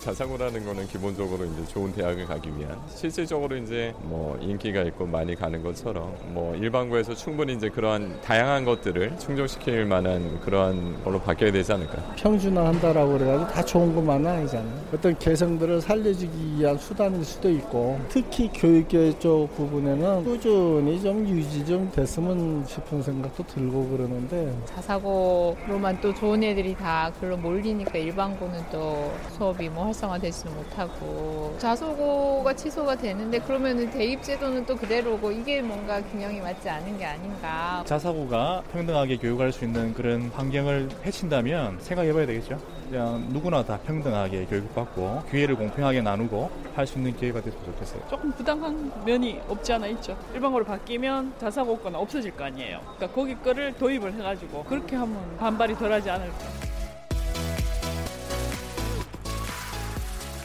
자사고라는 0.00 0.64
거는 0.64 0.86
기본적으로 0.86 1.44
이제 1.44 1.62
좋은 1.66 1.92
대학을 1.92 2.24
가기 2.24 2.48
위한 2.56 2.74
실질적으로 2.88 3.54
이제 3.58 3.92
뭐 4.00 4.34
인기가 4.40 4.80
있고 4.82 5.04
많이 5.04 5.34
가는 5.34 5.62
것처럼 5.62 6.16
뭐 6.28 6.56
일반고에서 6.56 7.14
충분히 7.14 7.52
이제 7.52 7.68
그러한 7.68 8.18
다양한 8.22 8.64
것들을 8.64 9.18
충족시킬 9.18 9.84
만한 9.84 10.40
그러한 10.40 11.04
걸로 11.04 11.20
바뀌어야 11.20 11.52
되지 11.52 11.74
않을까. 11.74 11.98
평준화한다라고 12.16 13.12
그래가지고 13.18 13.50
다 13.50 13.62
좋은 13.62 13.94
것만은 13.94 14.26
아니잖아요. 14.26 14.80
어떤 14.94 15.18
개성들을 15.18 15.82
살려주기 15.82 16.56
위한 16.56 16.78
수단일 16.78 17.22
수도 17.22 17.50
있고 17.50 18.00
특히 18.08 18.48
교육계 18.54 19.18
쪽 19.18 19.48
부분에는 19.54 20.24
꾸준히 20.24 20.98
좀 21.02 21.28
유지 21.28 21.64
좀 21.66 21.90
됐으면 21.92 22.64
싶은 22.66 23.02
생각도 23.02 23.44
들고 23.46 23.88
그러는데 23.90 24.50
자사고로만 24.64 26.00
또 26.00 26.14
좋은 26.14 26.42
애들이 26.42 26.74
다 26.74 27.12
글로 27.20 27.36
몰리니까 27.36 27.98
일반고는 27.98 28.64
또 28.72 29.12
수업이 29.36 29.68
뭐 29.68 29.89
활성화되지는 29.90 30.54
못하고 30.56 31.54
자소고가 31.58 32.54
취소가 32.54 32.96
되는데 32.96 33.38
그러면은 33.40 33.90
대입 33.90 34.22
제도는 34.22 34.64
또 34.66 34.76
그대로고 34.76 35.30
이게 35.32 35.60
뭔가 35.60 36.00
균형이 36.02 36.40
맞지 36.40 36.68
않은 36.68 36.98
게 36.98 37.04
아닌가. 37.04 37.82
자사고가 37.86 38.62
평등하게 38.72 39.16
교육할 39.18 39.52
수 39.52 39.64
있는 39.64 39.92
그런 39.94 40.30
환경을 40.34 40.88
해친다면 41.04 41.78
생각해봐야 41.80 42.26
되겠죠. 42.26 42.58
그냥 42.88 43.26
누구나 43.30 43.64
다 43.64 43.78
평등하게 43.78 44.46
교육받고 44.46 45.22
기회를 45.30 45.56
공평하게 45.56 46.02
나누고 46.02 46.50
할 46.74 46.86
수 46.86 46.96
있는 46.98 47.14
기회가 47.14 47.40
됐으면 47.42 47.64
좋겠어요. 47.66 48.02
조금 48.08 48.32
부당한 48.32 48.90
면이 49.04 49.40
없지 49.48 49.72
않아 49.74 49.86
있죠. 49.88 50.16
일반고로 50.34 50.64
바뀌면 50.64 51.34
자사고과는 51.38 51.98
없어질 51.98 52.34
거 52.36 52.44
아니에요. 52.44 52.80
그러니까 52.96 53.08
거기 53.14 53.34
거를 53.36 53.74
도입을 53.74 54.14
해가지고 54.14 54.64
그렇게 54.64 54.96
하면 54.96 55.36
반발이 55.38 55.76
덜하지 55.76 56.08
않을까. 56.10 56.38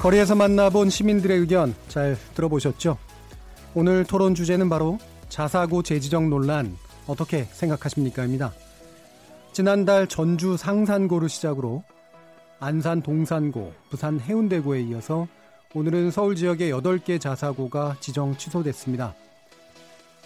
거리에서 0.05 0.35
만나본 0.35 0.91
시민들의 0.91 1.39
의견 1.39 1.73
잘 1.87 2.15
들어보셨죠? 2.35 2.95
오늘 3.73 4.03
토론 4.03 4.35
주제는 4.35 4.69
바로 4.69 4.99
자사고 5.29 5.81
재지정 5.81 6.29
논란 6.29 6.77
어떻게 7.07 7.45
생각하십니까?입니다. 7.45 8.53
지난달 9.51 10.05
전주 10.05 10.57
상산고를 10.57 11.27
시작으로 11.27 11.83
안산 12.59 13.01
동산고, 13.01 13.73
부산 13.89 14.19
해운대고에 14.19 14.81
이어서 14.81 15.27
오늘은 15.73 16.11
서울 16.11 16.35
지역의 16.35 16.71
8개 16.71 17.19
자사고가 17.19 17.97
지정 17.99 18.37
취소됐습니다. 18.37 19.15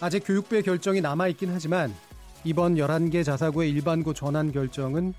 아직 0.01 0.23
교육부의 0.25 0.63
결정이 0.63 0.99
남아있긴 0.99 1.51
하지만 1.53 1.95
이번 2.43 2.75
11개 2.75 3.23
자사고의 3.23 3.69
일반고 3.69 4.13
전환 4.13 4.51
결정은 4.51 5.13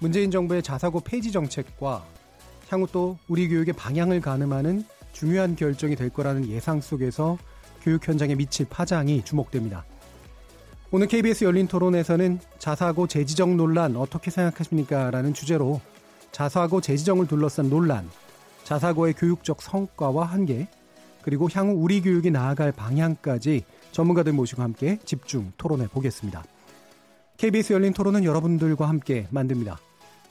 문재인 0.00 0.30
정부의 0.30 0.62
자사고 0.62 1.00
폐지 1.00 1.32
정책과 1.32 2.04
향후 2.72 2.86
또 2.90 3.18
우리 3.28 3.48
교육의 3.48 3.74
방향을 3.74 4.22
가늠하는 4.22 4.84
중요한 5.12 5.56
결정이 5.56 5.94
될 5.94 6.08
거라는 6.08 6.48
예상 6.48 6.80
속에서 6.80 7.36
교육 7.82 8.08
현장에 8.08 8.34
미칠 8.34 8.66
파장이 8.68 9.24
주목됩니다. 9.24 9.84
오늘 10.90 11.06
KBS 11.06 11.44
열린 11.44 11.68
토론에서는 11.68 12.40
자사고 12.58 13.06
재지정 13.06 13.56
논란 13.56 13.96
어떻게 13.96 14.30
생각하십니까? 14.30 15.10
라는 15.10 15.34
주제로 15.34 15.80
자사고 16.32 16.80
재지정을 16.80 17.26
둘러싼 17.26 17.68
논란, 17.68 18.08
자사고의 18.64 19.14
교육적 19.14 19.60
성과와 19.60 20.24
한계, 20.24 20.66
그리고 21.20 21.48
향후 21.52 21.74
우리 21.74 22.00
교육이 22.00 22.30
나아갈 22.30 22.72
방향까지 22.72 23.64
전문가들 23.92 24.32
모시고 24.32 24.62
함께 24.62 24.98
집중 25.04 25.52
토론해 25.58 25.88
보겠습니다. 25.88 26.42
KBS 27.36 27.74
열린 27.74 27.92
토론은 27.92 28.24
여러분들과 28.24 28.88
함께 28.88 29.26
만듭니다. 29.30 29.78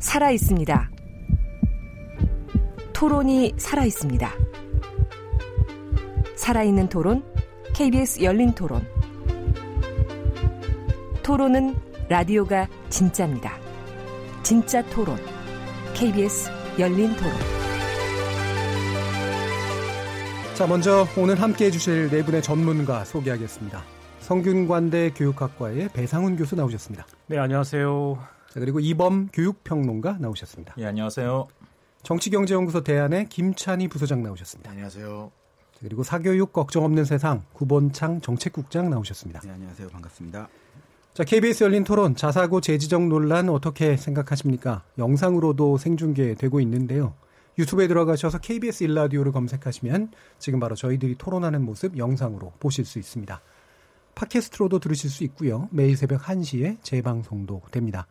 살아 0.00 0.30
있습니다. 0.30 0.90
토론이 2.94 3.54
살아 3.58 3.84
있습니다. 3.84 4.32
살아있는 6.36 6.88
토론, 6.88 7.22
KBS 7.74 8.22
열린 8.22 8.52
토론. 8.52 8.84
토론은 11.22 11.76
라디오가 12.08 12.66
진짜입니다. 12.88 13.52
진짜 14.42 14.82
토론, 14.86 15.18
KBS 15.94 16.50
열린 16.78 17.14
토론. 17.16 17.32
자, 20.54 20.66
먼저 20.66 21.06
오늘 21.16 21.40
함께 21.40 21.66
해주실 21.66 22.08
네 22.10 22.24
분의 22.24 22.42
전문가 22.42 23.04
소개하겠습니다. 23.04 23.82
성균관대 24.20 25.10
교육학과의 25.10 25.90
배상훈 25.92 26.36
교수 26.36 26.56
나오셨습니다. 26.56 27.06
네, 27.26 27.38
안녕하세요. 27.38 28.39
자, 28.50 28.58
그리고 28.58 28.80
이범 28.80 29.28
교육평론가 29.32 30.18
나오셨습니다. 30.18 30.74
예, 30.78 30.86
안녕하세요. 30.86 31.46
정치경제연구소 32.02 32.82
대안의 32.82 33.28
김찬희 33.28 33.86
부소장 33.86 34.24
나오셨습니다. 34.24 34.70
네, 34.70 34.72
안녕하세요. 34.72 35.30
자, 35.72 35.78
그리고 35.82 36.02
사교육 36.02 36.52
걱정 36.52 36.84
없는 36.84 37.04
세상 37.04 37.44
구본창 37.52 38.20
정책국장 38.20 38.90
나오셨습니다. 38.90 39.40
네, 39.42 39.50
안녕하세요. 39.50 39.88
반갑습니다. 39.88 40.48
자, 41.14 41.24
KBS 41.24 41.62
열린 41.62 41.84
토론 41.84 42.16
자사고 42.16 42.60
재지정 42.60 43.08
논란 43.08 43.48
어떻게 43.48 43.96
생각하십니까? 43.96 44.82
영상으로도 44.98 45.78
생중계되고 45.78 46.58
있는데요. 46.60 47.14
유튜브에 47.56 47.86
들어가셔서 47.86 48.38
KBS 48.38 48.82
일라디오를 48.82 49.30
검색하시면 49.30 50.10
지금 50.40 50.58
바로 50.58 50.74
저희들이 50.74 51.16
토론하는 51.18 51.64
모습 51.64 51.96
영상으로 51.96 52.52
보실 52.58 52.84
수 52.84 52.98
있습니다. 52.98 53.40
팟캐스트로도 54.16 54.80
들으실 54.80 55.08
수 55.08 55.22
있고요. 55.24 55.68
매일 55.70 55.96
새벽 55.96 56.22
1시에 56.22 56.82
재방송도 56.82 57.62
됩니다. 57.70 58.08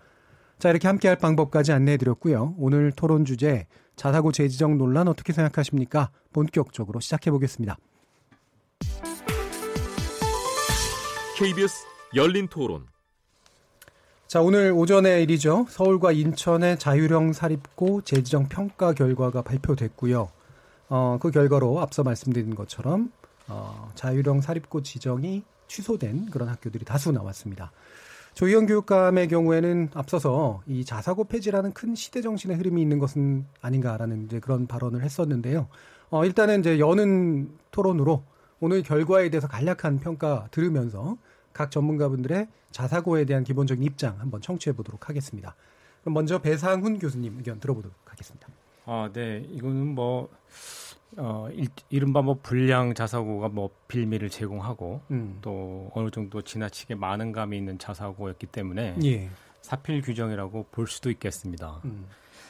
자, 0.60 0.70
이렇게 0.70 0.90
함께 0.90 1.08
할 1.08 1.18
방법까지 1.18 1.72
안내해 1.72 1.96
드렸고요. 1.96 2.54
오늘 2.58 2.92
토론 2.92 3.24
주제 3.24 3.66
자사고 3.96 4.34
재지정 4.34 4.78
논란 4.78 5.08
어떻게 5.08 5.32
생각하십니까? 5.32 6.12
본격적으로 6.34 7.00
시작해 7.00 7.32
보겠습니다. 7.32 7.78
KBS 11.38 11.86
열린 12.14 12.50
토론. 12.50 12.88
자, 14.28 14.42
오늘 14.42 14.74
오전의 14.74 15.24
일이죠. 15.24 15.66
서울과 15.70 16.12
인천의 16.12 16.78
자율형 16.78 17.32
사립고 17.32 18.02
재지정 18.02 18.50
평가 18.50 18.92
결과가 18.92 19.42
발표됐고요. 19.42 20.30
어, 20.90 21.18
그 21.22 21.32
결과로 21.32 21.80
앞서 21.80 22.04
말씀드린 22.04 22.54
것처럼 22.54 23.14
어, 23.48 23.92
자율형 23.96 24.42
사립고 24.42 24.84
지정이 24.84 25.44
취소된 25.70 26.30
그런 26.32 26.50
학교들이 26.50 26.84
다수 26.84 27.14
나왔습니다. 27.14 27.72
조희영 28.34 28.68
교육감의 28.68 29.28
경우에는 29.28 29.90
앞서서 29.94 30.62
이 30.68 30.86
자사고 30.86 31.26
폐지라는 31.26 31.74
큰 31.74 31.96
시대 31.96 32.22
정신의 32.22 32.58
흐름이 32.58 32.82
있는 32.82 33.00
것은 33.00 33.46
아닌가라는 33.62 34.26
이제 34.26 34.40
그런 34.40 34.68
발언을 34.68 35.04
했었는데요. 35.04 35.68
어, 36.10 36.26
일단은 36.26 36.62
이제 36.62 36.80
여는 36.80 37.50
토론으로 37.72 38.24
오늘 38.60 38.84
결과에 38.84 39.30
대해서 39.30 39.48
간략한 39.48 40.00
평가 40.00 40.48
들으면서 40.52 41.18
각 41.54 41.72
전문가분들의 41.72 42.48
자사고에 42.72 43.26
대한 43.26 43.44
기본적인 43.44 43.84
입장 43.84 44.20
한번 44.20 44.42
청취해 44.42 44.76
보도록 44.76 45.10
하겠습니다. 45.10 45.56
그럼 46.02 46.14
먼저 46.14 46.40
배상훈 46.40 47.00
교수님 47.00 47.38
의견 47.38 47.60
들어보도록 47.60 47.96
하겠습니다. 48.06 48.48
아, 48.86 49.10
네. 49.14 49.46
이거는 49.52 49.88
뭐 49.88 50.30
어, 51.18 51.50
이른바 51.90 52.22
뭐 52.22 52.40
불량 52.42 52.94
자사고가 52.94 53.50
뭐 53.50 53.70
빌미를 53.88 54.30
제공하고 54.30 55.02
음. 55.12 55.40
또 55.42 55.90
어느 55.94 56.10
정도 56.12 56.42
지나치게 56.42 56.96
많은 56.96 57.32
감이 57.32 57.58
있는 57.58 57.80
자사고였기 57.80 58.48
때문에 58.48 58.96
예. 59.04 59.30
사필 59.62 60.02
규정이라고 60.02 60.68
볼 60.72 60.88
수도 60.88 61.10
있겠습니다. 61.10 61.82
음. 61.86 62.08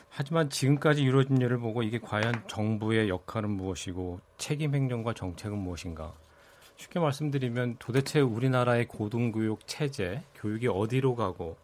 하지만 0.09 0.49
지금까지 0.49 1.03
이루어진 1.03 1.37
일을 1.37 1.59
보고 1.59 1.83
이게 1.83 1.99
과연 1.99 2.43
정부의 2.47 3.09
역할은 3.09 3.51
무엇이고 3.51 4.19
책임 4.37 4.75
행정과 4.75 5.13
정책은 5.13 5.57
무엇인가? 5.57 6.13
쉽게 6.75 6.99
말씀드리면 6.99 7.75
도대체 7.77 8.19
우리나라의 8.19 8.87
고등교육 8.87 9.67
체제, 9.67 10.23
교육이 10.35 10.67
어디로 10.67 11.15
가고 11.15 11.57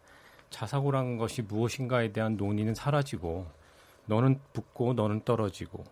자사고라는 0.50 1.16
것이 1.16 1.42
무엇인가에 1.42 2.12
대한 2.12 2.36
논의는 2.36 2.74
사라지고 2.74 3.46
너는 4.06 4.38
붙고 4.52 4.94
너는 4.94 5.22
떨어지고 5.24 5.84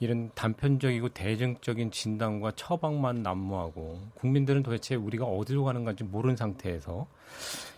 이런 0.00 0.30
단편적이고 0.34 1.10
대중적인 1.10 1.90
진단과 1.90 2.52
처방만 2.56 3.22
난무하고 3.22 4.00
국민들은 4.14 4.62
도대체 4.62 4.94
우리가 4.94 5.26
어디로 5.26 5.64
가는 5.64 5.84
건지 5.84 6.04
모르는 6.04 6.36
상태에서 6.36 7.06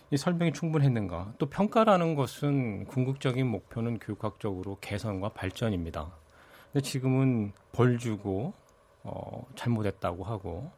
이 0.09 0.17
설명이 0.17 0.53
충분했는가? 0.53 1.33
또 1.37 1.47
평가라는 1.47 2.15
것은 2.15 2.85
궁극적인 2.85 3.45
목표는 3.45 3.99
교육학적으로 3.99 4.77
개선과 4.79 5.29
발전입니다. 5.29 6.11
근데 6.71 6.81
지금은 6.81 7.51
벌 7.73 7.97
주고 7.99 8.53
어, 9.03 9.45
잘못했다고 9.55 10.23
하고 10.23 10.71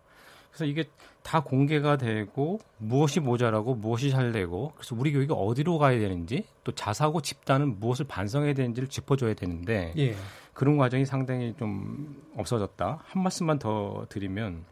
그래서 0.49 0.65
이게 0.65 0.85
다 1.21 1.41
공개가 1.41 1.97
되고 1.97 2.59
무엇이 2.77 3.19
모자라고 3.19 3.75
무엇이 3.75 4.09
잘 4.09 4.31
되고 4.31 4.71
그래서 4.75 4.95
우리 4.97 5.11
교육이 5.11 5.33
어디로 5.35 5.77
가야 5.77 5.99
되는지 5.99 6.45
또 6.63 6.71
자사고 6.71 7.21
집단은 7.21 7.79
무엇을 7.79 8.05
반성해야 8.07 8.53
되는지를 8.53 8.87
짚어줘야 8.87 9.33
되는데 9.33 9.93
예. 9.97 10.15
그런 10.55 10.77
과정이 10.77 11.05
상당히 11.05 11.53
좀 11.59 12.23
없어졌다. 12.37 12.99
한 13.03 13.23
말씀만 13.23 13.59
더 13.59 14.05
드리면 14.09 14.63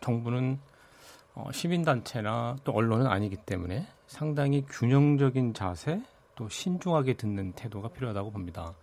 정부는 0.00 0.58
어, 1.34 1.50
시민단체나 1.52 2.56
또 2.64 2.72
언론은 2.72 3.06
아니기 3.06 3.36
때문에 3.36 3.86
상당히 4.06 4.64
균형적인 4.66 5.52
자세 5.52 6.02
또 6.34 6.48
신중하게 6.48 7.14
듣는 7.14 7.52
태도가 7.52 7.88
필요하다고 7.88 8.30
봅니다. 8.30 8.74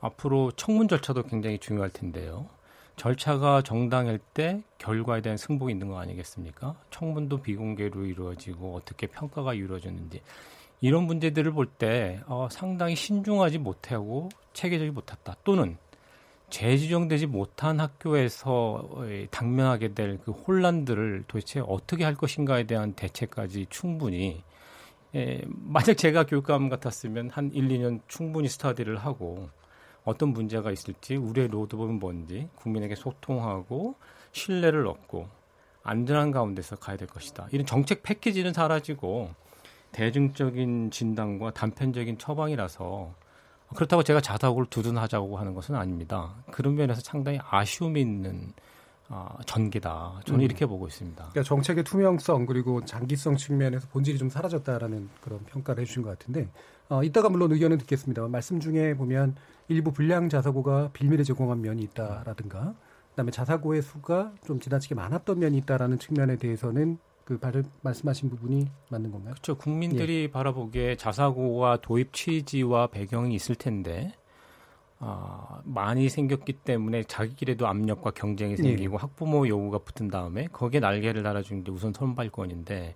앞으로 0.00 0.52
청문 0.52 0.88
절차도 0.88 1.24
굉장히 1.24 1.58
중요할 1.58 1.90
텐데요. 1.90 2.48
절차가 2.96 3.62
정당할 3.62 4.18
때 4.18 4.62
결과에 4.78 5.20
대한 5.20 5.36
승복이 5.36 5.70
있는 5.70 5.88
거 5.88 5.98
아니겠습니까? 5.98 6.76
청문도 6.90 7.42
비공개로 7.42 8.06
이루어지고 8.06 8.74
어떻게 8.74 9.06
평가가 9.06 9.54
이루어졌는지 9.54 10.22
이런 10.82 11.04
문제들을 11.04 11.52
볼 11.52 11.66
때 11.78 12.20
어, 12.26 12.48
상당히 12.50 12.96
신중하지 12.96 13.58
못하고 13.58 14.28
체계적이 14.52 14.90
못했다. 14.90 15.36
또는 15.44 15.78
재지정되지 16.50 17.28
못한 17.28 17.80
학교에서 17.80 18.90
당면하게 19.30 19.94
될 19.94 20.18
그 20.24 20.32
혼란들을 20.32 21.24
도대체 21.28 21.60
어떻게 21.60 22.04
할 22.04 22.14
것인가에 22.14 22.64
대한 22.64 22.92
대책까지 22.94 23.66
충분히 23.70 24.42
예, 25.14 25.40
만약 25.46 25.94
제가 25.94 26.24
교육감 26.26 26.68
같았으면 26.68 27.30
한 27.30 27.50
1, 27.54 27.68
2년 27.68 28.00
충분히 28.08 28.48
스타디를 28.48 28.96
하고 28.98 29.48
어떤 30.04 30.30
문제가 30.30 30.72
있을지 30.72 31.16
우리의 31.16 31.48
로드맵은 31.48 32.00
뭔지 32.00 32.48
국민에게 32.56 32.96
소통하고 32.96 33.94
신뢰를 34.32 34.86
얻고 34.88 35.28
안전한 35.84 36.32
가운데서 36.32 36.76
가야 36.76 36.96
될 36.96 37.06
것이다. 37.08 37.48
이런 37.52 37.66
정책 37.66 38.02
패키지는 38.02 38.52
사라지고 38.52 39.30
대중적인 39.92 40.90
진단과 40.90 41.52
단편적인 41.52 42.18
처방이라서 42.18 43.14
그렇다고 43.74 44.02
제가 44.02 44.20
자사고를 44.20 44.66
두둔하자고 44.68 45.38
하는 45.38 45.54
것은 45.54 45.74
아닙니다. 45.74 46.34
그런 46.50 46.74
면에서 46.74 47.00
상당히 47.02 47.38
아쉬움이 47.42 48.00
있는 48.00 48.52
어, 49.08 49.36
전개다. 49.44 50.22
저는 50.24 50.40
음. 50.40 50.44
이렇게 50.44 50.64
보고 50.64 50.86
있습니다. 50.86 51.16
그러니까 51.16 51.42
정책의 51.42 51.84
투명성 51.84 52.46
그리고 52.46 52.82
장기성 52.84 53.36
측면에서 53.36 53.86
본질이 53.88 54.16
좀 54.18 54.30
사라졌다라는 54.30 55.10
그런 55.20 55.40
평가를 55.44 55.82
해주신 55.82 56.02
것 56.02 56.10
같은데 56.10 56.48
어, 56.88 57.02
이따가 57.02 57.28
물론 57.28 57.52
의견을 57.52 57.78
듣겠습니다. 57.78 58.26
말씀 58.28 58.58
중에 58.60 58.94
보면 58.94 59.36
일부 59.68 59.92
불량 59.92 60.28
자사고가 60.28 60.90
빌미를 60.92 61.24
제공한 61.24 61.60
면이 61.60 61.82
있다라든가 61.82 62.74
그다음에 63.10 63.30
자사고의 63.30 63.82
수가 63.82 64.32
좀 64.46 64.60
지나치게 64.60 64.94
많았던 64.94 65.38
면이 65.38 65.58
있다라는 65.58 65.98
측면에 65.98 66.36
대해서는 66.36 66.98
그 67.24 67.38
말씀하신 67.82 68.30
부분이 68.30 68.68
맞는 68.90 69.10
건가요? 69.10 69.34
그렇죠. 69.34 69.56
국민들이 69.56 70.22
예. 70.22 70.30
바라보기에 70.30 70.96
자사고와 70.96 71.78
도입 71.78 72.12
취지와 72.12 72.88
배경이 72.88 73.34
있을 73.34 73.54
텐데 73.54 74.12
어, 74.98 75.60
많이 75.64 76.08
생겼기 76.08 76.52
때문에 76.52 77.04
자기끼리도 77.04 77.66
압력과 77.66 78.12
경쟁이 78.12 78.56
생기고 78.56 78.94
예. 78.94 78.98
학부모 78.98 79.48
요구가 79.48 79.78
붙은 79.78 80.08
다음에 80.08 80.46
거기에 80.52 80.80
날개를 80.80 81.22
달아주는 81.22 81.64
게 81.64 81.72
우선 81.72 81.92
선발권인데 81.92 82.94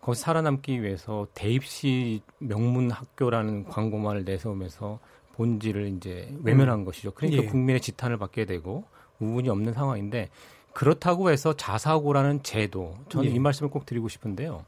거기 0.00 0.18
살아남기 0.18 0.82
위해서 0.82 1.26
대입시 1.34 2.22
명문 2.38 2.90
학교라는 2.90 3.64
광고만을 3.64 4.24
내세우면서 4.24 4.98
본질을 5.34 5.88
이제 5.96 6.32
외면한 6.42 6.80
음. 6.80 6.84
것이죠. 6.84 7.12
그러니까 7.12 7.42
예. 7.42 7.46
국민의 7.46 7.80
지탄을 7.80 8.16
받게 8.16 8.44
되고 8.44 8.84
우분이 9.18 9.48
없는 9.48 9.72
상황인데 9.72 10.30
그렇다고 10.72 11.30
해서 11.30 11.52
자사고라는 11.54 12.42
제도, 12.42 12.94
저는 13.08 13.30
예. 13.30 13.34
이 13.34 13.38
말씀을 13.38 13.70
꼭 13.70 13.86
드리고 13.86 14.08
싶은데요. 14.08 14.64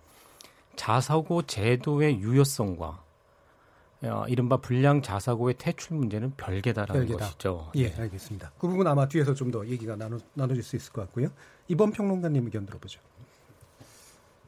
자사고 0.77 1.43
제도의 1.43 2.19
유효성과 2.21 3.03
어, 4.05 4.25
이른바 4.27 4.57
불량 4.57 5.01
자사고의 5.01 5.55
퇴출 5.59 5.97
문제는 5.97 6.33
별개다라는 6.37 7.03
별개다. 7.07 7.25
것이죠. 7.27 7.71
예, 7.77 7.89
네. 7.91 8.03
알겠습니다. 8.03 8.51
그 8.59 8.67
부분 8.67 8.87
아마 8.89 9.07
뒤에서 9.07 9.33
좀 9.35 9.53
더 9.53 9.65
얘기가 9.67 9.95
나눠, 9.97 10.19
나눠질 10.35 10.63
수 10.65 10.75
있을 10.77 10.93
것 10.93 11.03
같고요. 11.03 11.29
이번 11.69 11.93
평론가님 11.93 12.45
의견 12.47 12.67
들어보죠. 12.67 13.01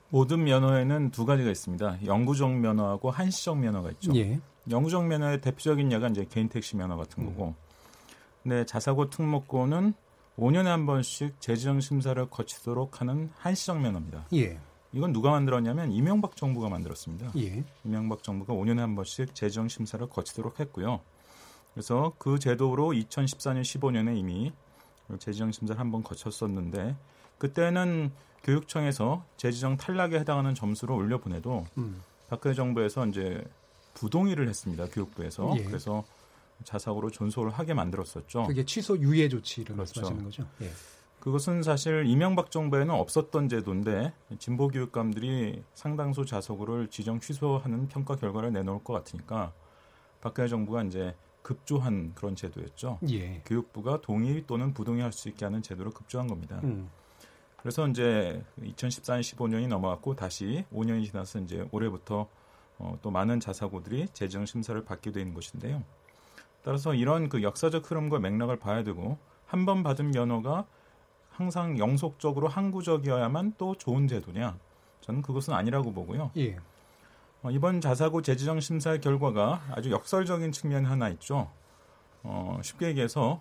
모든 0.09 0.45
면허에는 0.45 1.11
두 1.11 1.25
가지가 1.27 1.51
있습니다. 1.51 1.99
영구적 2.05 2.51
면허하고 2.53 3.11
한시적 3.11 3.59
면허가 3.59 3.91
있죠. 3.93 4.15
예. 4.17 4.41
영구적 4.71 5.06
면허의 5.06 5.41
대표적인 5.41 5.93
예가 5.93 6.09
이제 6.09 6.27
개인 6.29 6.49
택시 6.49 6.77
면허 6.77 6.97
같은 6.97 7.25
거고. 7.27 7.49
음. 7.49 7.55
근데 8.43 8.65
자사고 8.67 9.11
특목고는 9.11 9.95
5년에 10.38 10.64
한 10.64 10.86
번씩 10.86 11.40
재지정 11.40 11.81
심사를 11.81 12.25
거치도록 12.28 13.00
하는 13.00 13.31
한시적 13.38 13.81
면허입니다. 13.81 14.26
예. 14.34 14.58
이건 14.92 15.12
누가 15.12 15.31
만들었냐면 15.31 15.90
이명박 15.92 16.36
정부가 16.36 16.69
만들었습니다. 16.69 17.32
예. 17.36 17.64
이명박 17.84 18.22
정부가 18.22 18.52
5년에 18.54 18.78
한 18.78 18.94
번씩 18.94 19.34
재정 19.34 19.69
심사를 19.69 20.04
거치도록 20.08 20.60
했고요. 20.60 21.00
그래서 21.72 22.12
그 22.19 22.38
제도로 22.38 22.90
2014년 22.92 23.62
15년에 23.62 24.16
이미 24.16 24.52
재지정 25.19 25.52
심사를 25.52 25.78
한 25.78 25.90
번 25.90 26.02
거쳤었는데 26.02 26.96
그때는 27.38 28.12
교육청에서 28.44 29.25
재지정 29.36 29.76
탈락에 29.76 30.19
해당하는 30.19 30.54
점수를 30.54 30.94
올려 30.94 31.19
보내도 31.19 31.66
음. 31.78 32.00
박근혜 32.28 32.54
정부에서 32.54 33.06
이제 33.06 33.42
부동의를 33.94 34.48
했습니다. 34.48 34.86
교육부에서. 34.86 35.54
예. 35.58 35.64
그래서 35.64 36.04
자사고로 36.62 37.11
존속을 37.11 37.51
하게 37.51 37.75
만들었었죠. 37.75 38.45
그게 38.45 38.65
취소 38.65 38.97
유예 38.99 39.29
조치를 39.29 39.75
그렇죠. 39.75 40.01
말씀하시는 40.01 40.25
거죠. 40.25 40.46
예. 40.63 40.70
그것은 41.20 41.63
사실 41.63 42.05
이명박 42.06 42.51
정부에는 42.51 42.94
없었던 42.94 43.49
제도인데 43.49 44.13
진보 44.39 44.69
교육감들이 44.69 45.63
상당수 45.73 46.27
자석을 46.27 46.89
지정 46.89 47.19
취소하는 47.19 47.89
평가 47.89 48.15
결과를 48.17 48.53
내놓을 48.53 48.84
것 48.84 48.93
같으니까 48.93 49.53
박근혜 50.20 50.49
정부가 50.49 50.82
이제 50.82 51.15
급조한 51.43 52.13
그런 52.15 52.37
제도였죠. 52.37 52.99
예. 53.11 53.43
교육부가 53.46 54.01
동의 54.01 54.44
또는 54.46 54.75
부동의할 54.75 55.13
수 55.13 55.29
있게 55.29 55.44
하는 55.44 55.63
제도를 55.63 55.93
급조한 55.93 56.27
겁니다. 56.27 56.61
음. 56.65 56.91
그래서 57.58 57.89
이제 57.89 58.43
2014년 58.61 59.20
15년이 59.20 59.69
넘어갔고 59.69 60.17
다시 60.17 60.67
5년이 60.73 61.06
지나서 61.06 61.41
이제 61.41 61.67
올해부터 61.70 62.29
어, 62.79 62.99
또 63.01 63.11
많은 63.11 63.41
자사고들이 63.41 64.08
재정 64.13 64.44
심사를 64.44 64.82
받게 64.84 65.13
되는 65.13 65.32
것인데요. 65.32 65.82
따라서 66.65 66.94
이런 66.94 67.29
그 67.29 67.43
역사적 67.43 67.91
흐름과 67.91 68.19
맥락을 68.19 68.59
봐야 68.59 68.83
되고 68.83 69.19
한 69.47 69.67
번 69.67 69.83
받은 69.85 70.11
면허가 70.11 70.67
항상 71.31 71.79
영속적으로 71.79 72.49
항구적이어야만 72.49 73.55
또 73.59 73.75
좋은 73.77 74.09
제도냐? 74.09 74.56
저는 75.01 75.23
그것은 75.23 75.53
아니라고 75.53 75.93
보고요. 75.93 76.31
예. 76.37 76.56
어, 77.43 77.51
이번 77.51 77.81
자사고 77.81 78.23
재지정 78.23 78.61
심사의 78.61 79.01
결과가 79.01 79.63
아주 79.73 79.91
역설적인 79.91 80.51
측면이 80.53 80.87
하나 80.87 81.09
있죠. 81.11 81.51
어, 82.23 82.59
쉽게 82.63 82.87
얘기해서 82.89 83.41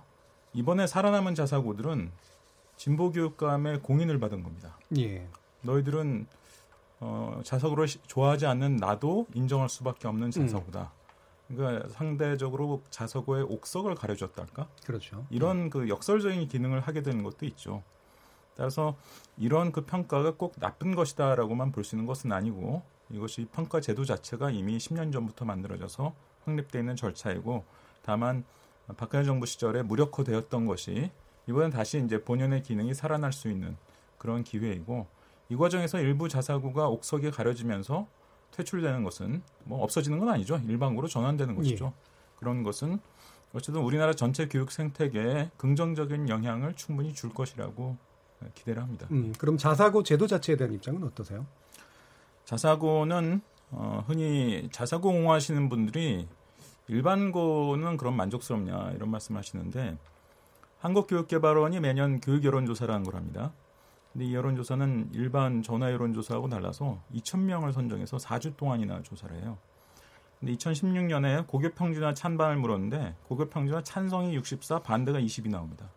이번에 0.54 0.86
살아남은 0.88 1.36
자사고들은 1.36 2.12
진보 2.76 3.12
교육감의 3.12 3.82
공인을 3.82 4.20
받은 4.20 4.44
겁니다. 4.44 4.78
예. 4.98 5.26
너희들은 5.62 6.28
어, 7.00 7.42
자사고를 7.44 7.88
좋아하지 7.88 8.46
않는 8.46 8.76
나도 8.78 9.28
인정할 9.34 9.70
수밖에 9.70 10.08
없는 10.08 10.32
자사고다. 10.32 10.82
음. 10.82 11.03
그러니까 11.48 11.88
상대적으로 11.90 12.82
자서고의 12.90 13.44
옥석을 13.44 13.96
가려줬달까? 13.96 14.68
그렇죠. 14.86 15.26
이런 15.30 15.66
네. 15.66 15.70
그 15.70 15.90
역설적인 15.90 16.48
기능을 16.48 16.80
하게 16.82 17.02
되는 17.02 17.24
것도 17.24 17.46
있죠. 17.48 17.84
따라서 18.56 18.96
이런 19.38 19.72
그 19.72 19.86
평가가 19.86 20.36
꼭 20.36 20.60
나쁜 20.60 20.96
것이다라고만 20.96 21.72
볼 21.72 21.84
수 21.84 21.96
있는 21.96 22.06
것은 22.06 22.32
아니고 22.32 22.84
이것이 23.10 23.48
평가 23.52 23.82
제도 23.82 24.06
자체가 24.06 24.52
이미 24.52 24.78
10년 24.78 25.12
전부터 25.12 25.46
만들어져서 25.46 26.14
확립되어 26.46 26.82
있는 26.82 26.96
절차이고 26.96 27.64
다만 28.04 28.44
박근혜 28.98 29.24
정부 29.24 29.46
시절에 29.46 29.82
무력화되었던 29.84 30.66
것이 30.66 31.12
이번엔 31.48 31.72
다시 31.72 32.02
이제 32.04 32.24
본연의 32.24 32.64
기능이 32.64 32.94
살아날 32.94 33.34
수 33.34 33.50
있는 33.50 33.76
그런 34.18 34.44
기회이고 34.44 35.08
이 35.50 35.56
과정에서 35.56 36.00
일부 36.00 36.30
자사고가 36.30 36.88
옥석이 36.88 37.32
가려지면서 37.32 38.08
퇴출되는 38.54 39.04
것은 39.04 39.42
뭐 39.66 39.84
없어지는 39.84 40.20
건 40.20 40.30
아니죠. 40.30 40.60
일반고로 40.68 41.08
전환되는 41.08 41.56
것이죠. 41.56 41.94
예. 41.96 42.10
그런 42.38 42.64
것은 42.64 43.00
어쨌든 43.54 43.82
우리나라 43.82 44.14
전체 44.14 44.48
교육 44.48 44.72
생태계에 44.72 45.52
긍정적인 45.58 46.30
영향을 46.30 46.74
충분히 46.76 47.14
줄 47.14 47.34
것이라고 47.34 47.98
기대를 48.56 48.82
합니다. 48.82 49.08
음, 49.12 49.34
그럼 49.38 49.58
자사고 49.58 50.04
제도 50.04 50.28
자체에 50.28 50.56
대한 50.56 50.74
입장은 50.74 51.04
어떠세요? 51.04 51.46
자사고는 52.46 53.42
어, 53.72 54.04
흔히 54.08 54.70
자사고 54.72 55.10
옹호하시는 55.10 55.70
분들이 55.70 56.28
일반고는 56.88 57.98
그런 57.98 58.16
만족스럽냐 58.16 58.92
이런 58.96 59.10
말씀하시는데 59.10 59.98
한국교육개발원이 60.80 61.80
매년 61.80 62.20
교육 62.20 62.44
여론조사를 62.44 62.94
한 62.94 63.04
거랍니다. 63.04 63.54
근데 64.14 64.26
이 64.26 64.36
여론조사는 64.36 65.10
일반 65.14 65.64
전화 65.64 65.92
여론조사하고 65.92 66.48
달라서 66.48 67.02
2,000명을 67.16 67.74
선정해서 67.74 68.18
4주 68.18 68.56
동안이나 68.56 69.02
조사를 69.02 69.36
해요. 69.38 69.58
근데 70.40 70.54
2016년에 70.54 71.48
고교 71.48 71.72
평준화 71.72 72.14
찬반을 72.14 72.58
물었는데 72.58 73.16
고교 73.28 73.50
평준화 73.50 73.82
찬성이 73.82 74.36
64, 74.36 74.80
반대가 74.80 75.20
20이 75.20 75.50
나옵니다. 75.50 75.90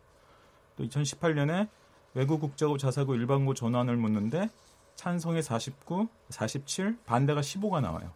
또 0.77 0.85
2018년에 0.85 1.69
외국 2.15 2.41
국제고 2.41 2.79
자사고 2.79 3.15
일반고 3.15 3.53
전환을 3.53 3.97
묻는데 3.97 4.49
찬성이 4.95 5.43
49, 5.43 6.09
47, 6.31 6.97
반대가 7.05 7.43
15가 7.43 7.83
나와요. 7.83 8.13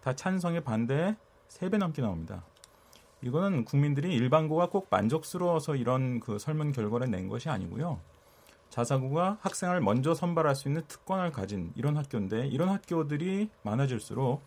다 0.00 0.14
찬성의 0.14 0.62
반대에 0.62 1.16
3배 1.48 1.78
넘게 1.78 2.02
나옵니다. 2.02 2.44
이거는 3.22 3.64
국민들이 3.64 4.14
일반고가 4.14 4.68
꼭 4.68 4.86
만족스러워서 4.90 5.74
이런 5.74 6.20
그 6.20 6.38
설문 6.38 6.70
결과를 6.70 7.10
낸 7.10 7.26
것이 7.26 7.48
아니고요. 7.48 7.98
자사고가 8.78 9.38
학생을 9.40 9.80
먼저 9.80 10.14
선발할 10.14 10.54
수 10.54 10.68
있는 10.68 10.82
특권을 10.86 11.32
가진 11.32 11.72
이런 11.74 11.96
학교인데 11.96 12.46
이런 12.46 12.68
학교들이 12.68 13.50
많아질수록 13.62 14.40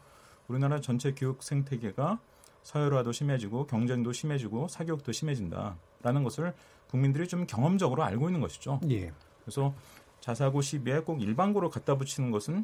우리나라 0.48 0.80
전체 0.80 1.12
교육 1.12 1.44
생태계가 1.44 2.18
서열화도 2.64 3.12
심해지고 3.12 3.68
경쟁도 3.68 4.14
심해지고 4.14 4.70
사교육도 4.70 5.12
심해진다라는 5.12 6.24
것을 6.24 6.54
국민들이 6.90 7.28
좀 7.28 7.46
경험적으로 7.46 8.04
알고 8.04 8.30
있는 8.30 8.40
것이죠. 8.40 8.80
예. 8.90 9.12
그래서 9.44 9.74
자사고 10.22 10.62
시비에 10.62 11.00
꼭 11.00 11.22
일반고로 11.22 11.70
갖다 11.70 11.98
붙이는 11.98 12.32
것은 12.32 12.64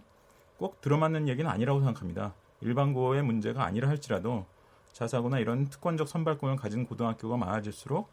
꼭 0.58 0.80
들어맞는 0.80 1.28
얘기는 1.28 1.50
아니라고 1.50 1.82
생각합니다. 1.82 2.34
일반고의 2.62 3.24
문제가 3.24 3.66
아니라 3.66 3.90
할지라도 3.90 4.46
자사고나 4.94 5.40
이런 5.40 5.68
특권적 5.68 6.08
선발권을 6.08 6.56
가진 6.56 6.86
고등학교가 6.86 7.36
많아질수록 7.36 8.10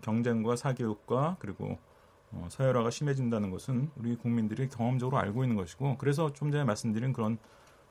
경쟁과 0.00 0.54
사교육과 0.54 1.38
그리고 1.40 1.78
어, 2.32 2.46
서열화가 2.50 2.90
심해진다는 2.90 3.50
것은 3.50 3.90
우리 3.96 4.16
국민들이 4.16 4.68
경험적으로 4.68 5.18
알고 5.18 5.44
있는 5.44 5.56
것이고 5.56 5.96
그래서 5.98 6.32
좀 6.32 6.50
전에 6.50 6.64
말씀드린 6.64 7.12
그런 7.12 7.38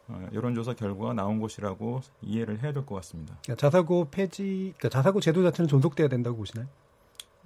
어, 0.08 0.27
여론조사 0.34 0.74
결과가 0.75 1.13
나온 1.13 1.39
것이라고 1.41 2.01
이해를 2.22 2.62
해야 2.62 2.72
될 2.72 2.86
것 2.86 2.96
같습니다. 2.96 3.36
그러니까 3.44 3.60
자사고 3.60 4.08
폐지, 4.10 4.74
그러니까 4.77 4.89
자사고 4.89 5.20
제도 5.20 5.44
자체는 5.44 5.67
존속돼야 5.67 6.08
된다고 6.08 6.38
보시나요? 6.38 6.67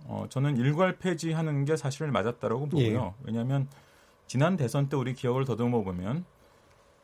어, 0.05 0.25
저는 0.29 0.57
일괄 0.57 0.97
폐지하는 0.97 1.65
게 1.65 1.75
사실 1.77 2.07
맞았다라고 2.11 2.67
보고요. 2.69 3.15
예. 3.17 3.23
왜냐하면 3.25 3.67
지난 4.27 4.57
대선 4.57 4.89
때 4.89 4.97
우리 4.97 5.13
기억을 5.13 5.45
더듬어 5.45 5.81
보면 5.83 6.25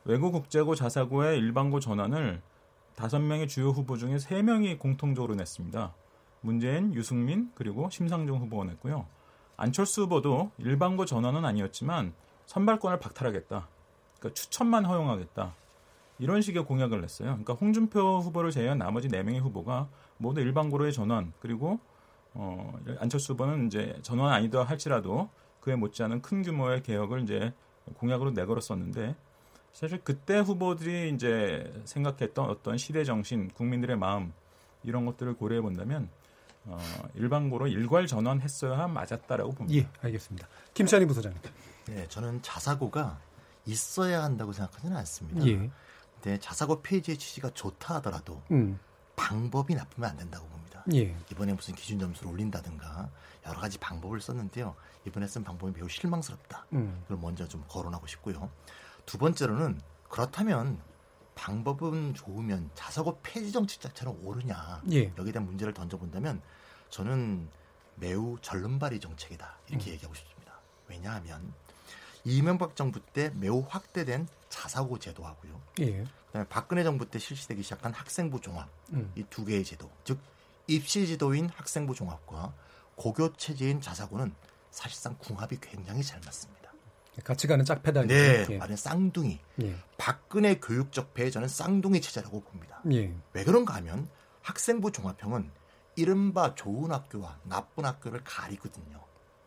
외국 0.04 0.32
국제고 0.32 0.74
자사고의 0.74 1.38
일반고 1.38 1.80
전환을 1.80 2.40
다섯 2.94 3.18
명의 3.20 3.46
주요 3.48 3.70
후보 3.70 3.96
중에 3.96 4.18
세 4.18 4.42
명이 4.42 4.78
공통적으로 4.78 5.34
냈습니다. 5.34 5.94
문재인, 6.40 6.94
유승민 6.94 7.50
그리고 7.54 7.88
심상정 7.90 8.38
후보가 8.38 8.64
냈고요. 8.64 9.06
안철수 9.58 10.02
후보도 10.02 10.52
일반고 10.58 11.04
전환은 11.04 11.44
아니었지만 11.44 12.14
선발권을 12.46 13.00
박탈하겠다. 13.00 13.68
그러니까 14.18 14.34
추천만 14.34 14.86
허용하겠다. 14.86 15.52
이런 16.20 16.40
식의 16.40 16.64
공약을 16.64 17.00
냈어요. 17.00 17.30
그러니까 17.30 17.54
홍준표 17.54 18.20
후보를 18.20 18.52
제외한 18.52 18.78
나머지 18.78 19.08
네 19.08 19.22
명의 19.22 19.40
후보가 19.40 19.88
모두 20.16 20.40
일반고로의 20.40 20.92
전환 20.92 21.32
그리고 21.40 21.80
어, 22.34 22.72
안철수 23.00 23.32
후보는 23.32 23.66
이제 23.66 23.98
전환 24.02 24.32
아니다 24.32 24.62
할지라도 24.62 25.28
그에 25.60 25.74
못지않은 25.74 26.22
큰 26.22 26.42
규모의 26.42 26.84
개혁을 26.84 27.22
이제 27.22 27.52
공약으로 27.96 28.30
내걸었었는데 28.30 29.16
사실 29.72 30.00
그때 30.04 30.38
후보들이 30.38 31.10
이제 31.14 31.72
생각했던 31.84 32.48
어떤 32.48 32.78
시대 32.78 33.02
정신, 33.02 33.48
국민들의 33.48 33.96
마음 33.96 34.32
이런 34.84 35.04
것들을 35.04 35.34
고려해 35.34 35.60
본다면 35.60 36.08
어, 36.68 36.78
일반고로 37.14 37.66
일괄 37.68 38.06
전환했어야 38.06 38.88
맞았다라고 38.88 39.52
봅니다. 39.52 39.88
예, 39.88 40.06
알겠습니다. 40.06 40.46
김찬희 40.74 41.06
부소장님. 41.06 41.40
네, 41.88 42.06
저는 42.08 42.42
자사고가 42.42 43.18
있어야 43.66 44.22
한다고 44.22 44.52
생각하지는 44.52 44.96
않습니다. 44.98 45.46
예. 45.46 45.70
근데 46.14 46.38
자사고 46.38 46.82
폐지의 46.82 47.16
취지가 47.16 47.50
좋다 47.50 47.96
하더라도 47.96 48.42
음. 48.50 48.78
방법이 49.16 49.74
나쁘면 49.74 50.10
안 50.10 50.16
된다고 50.16 50.46
봅니다. 50.46 50.84
예. 50.94 51.16
이번에 51.30 51.52
무슨 51.54 51.74
기준 51.74 51.98
점수를 51.98 52.30
올린다든가 52.32 53.10
여러 53.46 53.60
가지 53.60 53.78
방법을 53.78 54.20
썼는데요. 54.20 54.74
이번에 55.06 55.26
쓴 55.26 55.44
방법이 55.44 55.72
매우 55.76 55.88
실망스럽다. 55.88 56.66
음. 56.74 57.00
그걸 57.02 57.18
먼저 57.18 57.46
좀 57.48 57.64
거론하고 57.68 58.06
싶고요. 58.06 58.50
두 59.06 59.16
번째로는 59.18 59.80
그렇다면 60.08 60.78
방법은 61.34 62.14
좋으면 62.14 62.70
자사고 62.74 63.20
폐지 63.22 63.52
정책 63.52 63.80
자체는 63.80 64.18
옳으냐 64.24 64.82
예. 64.90 65.12
여기에 65.16 65.32
대한 65.32 65.46
문제를 65.46 65.72
던져본다면 65.72 66.42
저는 66.90 67.48
매우 67.96 68.38
절름발이 68.40 69.00
정책이다 69.00 69.58
이렇게 69.68 69.90
음. 69.90 69.92
얘기하고 69.94 70.14
싶습니다. 70.14 70.54
왜냐하면 70.86 71.52
이명박 72.24 72.76
정부 72.76 73.00
때 73.00 73.30
매우 73.34 73.64
확대된 73.68 74.28
자사고 74.48 74.98
제도하고요. 74.98 75.60
예. 75.80 76.04
그다음에 76.26 76.48
박근혜 76.48 76.84
정부 76.84 77.08
때 77.08 77.18
실시되기 77.18 77.62
시작한 77.62 77.92
학생부 77.92 78.40
종합 78.40 78.68
음. 78.92 79.12
이두 79.16 79.44
개의 79.44 79.64
제도, 79.64 79.90
즉 80.04 80.18
입시 80.66 81.06
지도인 81.06 81.48
학생부 81.48 81.94
종합과 81.94 82.52
고교 82.96 83.34
체제인 83.36 83.80
자사고는 83.80 84.34
사실상 84.70 85.16
궁합이 85.18 85.58
굉장히 85.60 86.02
잘 86.02 86.20
맞습니다. 86.24 86.58
같이 87.24 87.46
가는 87.46 87.64
짝패다. 87.64 88.04
네, 88.04 88.46
예. 88.48 88.58
말은 88.58 88.76
쌍둥이. 88.76 89.40
예. 89.62 89.76
박근혜 89.96 90.58
교육적 90.60 91.14
폐해 91.14 91.30
저는 91.30 91.48
쌍둥이 91.48 92.00
체제라고 92.00 92.42
봅니다. 92.42 92.80
예. 92.92 93.12
왜 93.32 93.44
그런가 93.44 93.74
하면 93.76 94.08
학생부 94.42 94.92
종합형은 94.92 95.50
이른바 95.98 96.54
좋은 96.54 96.92
학교와 96.92 97.40
나쁜 97.42 97.84
학교를 97.84 98.22
가리거든요. 98.22 99.00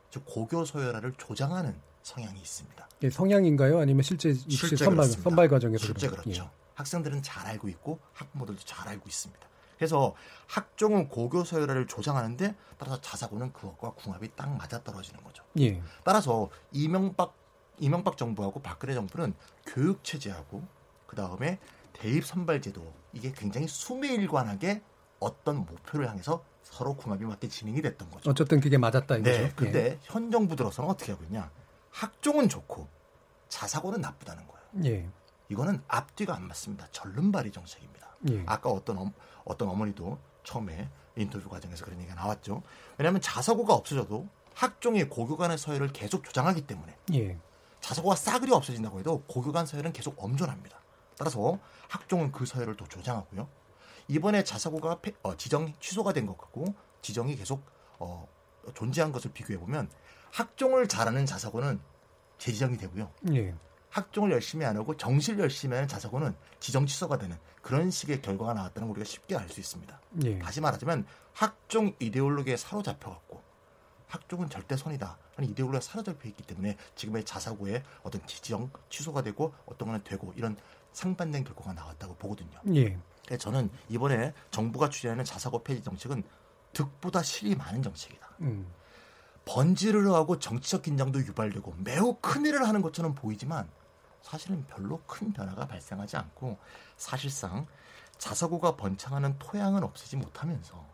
즉 0.10 0.24
고교 0.26 0.66
소열화를 0.66 1.14
조장하는 1.18 1.74
성향이 2.04 2.42
있습니다. 2.42 2.90
예, 3.04 3.10
성향인가요? 3.10 3.80
아니면 3.80 4.04
실제 4.04 4.32
입시 4.32 4.76
선발, 4.76 5.06
선발 5.06 5.48
과정에서 5.48 5.86
실제 5.86 6.10
그렇죠. 6.10 6.30
예. 6.44 6.50
학생들은 6.76 7.24
잘 7.24 7.48
알고 7.48 7.70
있고 7.70 8.00
학부모들도 8.14 8.64
잘 8.66 8.90
알고 8.90 9.08
있습니다. 9.08 9.48
그래서 9.78 10.14
학종은 10.48 11.08
고교 11.08 11.46
소열화를 11.46 11.88
조장하는데 11.88 12.54
따라서 12.78 13.00
자사고는 13.00 13.54
그것과 13.54 13.92
궁합이 13.92 14.36
딱 14.36 14.54
맞아 14.58 14.84
떨어지는 14.84 15.24
거죠. 15.24 15.46
예. 15.58 15.82
따라서 16.04 16.50
이명박 16.74 17.34
이명박 17.80 18.18
정부하고 18.18 18.62
박근혜 18.62 18.94
정부는 18.94 19.34
교육 19.66 20.04
체제하고 20.04 20.62
그 21.08 21.16
다음에 21.16 21.60
대입 21.94 22.26
선발 22.26 22.62
제도 22.62 22.94
이게 23.14 23.32
굉장히 23.32 23.68
수매일관하게 23.68 24.82
어떤 25.22 25.66
목표를 25.66 26.10
향해서 26.10 26.44
서로 26.64 26.96
궁합이 26.96 27.24
맞게 27.24 27.48
진행이 27.48 27.82
됐던 27.82 28.10
거죠. 28.10 28.30
어쨌든 28.30 28.60
그게 28.60 28.78
맞았다 28.78 29.18
이거죠. 29.18 29.38
네. 29.38 29.52
근데 29.56 29.80
예. 29.86 30.00
현 30.04 30.32
정부 30.32 30.56
들어서는 30.56 30.90
어떻게 30.90 31.14
하고 31.14 31.24
있냐? 31.26 31.50
학종은 31.92 32.50
좋고 32.50 32.88
자사고는 33.48 34.02
나쁘다는 34.02 34.44
거예요. 34.48 34.62
예. 34.86 35.10
이거는 35.50 35.82
앞뒤가 35.88 36.36
안 36.36 36.48
맞습니다. 36.48 36.88
절름발이 36.92 37.52
정책입니다. 37.52 38.08
예. 38.32 38.44
아까 38.48 38.70
어떤 38.70 38.98
어, 38.98 39.12
어떤 39.44 39.70
어머니도 39.70 40.18
처음에 40.44 40.90
인터뷰 41.16 41.50
과정에서 41.50 41.86
그런 41.86 42.00
얘기가 42.00 42.16
나왔죠. 42.16 42.64
왜냐하면 42.98 43.22
자사고가 43.22 43.74
없어져도 43.74 44.28
학종의 44.56 45.10
고교 45.10 45.38
간의 45.38 45.58
서열을 45.58 45.92
계속 45.94 46.24
조장하기 46.24 46.66
때문에 46.68 46.98
예. 47.14 47.38
자사고가 47.82 48.16
싸그리 48.16 48.52
없어진다고 48.52 49.00
해도 49.00 49.24
고교 49.28 49.52
간 49.52 49.66
서열은 49.66 49.92
계속 49.94 50.16
엄존합니다. 50.24 50.80
따라서 51.18 51.60
학종은 51.90 52.32
그 52.32 52.46
서열을 52.46 52.78
더 52.78 52.88
조장하고요. 52.88 53.48
이번에 54.12 54.44
자사고가 54.44 55.00
어, 55.24 55.38
지정 55.38 55.74
취소가 55.80 56.12
된 56.14 56.26
것 56.28 56.38
같고 56.38 56.76
지정이 57.02 57.36
계속 57.36 57.64
어, 57.98 58.28
존재한 58.74 59.12
것을 59.12 59.32
비교해 59.32 59.58
보면 59.58 59.90
학종을 60.32 60.88
잘하는 60.88 61.26
자사고는 61.26 61.80
재지정이 62.38 62.78
되고요. 62.78 63.12
예. 63.34 63.54
학종을 63.90 64.32
열심히 64.32 64.66
안 64.66 64.78
하고 64.78 64.96
정시를 64.96 65.40
열심히 65.40 65.76
하는 65.76 65.88
자사고는 65.88 66.36
지정 66.60 66.86
취소가 66.86 67.18
되는 67.18 67.38
그런 67.62 67.90
식의 67.92 68.22
결과가 68.22 68.54
나왔다는 68.54 68.88
걸 68.88 68.98
우리가 68.98 69.06
쉽게 69.06 69.36
알 69.36 69.50
수 69.50 69.60
있습니다. 69.60 70.00
예. 70.26 70.40
다시 70.40 70.60
말하자면 70.62 71.06
학종 71.34 71.94
이데올로기에 72.00 72.58
사로잡혀갖고 72.58 73.42
학종은 74.08 74.50
절대 74.50 74.76
손이다 74.76 75.18
하는 75.36 75.50
이데올로기가 75.50 75.82
사라져 75.82 76.14
있기 76.26 76.44
때문에 76.44 76.78
지금의 76.96 77.24
자사고에 77.24 77.84
어떤 78.04 78.26
지정 78.28 78.70
취소가 78.90 79.22
되고 79.24 79.54
어떤 79.66 79.88
거는 79.88 80.04
되고 80.04 80.34
이런 80.36 80.58
상반된 80.94 81.44
결과가 81.46 81.74
나왔다고 81.74 82.16
보거든요. 82.16 82.60
예. 82.76 82.98
저는 83.38 83.70
이번에 83.90 84.34
정부가 84.52 84.90
추진하는 84.90 85.24
자사고 85.24 85.64
폐지 85.64 85.84
정책은 85.84 86.24
득보다 86.74 87.22
실이 87.24 87.56
많은 87.56 87.82
정책이다. 87.82 88.30
음. 88.42 88.68
번지를 89.46 90.08
하고 90.14 90.40
정치적 90.40 90.84
긴장도 90.84 91.20
유발되고 91.20 91.76
매우 91.80 92.18
큰 92.22 92.46
일을 92.46 92.68
하는 92.68 92.82
것처럼 92.82 93.16
보이지만 93.16 93.68
사실은 94.22 94.66
별로 94.68 95.02
큰 95.08 95.34
변화가 95.34 95.68
발생하지 95.68 96.18
않고 96.18 96.58
사실상 96.96 97.66
자사고가 98.18 98.76
번창하는 98.76 99.40
토양은 99.40 99.84
없애지 99.84 100.18
못하면서 100.18 100.91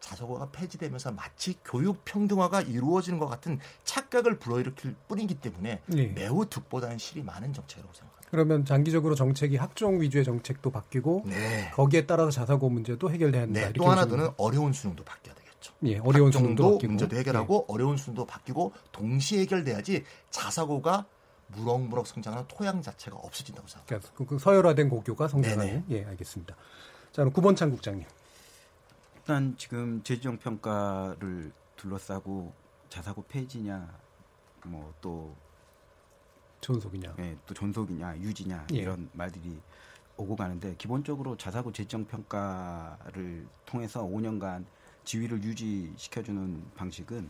자사고가 0.00 0.50
폐지되면서 0.50 1.12
마치 1.12 1.56
교육 1.64 2.04
평등화가 2.04 2.62
이루어지는 2.62 3.18
것 3.18 3.26
같은 3.26 3.58
착각을 3.84 4.38
불러일으킬 4.38 4.94
뿐이기 5.08 5.36
때문에 5.36 5.80
네. 5.86 6.06
매우 6.08 6.46
득보다는 6.46 6.98
실이 6.98 7.22
많은 7.22 7.52
정책이라고 7.52 7.92
생각합니다. 7.92 8.30
그러면 8.30 8.64
장기적으로 8.64 9.14
정책이 9.14 9.56
학종 9.56 10.00
위주의 10.00 10.24
정책도 10.24 10.70
바뀌고 10.70 11.24
네. 11.26 11.70
거기에 11.74 12.06
따라서 12.06 12.30
자사고 12.30 12.68
문제도 12.68 13.10
해결돼야 13.10 13.42
한다. 13.42 13.60
네. 13.60 13.72
또 13.72 13.88
하나 13.88 14.06
더는 14.06 14.28
어려운 14.36 14.72
수능도 14.72 15.04
바뀌어야 15.04 15.34
되겠죠. 15.34 15.72
예, 15.84 15.98
어려운 15.98 16.32
수능도 16.32 16.78
문제도 16.82 17.16
해결하고 17.16 17.66
예. 17.68 17.72
어려운 17.72 17.96
수능도 17.96 18.26
바뀌고 18.26 18.72
동시에 18.92 19.40
해결돼야지 19.40 20.04
자사고가 20.30 21.06
무럭무럭 21.48 22.06
성장하는 22.06 22.46
토양 22.48 22.82
자체가 22.82 23.16
없어진다고 23.16 23.68
생각합니다. 23.68 24.10
그러니까 24.14 24.34
그 24.34 24.38
서열화된 24.38 24.88
고교가 24.88 25.28
성장하는. 25.28 25.84
예, 25.90 26.04
알겠습니다. 26.04 26.54
자, 26.54 27.22
그럼 27.22 27.32
구본창 27.32 27.70
국장님. 27.70 28.06
일단 29.26 29.56
지금 29.58 30.00
재지정 30.04 30.38
평가를 30.38 31.50
둘러싸고 31.74 32.52
자사고 32.88 33.24
폐지냐, 33.24 33.92
뭐 34.66 34.94
또 35.00 35.34
존속이냐, 36.60 37.16
예, 37.18 37.36
또 37.44 37.52
존속이냐, 37.52 38.18
유지냐 38.18 38.68
예. 38.74 38.76
이런 38.76 39.10
말들이 39.14 39.60
오고 40.16 40.36
가는데 40.36 40.76
기본적으로 40.78 41.36
자사고 41.36 41.72
재정 41.72 42.04
평가를 42.04 43.44
통해서 43.64 44.04
5년간 44.04 44.64
지위를 45.02 45.42
유지시켜주는 45.42 46.70
방식은 46.76 47.28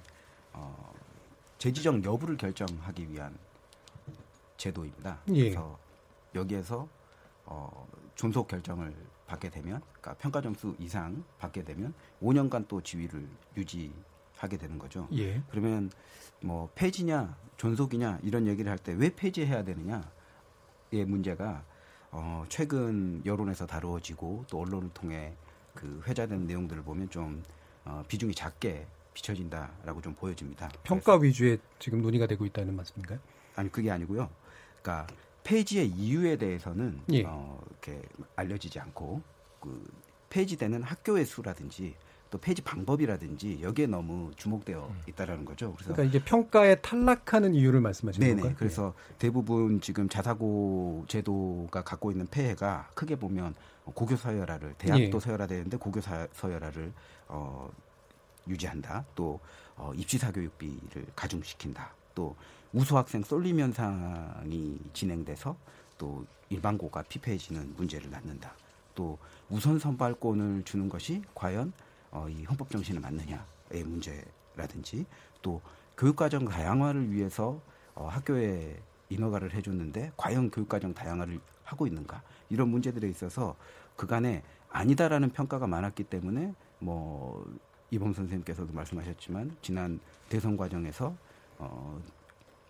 어, 0.53 0.93
재지정 1.57 2.05
여부를 2.05 2.37
결정하기 2.37 3.11
위한 3.11 3.39
제도입니다. 4.59 5.19
예. 5.29 5.45
그래서 5.45 5.79
여기에서 6.35 6.87
어, 7.47 7.89
존속 8.17 8.49
결정을 8.49 8.95
받게 9.27 9.51
되면, 9.51 9.81
그러니까 9.93 10.15
평가 10.15 10.41
점수 10.41 10.75
이상 10.79 11.25
받게 11.39 11.65
되면 11.65 11.93
5년간 12.23 12.69
또 12.69 12.81
지위를 12.81 13.27
유지하게 13.57 14.57
되는 14.59 14.79
거죠. 14.79 15.09
예. 15.13 15.43
그러면 15.51 15.91
뭐 16.43 16.69
폐지냐 16.75 17.37
존속이냐 17.57 18.21
이런 18.23 18.47
얘기를 18.47 18.71
할 18.71 18.79
때 18.79 18.93
왜 18.95 19.09
폐지해야 19.15 19.65
되느냐의 19.65 20.05
문제가 21.07 21.65
어, 22.11 22.45
최근 22.49 23.23
여론에서 23.27 23.67
다루어지고 23.67 24.45
또 24.49 24.61
언론을 24.61 24.91
통해 24.95 25.35
그 25.75 26.03
회자된 26.07 26.47
내용들을 26.47 26.83
보면 26.83 27.11
좀 27.11 27.43
어, 27.85 28.03
비중이 28.09 28.35
작게 28.35 28.87
비춰진다라고 29.15 30.01
좀 30.03 30.15
보여집니다. 30.15 30.69
평가 30.83 31.17
위주의 31.17 31.59
지금 31.79 32.03
논의가 32.03 32.27
되고 32.27 32.45
있다는 32.45 32.77
말씀인가요? 32.77 33.19
아니 33.57 33.71
그게 33.73 33.91
아니고요. 33.91 34.31
그러니까 34.83 35.07
폐지의 35.47 35.87
이유에 35.91 36.37
대해서는 36.37 37.01
예. 37.13 37.23
어, 37.25 37.61
이렇게 37.71 38.03
알려지지 38.35 38.81
않고 38.81 39.23
그 39.61 39.81
폐지되는 40.29 40.83
학교의 40.83 41.25
수라든지 41.25 41.95
또 42.31 42.39
폐지 42.39 42.63
방법이라든지 42.63 43.61
여기에 43.63 43.87
너무 43.87 44.33
주목되어 44.35 44.89
음. 44.89 45.03
있다라는 45.07 45.45
거죠. 45.45 45.73
그래서 45.75 45.93
그러니까 45.93 46.17
이게 46.17 46.25
평가에 46.25 46.81
탈락하는 46.81 47.55
이유를 47.55 47.81
말씀하시는 47.81 48.27
네네. 48.27 48.41
건가요? 48.41 48.57
그래서 48.59 48.93
네. 49.11 49.15
대부분 49.19 49.81
지금 49.81 50.09
자사고 50.09 51.05
제도가 51.07 51.85
갖고 51.85 52.11
있는 52.11 52.27
폐해가 52.27 52.91
크게 52.95 53.15
보면 53.15 53.55
고교 53.85 54.17
서열화를 54.17 54.75
대학도 54.79 55.17
예. 55.17 55.21
서열화되는데 55.21 55.77
고교 55.77 56.01
서열화를 56.33 56.93
어, 57.29 57.71
유지한다. 58.49 59.05
또 59.15 59.39
어, 59.77 59.93
입시사 59.95 60.33
교육비를 60.33 61.07
가중시킨다. 61.15 61.93
또 62.17 62.35
우수 62.77 62.95
학생 62.99 63.23
쏠림 63.23 63.59
현상이 63.59 64.79
진행돼서 64.93 65.57
또 65.97 66.27
일반고가 66.51 67.05
피폐해지는 67.05 67.75
문제를 67.75 68.11
낳는다. 68.11 68.53
또 68.95 69.17
우선 69.49 69.79
선발권을 69.79 70.63
주는 70.65 70.87
것이 70.91 71.23
과연 71.35 71.73
어, 72.11 72.29
이 72.29 72.45
헌법 72.45 72.69
정신에 72.69 73.01
맞느냐의 73.01 73.83
문제라든지 73.83 75.07
또 75.41 75.63
교육과정 75.97 76.45
다양화를 76.45 77.13
위해서 77.13 77.59
어, 77.95 78.09
학교에 78.09 78.79
인허가를 79.09 79.55
해줬는데 79.55 80.13
과연 80.19 80.51
교육과정 80.51 80.93
다양화를 80.93 81.41
하고 81.65 81.87
있는가 81.87 82.21
이런 82.51 82.69
문제들에 82.69 83.09
있어서 83.09 83.57
그간에 83.97 84.43
아니다라는 84.69 85.31
평가가 85.31 85.67
많았기 85.67 86.05
때문에 86.05 86.53
뭐 86.81 87.51
이범 87.91 88.13
선생님께서도 88.13 88.75
말씀하셨지만 88.75 89.57
지난 89.63 89.99
대선 90.29 90.59
과정에서 90.59 91.17
어, 91.57 91.99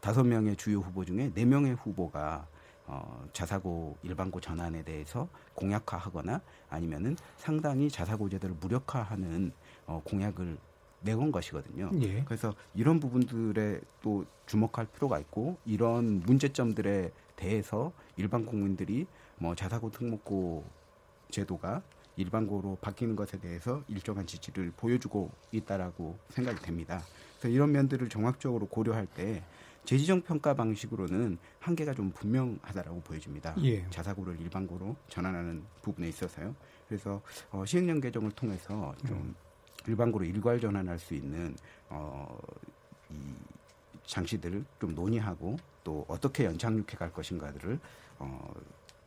다섯 0.00 0.24
명의 0.24 0.56
주요 0.56 0.78
후보 0.78 1.04
중에 1.04 1.30
네 1.34 1.44
명의 1.44 1.74
후보가 1.74 2.46
어, 2.88 3.28
자사고 3.32 3.96
일반고 4.02 4.40
전환에 4.40 4.82
대해서 4.84 5.28
공약화하거나 5.54 6.40
아니면은 6.70 7.16
상당히 7.36 7.90
자사고 7.90 8.28
제도를 8.28 8.56
무력화하는 8.60 9.52
어, 9.86 10.00
공약을 10.04 10.56
내건 11.00 11.32
것이거든요. 11.32 11.90
예. 12.00 12.22
그래서 12.24 12.54
이런 12.74 13.00
부분들에 13.00 13.80
또 14.02 14.24
주목할 14.46 14.86
필요가 14.86 15.18
있고 15.18 15.56
이런 15.64 16.20
문제점들에 16.20 17.12
대해서 17.34 17.92
일반 18.16 18.46
국민들이 18.46 19.06
뭐 19.38 19.54
자사고 19.54 19.90
특목고 19.90 20.64
제도가 21.30 21.82
일반고로 22.16 22.78
바뀌는 22.80 23.14
것에 23.14 23.38
대해서 23.38 23.82
일정한 23.88 24.26
지지를 24.26 24.72
보여주고 24.76 25.30
있다라고 25.52 26.18
생각이 26.30 26.60
됩니다. 26.62 27.02
그래서 27.38 27.54
이런 27.54 27.72
면들을 27.72 28.08
종합적으로 28.08 28.66
고려할 28.66 29.06
때 29.06 29.42
재지정 29.86 30.20
평가 30.22 30.52
방식으로는 30.52 31.38
한계가 31.60 31.94
좀 31.94 32.10
분명하다라고 32.10 33.00
보여집니다. 33.02 33.54
예. 33.62 33.88
자사고를 33.88 34.38
일반고로 34.40 34.96
전환하는 35.08 35.62
부분에 35.80 36.08
있어서요. 36.08 36.54
그래서 36.88 37.22
어, 37.50 37.64
시행령 37.64 38.00
개정을 38.00 38.32
통해서 38.32 38.94
좀 39.06 39.16
음. 39.16 39.34
일반고로 39.86 40.24
일괄 40.24 40.60
전환할 40.60 40.98
수 40.98 41.14
있는 41.14 41.56
어, 41.88 42.36
이 43.10 43.34
장치들을 44.04 44.64
좀 44.80 44.94
논의하고 44.94 45.56
또 45.84 46.04
어떻게 46.08 46.44
연착륙해 46.44 46.96
갈 46.98 47.12
것인가들을 47.12 47.78
어, 48.18 48.54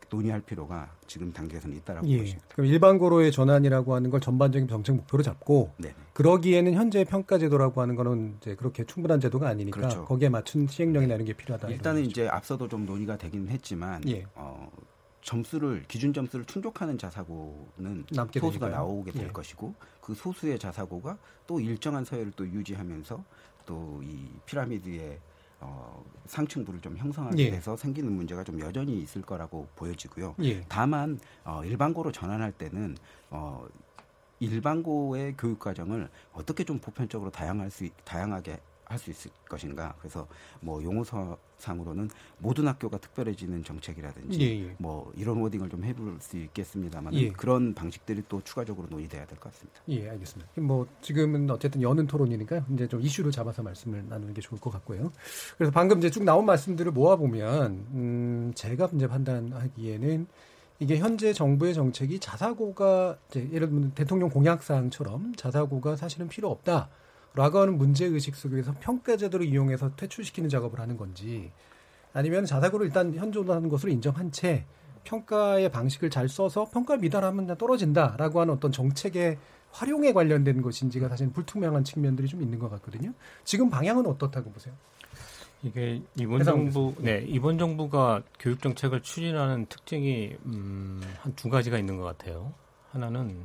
논의할 0.09 0.41
필요가 0.41 0.91
지금 1.07 1.31
단계에서는 1.31 1.75
있다라고 1.77 2.07
예. 2.07 2.19
보십니다. 2.19 2.45
그럼 2.53 2.67
일반 2.67 2.97
고로의 2.97 3.31
전환이라고 3.31 3.93
하는 3.95 4.09
걸 4.09 4.19
전반적인 4.19 4.67
정책 4.67 4.95
목표로 4.95 5.23
잡고 5.23 5.71
네 5.77 5.93
그러기에는 6.13 6.73
현재 6.73 7.03
평가 7.03 7.37
제도라고 7.37 7.81
하는 7.81 7.95
거는 7.95 8.35
이제 8.41 8.55
그렇게 8.55 8.83
충분한 8.85 9.19
제도가 9.19 9.47
아니니까 9.47 9.77
그렇죠. 9.77 10.05
거기에 10.05 10.29
맞춘 10.29 10.67
시행령이나 10.67 11.15
이런 11.15 11.25
게 11.25 11.33
필요하다. 11.33 11.69
일단은 11.69 12.05
이제 12.05 12.27
앞서도 12.27 12.67
좀 12.67 12.85
논의가 12.85 13.17
되긴 13.17 13.47
했지만 13.49 14.01
예. 14.09 14.25
어, 14.35 14.69
점수를 15.21 15.85
기준 15.87 16.13
점수를 16.13 16.45
충족하는 16.45 16.97
자사고는 16.97 18.05
소수가 18.09 18.31
되니까요. 18.31 18.71
나오게 18.71 19.11
될 19.11 19.23
예. 19.23 19.27
것이고 19.27 19.73
그 20.01 20.13
소수의 20.13 20.57
자사고가 20.59 21.17
또 21.47 21.59
일정한 21.59 22.03
서열을 22.03 22.31
또 22.35 22.45
유지하면서 22.47 23.23
또 23.65 23.99
이 24.01 24.25
피라미드의 24.47 25.19
어, 25.61 26.03
상층부를 26.25 26.79
좀 26.79 26.95
형성하게 26.97 27.45
예. 27.45 27.51
돼서 27.51 27.75
생기는 27.75 28.11
문제가 28.11 28.43
좀 28.43 28.59
여전히 28.59 28.99
있을 28.99 29.21
거라고 29.21 29.67
보여지고요. 29.75 30.35
예. 30.43 30.63
다만 30.69 31.19
어, 31.43 31.63
일반고로 31.63 32.11
전환할 32.11 32.51
때는 32.53 32.95
어, 33.29 33.67
일반고의 34.39 35.35
교육 35.37 35.59
과정을 35.59 36.09
어떻게 36.33 36.63
좀 36.63 36.79
보편적으로 36.79 37.29
다양할 37.29 37.69
수 37.69 37.89
다양하게 38.05 38.59
할 38.89 38.97
수 38.97 39.11
있을 39.11 39.31
것인가. 39.47 39.93
그래서 39.99 40.27
뭐 40.59 40.83
용어상으로는 40.83 42.09
모든 42.39 42.67
학교가 42.67 42.97
특별해지는 42.97 43.63
정책이라든지 43.63 44.41
예, 44.41 44.65
예. 44.67 44.75
뭐 44.79 45.13
이런 45.15 45.37
워딩을 45.41 45.69
좀 45.69 45.83
해볼 45.83 46.17
수 46.19 46.37
있겠습니다만 46.37 47.13
예. 47.13 47.29
그런 47.29 47.73
방식들이 47.75 48.23
또 48.27 48.41
추가적으로 48.43 48.87
논의돼야 48.89 49.25
될 49.27 49.37
것 49.39 49.51
같습니다. 49.53 49.79
예, 49.89 50.09
알겠습니다. 50.09 50.51
뭐 50.61 50.87
지금은 51.01 51.49
어쨌든 51.51 51.81
여는 51.83 52.07
토론이니까 52.07 52.65
이제 52.73 52.87
좀 52.87 52.99
이슈를 53.01 53.31
잡아서 53.31 53.61
말씀을 53.61 54.05
나누는 54.09 54.33
게 54.33 54.41
좋을 54.41 54.59
것 54.59 54.71
같고요. 54.71 55.11
그래서 55.57 55.71
방금 55.71 55.99
이제 55.99 56.09
쭉 56.09 56.23
나온 56.23 56.45
말씀들을 56.45 56.91
모아 56.91 57.15
보면 57.15 57.71
음, 57.93 58.51
제가 58.55 58.89
이제 58.95 59.07
판단하기에는 59.07 60.27
이게 60.79 60.97
현재 60.97 61.31
정부의 61.31 61.73
정책이 61.75 62.19
자사고가 62.19 63.17
예를 63.35 63.69
들면 63.69 63.91
대통령 63.93 64.29
공약사항처럼 64.29 65.35
자사고가 65.35 65.95
사실은 65.95 66.27
필요 66.27 66.49
없다. 66.49 66.89
라고 67.35 67.59
하는 67.59 67.77
문제의식 67.77 68.35
속에서 68.35 68.73
평가제도를 68.79 69.45
이용해서 69.45 69.95
퇴출시키는 69.95 70.49
작업을 70.49 70.79
하는 70.79 70.97
건지 70.97 71.51
아니면 72.13 72.45
자사고를 72.45 72.87
일단 72.87 73.13
현존하는 73.13 73.69
것으로 73.69 73.91
인정한 73.91 74.31
채 74.31 74.65
평가의 75.03 75.71
방식을 75.71 76.09
잘 76.09 76.27
써서 76.27 76.67
평가 76.71 76.97
미달하면 76.97 77.55
떨어진다라고 77.57 78.41
하는 78.41 78.53
어떤 78.53 78.71
정책의 78.71 79.37
활용에 79.71 80.11
관련된 80.13 80.61
것인지가 80.61 81.07
사실 81.07 81.31
불투명한 81.31 81.83
측면들이 81.83 82.27
좀 82.27 82.41
있는 82.41 82.57
것 82.59 82.69
같거든요. 82.71 83.13
지금 83.43 83.69
방향은 83.69 84.05
어떻다고 84.07 84.51
보세요? 84.51 84.73
이게 85.61 86.01
이번 86.15 86.43
정부, 86.43 86.95
네 86.99 87.23
이번 87.27 87.57
정부가 87.57 88.23
교육 88.39 88.61
정책을 88.61 89.01
추진하는 89.01 89.65
특징이 89.67 90.35
음, 90.45 91.01
한 91.21 91.33
두 91.35 91.49
가지가 91.49 91.77
있는 91.77 91.97
것 91.97 92.03
같아요. 92.03 92.53
하나는 92.91 93.37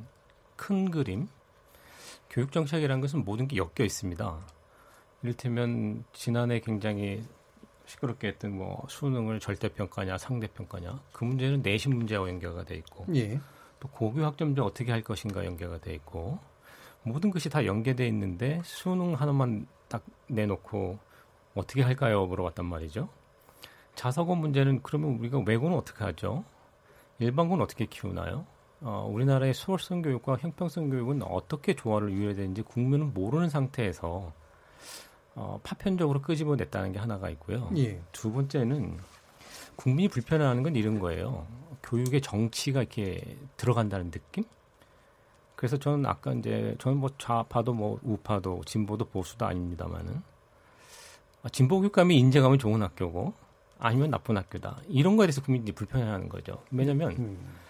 큰 0.57 0.91
그림, 0.91 1.29
교육 2.35 2.51
정책이라는 2.51 3.01
것은 3.01 3.25
모든 3.25 3.47
게 3.47 3.57
엮여 3.57 3.85
있습니다. 3.85 4.39
이를테면 5.23 6.05
지난해 6.13 6.59
굉장히 6.59 7.23
시끄럽게 7.87 8.27
했던 8.27 8.57
뭐 8.57 8.85
수능을 8.89 9.39
절대평가냐 9.39 10.19
상대평가냐 10.19 10.99
그 11.13 11.25
문제는 11.25 11.63
내신 11.63 11.95
문제와 11.95 12.29
연계가 12.29 12.65
돼 12.65 12.75
있고 12.77 13.07
예. 13.15 13.41
또 13.79 13.89
고교 13.89 14.25
학점제 14.25 14.63
어떻게 14.63 14.91
할 14.91 15.03
것인가 15.03 15.45
연계가 15.45 15.79
돼 15.79 15.95
있고 15.95 16.41
모든 17.05 17.31
것이 17.31 17.49
다 17.49 17.65
연계돼 17.65 18.05
있는데 18.09 18.61
수능 18.65 19.15
하나만 19.15 19.69
딱 19.89 20.03
내놓고 20.27 20.99
어떻게 21.55 21.83
할까요 21.83 22.27
물어봤단 22.27 22.67
말이죠. 22.67 23.09
자사고 23.95 24.35
문제는 24.35 24.83
그러면 24.83 25.21
우리가 25.21 25.39
외고는 25.47 25.77
어떻게 25.77 26.03
하죠? 26.03 26.45
일반고는 27.21 27.63
어떻게 27.63 27.87
키우나요? 27.87 28.45
어, 28.87 29.09
우리나라의 29.11 29.55
수월성 29.55 30.03
교육과 30.03 30.37
형평성 30.37 30.91
교육은 30.91 31.23
어떻게 31.23 31.75
조화를 31.75 32.11
이루어야 32.11 32.35
되는지 32.35 32.61
국민은 32.61 33.15
모르는 33.15 33.49
상태에서 33.49 34.31
어, 35.35 35.61
파편적으로 35.63 36.21
끄집어냈다는 36.21 36.93
게 36.93 36.99
하나가 36.99 37.31
있고요. 37.31 37.71
예. 37.79 38.01
두 38.13 38.31
번째는 38.31 38.99
국민이 39.75 40.09
불편해하는 40.09 40.63
건 40.63 40.77
이런 40.77 41.01
거예요. 41.01 41.47
교육의 41.83 42.21
정치가 42.21 42.81
이렇게 42.81 43.39
들어간다는 43.57 44.11
느낌? 44.11 44.45
그래서 45.57 45.79
저는 45.79 46.05
아까 46.05 46.35
이제 46.35 46.77
저는 46.79 46.99
뭐 46.99 47.09
좌파도 47.17 47.73
뭐 47.73 47.99
우파도 48.03 48.63
진보도 48.67 49.07
보수도 49.07 49.47
아닙니다만은 49.47 50.23
아, 51.43 51.49
진보 51.49 51.81
교육감이 51.81 52.19
인정하면 52.19 52.59
좋은 52.59 52.83
학교고 52.83 53.33
아니면 53.79 54.11
나쁜 54.11 54.37
학교다 54.37 54.81
이런 54.89 55.17
거에 55.17 55.27
대해서 55.27 55.41
국민들이 55.43 55.75
불편해하는 55.75 56.29
거죠. 56.29 56.63
왜냐하면 56.71 57.13
음. 57.13 57.64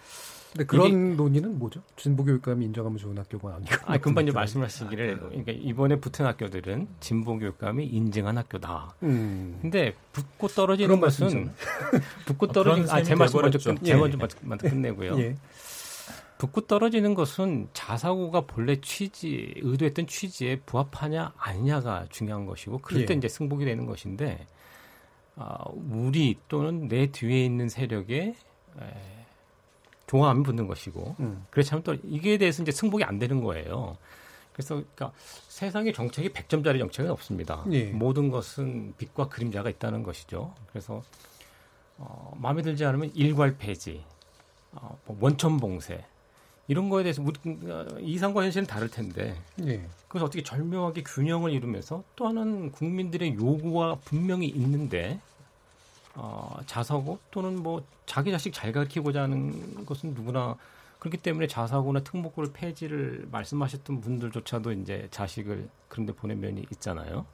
근데 0.55 0.65
그런 0.65 1.17
논의는 1.17 1.59
뭐죠? 1.59 1.81
진보 1.97 2.23
교육감이 2.23 2.63
인정하면 2.63 2.97
좋은 2.97 3.17
학교가 3.17 3.55
아니고. 3.55 3.75
아, 3.83 3.97
금방 3.97 4.23
이제 4.23 4.31
말씀하시기를 4.31 5.19
그러니까 5.19 5.51
이번에 5.51 5.97
붙은 5.97 6.25
학교들은 6.25 6.87
진보 7.01 7.37
교육감이 7.37 7.85
인증한 7.85 8.37
학교다. 8.37 8.95
음. 9.03 9.59
근데 9.61 9.93
붙고 10.13 10.47
떨어지는 10.47 11.01
것은 11.01 11.51
붙고 12.25 12.47
떨어지는 12.47 12.89
아, 12.89 13.03
제 13.03 13.15
말씀 13.15 13.41
먼저 13.41 13.57
끝, 13.57 13.83
제 13.83 13.91
예. 13.91 13.95
먼저 13.95 14.17
먼저 14.43 14.69
끝내고요. 14.69 15.19
예. 15.19 15.35
붙고 16.37 16.61
떨어지는 16.61 17.15
것은 17.15 17.67
자사고가 17.73 18.41
본래 18.41 18.79
취지 18.79 19.55
의도했던 19.57 20.07
취지에 20.07 20.61
부합하냐 20.61 21.33
아니냐가 21.37 22.05
중요한 22.09 22.45
것이고 22.45 22.77
그럴 22.77 23.05
때 23.05 23.13
예. 23.13 23.17
이제 23.17 23.27
승복이 23.27 23.65
되는 23.65 23.85
것인데 23.85 24.47
아, 25.35 25.65
우리 25.73 26.37
또는 26.47 26.87
내 26.87 27.07
뒤에 27.07 27.43
있는 27.43 27.67
세력에 27.67 28.35
에, 30.05 30.07
종합이 30.07 30.43
붙는 30.43 30.67
것이고 30.67 31.15
음. 31.19 31.45
그렇지 31.49 31.71
않으면 31.71 31.83
또 31.83 31.95
이게 32.03 32.37
대해서 32.37 32.61
이제 32.63 32.71
승복이 32.71 33.03
안 33.03 33.19
되는 33.19 33.43
거예요. 33.43 33.97
그래서 34.53 34.75
그러니까 34.75 35.11
세상에 35.49 35.91
정책이 35.91 36.29
100점짜리 36.29 36.79
정책은 36.79 37.11
없습니다. 37.11 37.65
예. 37.71 37.85
모든 37.85 38.29
것은 38.29 38.93
빛과 38.97 39.27
그림자가 39.27 39.69
있다는 39.69 40.03
것이죠. 40.03 40.53
그래서 40.69 41.03
어, 41.97 42.33
마음에 42.37 42.61
들지 42.61 42.85
않으면 42.85 43.11
일괄 43.15 43.57
폐지, 43.57 44.03
어, 44.71 44.97
뭐 45.05 45.17
원천 45.19 45.57
봉쇄 45.57 46.05
이런 46.67 46.89
거에 46.89 47.03
대해서 47.03 47.21
우리 47.21 47.37
어, 47.69 47.85
이상과 47.99 48.43
현실은 48.43 48.65
다를 48.65 48.89
텐데 48.89 49.35
예. 49.65 49.85
그래서 50.07 50.25
어떻게 50.25 50.41
절묘하게 50.41 51.03
균형을 51.03 51.51
이루면서 51.51 52.03
또 52.15 52.27
하나는 52.27 52.71
국민들의 52.71 53.35
요구가 53.35 53.95
분명히 54.05 54.47
있는데 54.47 55.19
어, 56.15 56.57
자사고 56.65 57.19
또는 57.31 57.61
뭐 57.61 57.83
자기 58.05 58.31
자식 58.31 58.53
잘 58.53 58.71
가르치고자 58.71 59.23
하는 59.23 59.85
것은 59.85 60.13
누구나 60.13 60.55
그렇기 60.99 61.17
때문에 61.17 61.47
자사고나 61.47 61.99
특목고를 62.01 62.51
폐지를 62.53 63.27
말씀하셨던 63.31 64.01
분들조차도 64.01 64.71
이제 64.71 65.07
자식을 65.11 65.69
그런 65.87 66.05
데 66.05 66.13
보낸 66.13 66.39
면이 66.39 66.65
있잖아요. 66.71 67.25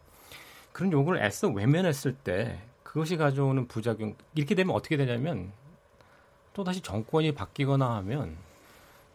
그런 0.73 0.91
요구를 0.91 1.23
애써 1.23 1.47
외면했을 1.49 2.15
때 2.15 2.61
그것이 2.83 3.17
가져오는 3.17 3.67
부작용 3.67 4.15
이렇게 4.35 4.55
되면 4.55 4.75
어떻게 4.75 4.97
되냐면 4.97 5.51
또 6.53 6.63
다시 6.63 6.81
정권이 6.81 7.33
바뀌거나 7.33 7.95
하면 7.97 8.35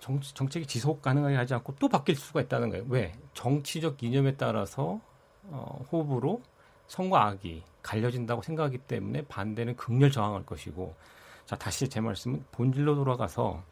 정, 0.01 0.21
정책이 0.21 0.67
지속 0.67 1.03
가능하게 1.03 1.37
하지 1.37 1.55
않고 1.55 1.75
또 1.79 1.89
바뀔 1.89 2.17
수가 2.17 2.41
있다는 2.43 2.71
거예요. 2.71 2.85
왜? 2.89 3.13
정치적 3.35 4.03
이념에 4.03 4.37
따라서 4.37 5.01
어, 5.45 5.85
호흡으로 5.91 6.43
성과 6.87 7.27
악이 7.27 7.63
갈려진다고 7.87 8.43
생각하기 8.43 8.79
때문에 8.79 9.23
반대는 9.23 9.77
극렬 9.77 10.11
저항할 10.11 10.45
것이고 10.45 10.95
자 11.45 11.55
다시 11.55 11.89
제 11.89 12.01
말씀은 12.01 12.45
본질로 12.51 12.97
돌아가서 12.97 13.63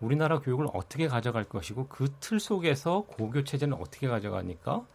우리나라 0.00 0.40
교육을 0.40 0.66
어떻게 0.72 1.06
가져갈 1.06 1.44
것이고 1.44 1.88
그 1.88 2.08
틀 2.20 2.40
속에서 2.40 3.02
고교 3.02 3.44
체제는 3.44 3.76
어떻게 3.76 4.08
가져가니까 4.08 4.86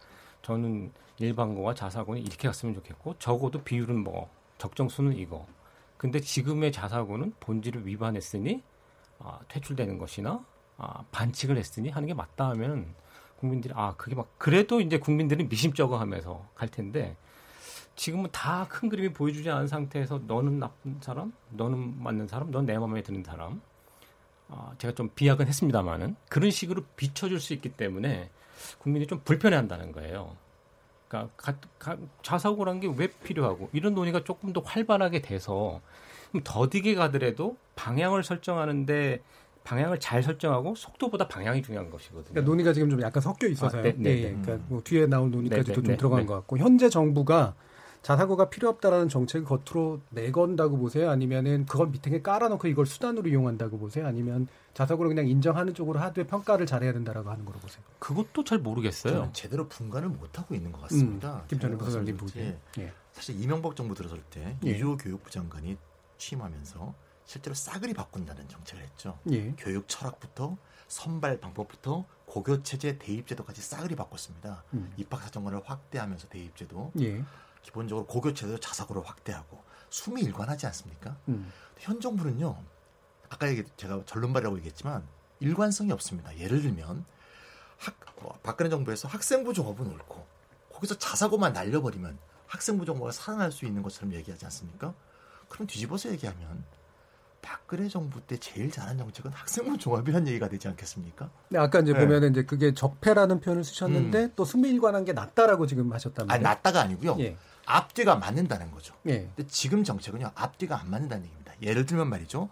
저는 0.42 0.92
일반고와 1.18 1.74
자사고는 1.74 2.22
이렇게 2.22 2.48
갔으면 2.48 2.74
좋겠고 2.74 3.16
적어도 3.18 3.62
비율은 3.62 4.02
뭐 4.02 4.28
적정수는 4.58 5.16
이거. 5.16 5.46
근데 5.96 6.18
지금의 6.18 6.72
자사고는 6.72 7.34
본질을 7.40 7.86
위반했으니 7.86 8.62
아, 9.18 9.38
퇴출되는 9.48 9.98
것이나 9.98 10.44
아, 10.76 11.04
반칙을 11.12 11.56
했으니 11.56 11.90
하는 11.90 12.08
게 12.08 12.14
맞다 12.14 12.48
하면 12.50 12.94
국민들이 13.38 13.72
아 13.76 13.94
그게 13.96 14.16
막 14.16 14.28
그래도 14.38 14.80
이제 14.80 14.98
국민들은 14.98 15.48
미심쩍어 15.48 15.98
하면서 15.98 16.46
갈 16.54 16.68
텐데 16.68 17.16
지금은 18.00 18.30
다 18.32 18.66
큰 18.66 18.88
그림이 18.88 19.12
보여주지 19.12 19.50
않은 19.50 19.66
상태에서 19.66 20.22
너는 20.26 20.58
나쁜 20.58 20.96
사람, 21.02 21.34
너는 21.50 22.02
맞는 22.02 22.28
사람, 22.28 22.50
넌 22.50 22.64
내 22.64 22.78
마음에 22.78 23.02
드는 23.02 23.22
사람. 23.22 23.60
어, 24.48 24.72
제가 24.78 24.94
좀 24.94 25.10
비약은 25.14 25.46
했습니다만은 25.46 26.16
그런 26.30 26.50
식으로 26.50 26.82
비춰줄 26.96 27.40
수 27.40 27.52
있기 27.52 27.68
때문에 27.68 28.30
국민이 28.78 29.06
좀 29.06 29.20
불편해한다는 29.22 29.92
거예요. 29.92 30.34
그러니까 31.08 31.30
가, 31.36 31.54
가, 31.78 31.98
자사고란 32.22 32.80
게 32.80 32.88
왜 32.88 33.08
필요하고 33.08 33.68
이런 33.74 33.94
논의가 33.94 34.24
조금 34.24 34.54
더 34.54 34.62
활발하게 34.64 35.20
돼서 35.20 35.82
더디게 36.42 36.94
가더라도 36.94 37.58
방향을 37.76 38.22
설정하는데 38.24 39.20
방향을 39.62 40.00
잘 40.00 40.22
설정하고 40.22 40.74
속도보다 40.74 41.28
방향이 41.28 41.60
중요한 41.62 41.90
것이거든요. 41.90 42.30
그러니까 42.32 42.48
논의가 42.50 42.72
지금 42.72 42.88
좀 42.88 43.02
약간 43.02 43.20
섞여 43.20 43.46
있어서요. 43.46 43.80
아, 43.80 43.84
네, 43.84 43.94
네, 43.98 44.10
예, 44.10 44.14
네. 44.30 44.38
그러니까 44.40 44.64
뭐 44.68 44.80
뒤에 44.82 45.04
나올 45.06 45.30
논의까지도 45.30 45.74
네, 45.74 45.80
네, 45.82 45.86
좀 45.88 45.96
들어간 45.98 46.24
것 46.24 46.34
같고 46.36 46.56
현재 46.56 46.88
정부가 46.88 47.54
자사고가 48.02 48.48
필요 48.48 48.68
없다라는 48.70 49.08
정책을 49.08 49.44
겉으로 49.44 50.00
내건다고 50.10 50.78
보세요? 50.78 51.10
아니면은 51.10 51.66
그걸 51.66 51.88
밑에 51.88 52.22
깔아놓고 52.22 52.68
이걸 52.68 52.86
수단으로 52.86 53.28
이용한다고 53.28 53.78
보세요? 53.78 54.06
아니면 54.06 54.48
자사고를 54.72 55.10
그냥 55.10 55.28
인정하는 55.28 55.74
쪽으로 55.74 55.98
하되 56.00 56.26
평가를 56.26 56.64
잘해야 56.66 56.92
된다라고 56.92 57.30
하는 57.30 57.44
거로 57.44 57.58
보세요? 57.58 57.82
그것도 57.98 58.44
잘 58.44 58.58
모르겠어요. 58.58 59.30
제대로 59.32 59.68
분간을 59.68 60.08
못 60.08 60.38
하고 60.38 60.54
있는 60.54 60.72
것 60.72 60.80
같습니다. 60.82 61.36
음, 61.36 61.42
김전일 61.48 61.76
부사장님 61.76 62.16
보기에 62.16 62.58
예. 62.78 62.92
사실 63.12 63.40
이명박 63.40 63.76
정부 63.76 63.94
들어설 63.94 64.22
때 64.30 64.56
예. 64.64 64.70
이주호 64.70 64.96
교육부 64.96 65.30
장관이 65.30 65.76
취임하면서 66.16 66.94
실제로 67.26 67.54
싸그리 67.54 67.92
바꾼다는 67.94 68.48
정책을 68.48 68.82
했죠. 68.82 69.18
예. 69.30 69.52
교육 69.58 69.86
철학부터 69.88 70.56
선발 70.88 71.40
방법부터 71.40 72.04
고교 72.26 72.62
체제 72.62 72.98
대입 72.98 73.26
제도까지 73.26 73.60
싸그리 73.60 73.94
바꿨습니다. 73.94 74.64
음. 74.74 74.92
입학 74.96 75.22
사정관을 75.22 75.60
확대하면서 75.64 76.28
대입 76.28 76.56
제도. 76.56 76.90
예. 77.00 77.22
기본적으로 77.62 78.06
고교 78.06 78.34
체제도 78.34 78.58
자사고를 78.58 79.06
확대하고 79.06 79.62
숨이 79.90 80.22
일관하지 80.22 80.66
않습니까? 80.66 81.16
음. 81.28 81.52
현 81.78 82.00
정부는요. 82.00 82.56
아까 83.28 83.48
얘기 83.48 83.64
제가 83.76 84.02
전론발이라고 84.06 84.56
얘기했지만 84.58 85.06
일관성이 85.40 85.92
없습니다. 85.92 86.36
예를 86.38 86.62
들면 86.62 87.04
학 87.78 87.96
어, 88.22 88.38
박근혜 88.42 88.68
정부에서 88.68 89.08
학생부 89.08 89.54
종합은 89.54 89.86
옳고 89.86 90.26
거기서 90.72 90.96
자사고만 90.98 91.52
날려버리면 91.52 92.18
학생부 92.46 92.84
종합가 92.84 93.12
살아날 93.12 93.52
수 93.52 93.64
있는 93.64 93.82
것처럼 93.82 94.12
얘기하지 94.14 94.44
않습니까? 94.46 94.94
그럼 95.48 95.66
뒤집어서 95.66 96.10
얘기하면 96.10 96.64
박근혜 97.42 97.88
정부 97.88 98.20
때 98.20 98.36
제일 98.36 98.70
잘한 98.70 98.98
정책은 98.98 99.32
학생부 99.32 99.78
종합이라는 99.78 100.28
얘기가 100.28 100.48
되지 100.48 100.68
않겠습니까? 100.68 101.30
네, 101.48 101.58
아까 101.58 101.80
이제 101.80 101.92
네. 101.92 101.98
보면은 102.00 102.30
이제 102.32 102.44
그게 102.44 102.74
적폐라는 102.74 103.40
표현을 103.40 103.64
쓰셨는데 103.64 104.18
음. 104.24 104.32
또 104.36 104.44
승리일관한 104.44 105.04
게 105.04 105.12
낫다라고 105.12 105.66
지금 105.66 105.88
말이에요. 105.88 106.12
아, 106.28 106.38
낫다가 106.38 106.82
아니고요. 106.82 107.16
예. 107.20 107.36
앞뒤가 107.66 108.16
맞는다는 108.16 108.70
거죠. 108.72 108.94
예. 109.06 109.30
근데 109.36 109.46
지금 109.48 109.84
정책은요 109.84 110.32
앞뒤가 110.34 110.80
안 110.80 110.90
맞는다는 110.90 111.24
얘기입니다. 111.24 111.52
예를 111.62 111.86
들면 111.86 112.08
말이죠. 112.08 112.48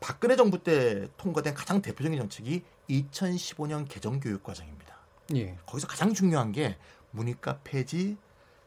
박근혜 0.00 0.36
정부 0.36 0.62
때 0.62 1.08
통과된 1.16 1.54
가장 1.54 1.82
대표적인 1.82 2.18
정책이 2.18 2.62
2015년 2.88 3.86
개정 3.88 4.20
교육 4.20 4.42
과정입니다. 4.42 4.94
예. 5.34 5.56
거기서 5.66 5.86
가장 5.86 6.14
중요한 6.14 6.52
게 6.52 6.76
문이과 7.12 7.60
폐지, 7.64 8.16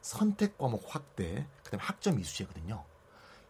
선택 0.01 0.57
과목 0.57 0.83
확대, 0.93 1.45
그다음에 1.63 1.83
학점 1.83 2.19
이수제거든요. 2.19 2.83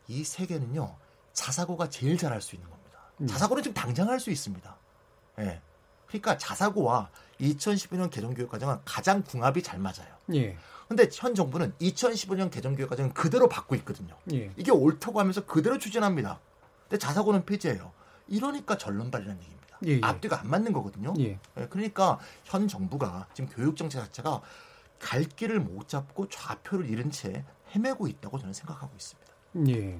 이 0.09 0.23
세 0.23 0.45
개는요 0.45 0.95
자사고가 1.33 1.89
제일 1.89 2.17
잘할 2.17 2.41
수 2.41 2.55
있는 2.55 2.69
겁니다. 2.69 2.99
음. 3.21 3.27
자사고는 3.27 3.63
지금 3.63 3.73
당장 3.73 4.09
할 4.09 4.19
수 4.19 4.31
있습니다. 4.31 4.75
예. 5.39 5.61
그러니까 6.07 6.37
자사고와 6.37 7.09
2015년 7.41 8.09
개정교육과정은 8.11 8.77
가장 8.85 9.23
궁합이 9.23 9.63
잘 9.63 9.79
맞아요. 9.79 10.15
예. 10.35 10.55
근데 10.87 11.09
현 11.11 11.33
정부는 11.33 11.73
2015년 11.81 12.51
개정교육 12.51 12.89
과정은 12.89 13.13
그대로 13.13 13.49
받고 13.49 13.73
있거든요. 13.77 14.15
예. 14.31 14.51
이게 14.57 14.71
옳다고 14.71 15.19
하면서 15.19 15.43
그대로 15.45 15.79
추진합니다. 15.79 16.39
근데 16.87 16.99
자사고는 16.99 17.45
폐지해요. 17.45 17.91
이러니까 18.27 18.77
전론발이라는 18.77 19.41
얘기입니다. 19.41 19.77
예, 19.85 19.91
예. 19.93 19.99
앞뒤가 20.03 20.39
안 20.39 20.49
맞는 20.49 20.71
거거든요. 20.71 21.13
예. 21.19 21.39
예. 21.57 21.67
그러니까 21.67 22.19
현 22.43 22.67
정부가 22.67 23.27
지금 23.33 23.49
교육 23.49 23.75
정책 23.75 23.99
자체가 24.01 24.41
갈 24.99 25.23
길을 25.23 25.59
못 25.59 25.87
잡고 25.89 26.29
좌표를 26.29 26.87
잃은 26.89 27.09
채 27.11 27.43
헤매고 27.75 28.07
있다고 28.07 28.37
저는 28.37 28.53
생각하고 28.53 28.93
있습니다. 28.95 29.33
예. 29.69 29.99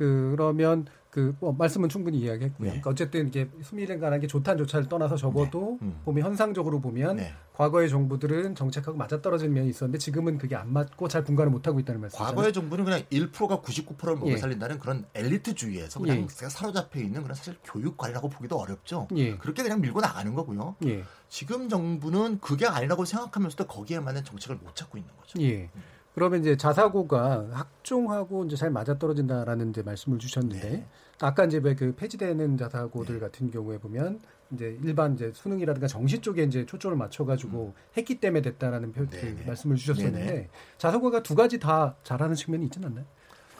그러면 0.00 0.86
그 1.10 1.34
뭐 1.40 1.52
말씀은 1.52 1.88
충분히 1.88 2.18
이야기했고요. 2.18 2.64
네. 2.64 2.70
그러니까 2.70 2.90
어쨌든 2.90 3.28
이게 3.28 3.50
수미랭가라는 3.62 4.20
게 4.20 4.26
좋다는 4.26 4.58
조차를 4.64 4.88
떠나서 4.88 5.16
적어도 5.16 5.78
네. 5.80 5.88
음. 5.88 6.00
보면 6.04 6.24
현상적으로 6.24 6.80
보면 6.80 7.16
네. 7.16 7.34
과거의 7.52 7.88
정부들은 7.90 8.54
정책하고 8.54 8.96
맞아떨어지는 8.96 9.52
면이 9.52 9.68
있었는데 9.70 9.98
지금은 9.98 10.38
그게 10.38 10.54
안 10.56 10.72
맞고 10.72 11.08
잘 11.08 11.24
분간을 11.24 11.50
못 11.50 11.66
하고 11.66 11.80
있다는 11.80 12.00
말씀이죠. 12.00 12.24
과거의 12.24 12.52
정부는 12.52 12.84
그냥 12.84 13.02
1%가 13.10 13.60
99%를 13.60 14.16
먹여 14.16 14.32
예. 14.32 14.36
살린다는 14.36 14.78
그런 14.78 15.04
엘리트주의에서 15.14 16.00
그냥 16.00 16.22
예. 16.22 16.48
사로잡혀 16.48 17.00
있는 17.00 17.22
그런 17.22 17.34
사실 17.34 17.56
교육관이라고 17.64 18.28
보기도 18.30 18.56
어렵죠. 18.58 19.08
예. 19.16 19.36
그렇게 19.36 19.62
그냥 19.62 19.80
밀고 19.80 20.00
나가는 20.00 20.32
거고요. 20.34 20.76
예. 20.86 21.02
지금 21.28 21.68
정부는 21.68 22.38
그게 22.40 22.66
아니라고 22.66 23.04
생각하면서도 23.04 23.66
거기에 23.66 24.00
맞는 24.00 24.24
정책을 24.24 24.56
못 24.62 24.74
찾고 24.76 24.96
있는 24.96 25.10
거죠. 25.16 25.40
예. 25.42 25.68
그러면 26.14 26.40
이제 26.40 26.56
자사고가 26.56 27.48
학종하고 27.52 28.44
이제 28.44 28.56
잘 28.56 28.70
맞아떨어진다라는 28.70 29.70
이제 29.70 29.82
말씀을 29.82 30.18
주셨는데 30.18 30.70
네. 30.70 30.86
아까 31.20 31.44
이제 31.44 31.60
그 31.60 31.94
폐지되는 31.94 32.56
자사고들 32.56 33.14
네. 33.14 33.20
같은 33.20 33.50
경우에 33.50 33.78
보면 33.78 34.20
이제 34.52 34.76
일반 34.82 35.14
이제 35.14 35.30
수능이라든가 35.34 35.86
정시 35.86 36.20
쪽에 36.20 36.42
이제 36.42 36.66
초점을 36.66 36.96
맞춰가지고 36.96 37.74
음. 37.76 37.82
했기 37.96 38.18
때문에 38.18 38.42
됐다라는 38.42 38.92
표, 38.92 39.08
네. 39.08 39.20
그 39.20 39.44
말씀을 39.46 39.76
주셨었는데. 39.76 40.48
자사고가 40.78 41.22
두 41.22 41.34
가지 41.34 41.58
다 41.60 41.94
잘하는 42.02 42.34
측면이 42.34 42.64
있지 42.64 42.80
않나요? 42.84 43.04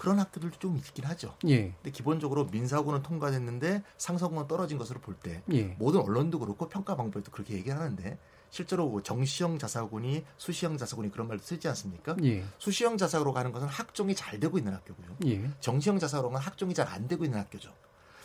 그런 0.01 0.19
학교들도 0.19 0.59
좀 0.59 0.77
있긴 0.79 1.05
하죠. 1.05 1.35
예. 1.47 1.75
근데 1.75 1.91
기본적으로 1.91 2.47
민사고는 2.47 3.03
통과됐는데 3.03 3.83
상사고는 3.99 4.49
떨어진 4.49 4.79
것으로 4.79 4.99
볼때 4.99 5.43
예. 5.53 5.77
모든 5.79 6.01
언론도 6.01 6.39
그렇고 6.39 6.71
평가 6.71 6.97
방법도 6.97 7.31
그렇게 7.31 7.53
얘기하는데 7.55 8.19
실제로 8.51 9.01
정시형 9.03 9.59
자사고니 9.59 10.25
수시형 10.37 10.77
자사고니 10.77 11.11
그런 11.11 11.29
말도 11.29 11.43
쓰지 11.43 11.69
않습니까? 11.69 12.17
예. 12.25 12.45
수시형 12.59 12.99
자사고로 12.99 13.33
가는 13.33 13.53
것은 13.53 13.69
학종이 13.69 14.15
잘 14.15 14.41
되고 14.41 14.59
있는 14.59 14.75
학교고요. 14.75 15.17
예. 15.27 15.51
정시형 15.61 15.99
자사고는 15.99 16.39
학종이 16.41 16.75
잘 16.75 16.91
안 16.91 17.07
되고 17.07 17.25
있는 17.25 17.39
학교죠. 17.39 17.73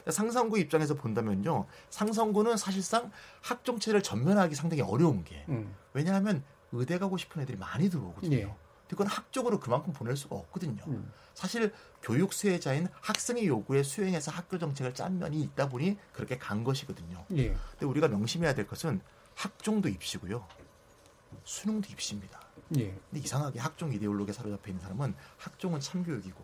상성고 0.10 0.58
입장에서 0.58 0.96
본다면요. 0.96 1.68
상성고는 1.90 2.58
사실상 2.58 3.12
학종체를 3.42 4.02
전면하기 4.02 4.56
상당히 4.56 4.82
어려운 4.82 5.24
게 5.24 5.46
음. 5.50 5.76
왜냐하면 5.94 6.44
의대 6.72 6.98
가고 6.98 7.18
싶은 7.18 7.42
애들이 7.42 7.58
많이 7.58 7.90
들어오거든요. 7.90 8.36
예. 8.36 8.56
그건 8.90 9.08
학적으로 9.08 9.60
그만큼 9.60 9.94
보낼 9.94 10.16
수가 10.16 10.36
없거든요. 10.36 10.84
음. 10.88 11.12
사실 11.34 11.74
교육 12.02 12.34
수혜자인 12.34 12.88
학생의 13.02 13.48
요구에 13.48 13.84
수행해서 13.84 14.32
학교 14.32 14.58
정책을 14.58 14.94
짠 14.94 15.20
면이 15.20 15.42
있다 15.42 15.70
보니 15.70 15.98
그렇게 16.14 16.38
간 16.38 16.64
것이거든요. 16.64 17.26
예. 17.36 17.56
근데 17.72 17.86
우리가 17.86 18.08
명심해야 18.08 18.54
될 18.54 18.68
것은 18.68 19.02
학종도 19.36 19.90
입시고요. 19.90 20.46
수능도 21.44 21.90
입시입니다. 21.92 22.40
예. 22.78 22.86
근데 23.10 23.24
이상하게 23.24 23.60
학종 23.60 23.94
이데올로기에 23.94 24.34
사로잡혀 24.34 24.70
있는 24.70 24.82
사람은 24.82 25.14
학종은 25.38 25.80
참교육이고 25.80 26.44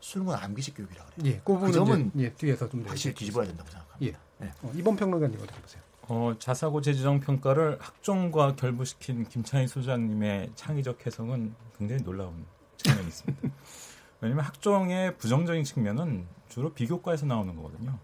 수능은 0.00 0.34
암기식 0.34 0.76
교육이라 0.76 1.04
그래요. 1.06 1.34
예, 1.34 1.40
그, 1.44 1.58
그 1.58 1.72
점은 1.72 2.12
예, 2.18 2.32
뒤에서 2.32 2.68
좀 2.68 2.84
다시 2.84 3.12
뒤집어야 3.12 3.46
된다고 3.46 3.68
생각합니다. 3.68 4.06
예. 4.06 4.44
네. 4.44 4.52
어, 4.62 4.72
이번 4.74 4.94
평론가님 4.96 5.40
어떻게 5.42 5.60
보세요? 5.60 5.82
어, 6.02 6.34
자사고 6.38 6.80
재지정 6.80 7.20
평가를 7.20 7.78
학종과 7.80 8.54
결부시킨 8.54 9.28
김찬희 9.28 9.66
소장님의 9.66 10.52
창의적 10.54 11.04
해석은 11.04 11.54
굉장히 11.76 12.02
놀라운 12.02 12.46
측면이 12.76 13.08
있습니다. 13.08 13.48
왜냐하면 14.20 14.44
학종의 14.44 15.18
부정적인 15.18 15.64
측면은 15.64 16.26
주로 16.48 16.72
비교과에서 16.72 17.26
나오는 17.26 17.54
거거든요. 17.56 17.98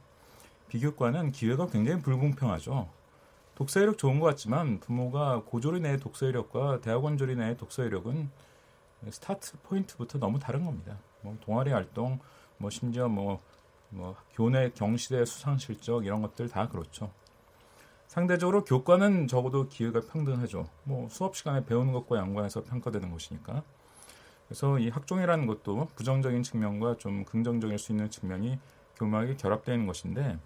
비교과는 0.69 1.33
기회가 1.33 1.69
굉장히 1.69 2.03
불공평하죠. 2.03 2.89
독서이력 3.55 3.99
좋은 3.99 4.19
것 4.19 4.27
같지만 4.27 4.81
부모가 4.81 5.43
고졸인 5.47 5.81
애 5.81 5.97
독서이력과 5.97 6.81
대학원 6.81 7.17
졸인 7.17 7.37
애 7.37 7.57
독서이력은 7.57 8.31
start 9.11 9.57
point부터 9.63 10.19
너무 10.19 10.39
다른 10.39 10.65
겁니다. 10.65 10.99
뭐 11.21 11.37
동아리 11.41 11.71
활동, 11.71 12.19
뭐 12.59 12.71
심지어 12.71 13.09
뭐, 13.09 13.41
뭐 13.91 14.17
교내 14.33 14.71
경시대회 14.71 15.25
수상 15.25 15.59
실적 15.59 16.05
이런 16.05 16.23
것들 16.23 16.49
다 16.49 16.69
그렇죠. 16.69 17.11
상대적으로 18.09 18.65
교과는 18.65 19.29
적어도 19.29 19.69
기회가 19.69 20.01
평등하죠. 20.01 20.69
뭐 20.85 21.09
수업 21.11 21.37
시간에 21.37 21.65
배우는 21.65 21.93
것과 21.93 22.17
연관해서 22.17 22.65
평가되는 22.65 23.11
것이니까. 23.11 23.63
그래서 24.47 24.79
이 24.79 24.89
학종이라는 24.89 25.47
것도 25.47 25.89
부정적인 25.97 26.43
측면과 26.43 26.99
좀 26.99 27.25
긍정적일 27.25 27.79
수 27.79 27.93
있는 27.93 28.11
측면이 28.11 28.59
교묘하게 28.97 29.37
결합되어 29.37 29.75
있는 29.75 29.87
것인데 29.87 30.39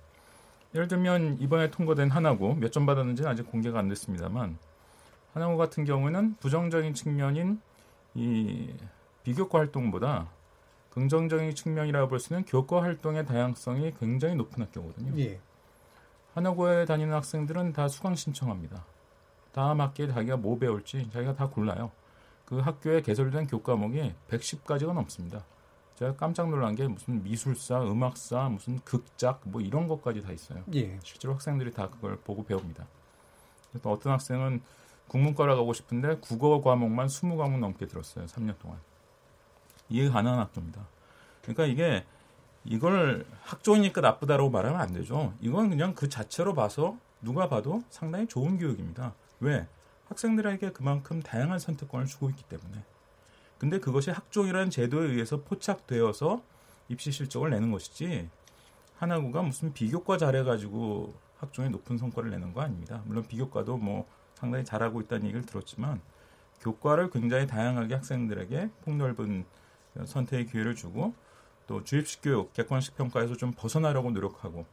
예를 0.75 0.89
들면 0.89 1.39
이번에 1.41 1.71
통과된 1.71 2.11
하나고 2.11 2.55
몇 2.55 2.71
점 2.73 2.87
받았는지는 2.87 3.31
아직 3.31 3.51
공개가 3.51 3.79
안 3.79 3.89
됐습니다만 3.89 4.59
하나고 5.35 5.57
같은 5.57 5.85
경우는 5.85 6.37
부정적인 6.41 6.95
측면인 6.95 7.61
이 8.15 8.73
비교과 9.25 9.59
활동보다 9.59 10.29
긍정적인 10.91 11.55
측면이라고 11.55 12.09
볼 12.09 12.19
수 12.19 12.33
있는 12.33 12.45
교과 12.45 12.83
활동의 12.83 13.25
다양성이 13.27 13.93
굉장히 14.01 14.35
높은 14.35 14.63
학교거든요. 14.63 15.19
예. 15.21 15.39
하나고에 16.35 16.85
다니는 16.85 17.15
학생들은 17.15 17.73
다 17.73 17.89
수강 17.89 18.15
신청합니다. 18.15 18.85
다음 19.53 19.81
학기에 19.81 20.09
자기가 20.09 20.37
뭐 20.37 20.59
배울지 20.59 21.11
자기가 21.13 21.35
다 21.35 21.49
골라요. 21.49 21.91
그 22.45 22.59
학교에 22.59 23.03
개설된 23.03 23.47
교과목이 23.47 24.15
110가지가 24.31 24.93
넘습니다. 24.93 25.45
제가 25.99 26.15
깜짝 26.15 26.49
놀란 26.49 26.77
게 26.77 26.87
무슨 26.87 27.25
미술사, 27.25 27.83
음악사, 27.83 28.51
무슨 28.51 28.79
극작 28.85 29.41
뭐 29.43 29.61
이런 29.61 29.89
것까지 29.89 30.23
다 30.23 30.31
있어요. 30.31 30.63
예. 30.75 30.97
실제로 31.03 31.35
학생들이 31.35 31.73
다 31.73 31.91
그걸 31.91 32.17
보고 32.19 32.45
배웁니다. 32.45 32.87
그래서 33.73 33.91
어떤 33.91 34.13
학생은 34.13 34.63
국문과라 35.09 35.57
가고 35.57 35.73
싶은데 35.73 36.19
국어 36.19 36.61
과목만 36.61 37.09
20과목 37.09 37.59
넘게 37.59 37.89
들었어요. 37.89 38.27
3년 38.27 38.57
동안. 38.61 38.79
이해 39.89 40.09
가능한 40.09 40.39
학교입니다. 40.39 40.87
그러니까 41.43 41.67
이게 41.67 42.05
이걸 42.65 43.27
학종이니까 43.43 44.01
나쁘다라고 44.01 44.51
말하면 44.51 44.81
안 44.81 44.93
되죠. 44.93 45.35
이건 45.41 45.69
그냥 45.69 45.97
그 45.97 46.09
자체로 46.09 46.55
봐서 46.55 46.97
누가 47.23 47.49
봐도 47.49 47.83
상당히 47.91 48.29
좋은 48.29 48.57
교육입니다. 48.57 49.15
왜? 49.41 49.67
학생들에게 50.11 50.71
그만큼 50.71 51.21
다양한 51.21 51.59
선택권을 51.59 52.07
주고 52.07 52.31
있기 52.31 52.45
때문에. 52.45 52.85
근데 53.59 53.79
그것이 53.79 54.11
학종이라는 54.11 54.71
제도에 54.71 55.07
의해서 55.09 55.43
포착되어서 55.43 56.43
입시 56.89 57.11
실적을 57.11 57.51
내는 57.51 57.71
것이지 57.71 58.29
하나구가 58.97 59.43
무슨 59.43 59.73
비교과 59.73 60.17
잘해가지고 60.17 61.15
학종에 61.39 61.69
높은 61.69 61.99
성과를 61.99 62.31
내는 62.31 62.53
거 62.53 62.63
아닙니다. 62.63 63.03
물론 63.05 63.25
비교과도 63.25 63.77
뭐 63.77 64.07
상당히 64.35 64.65
잘하고 64.65 65.01
있다는 65.01 65.27
얘기를 65.27 65.45
들었지만 65.45 66.01
교과를 66.61 67.11
굉장히 67.11 67.47
다양하게 67.47 67.95
학생들에게 67.95 68.71
폭넓은 68.85 69.45
선택의 70.05 70.47
기회를 70.47 70.75
주고 70.75 71.15
또 71.67 71.85
주입식 71.85 72.23
교육, 72.23 72.53
객관식 72.55 72.97
평가에서 72.97 73.37
좀 73.37 73.53
벗어나려고 73.53 74.11
노력하고 74.11 74.65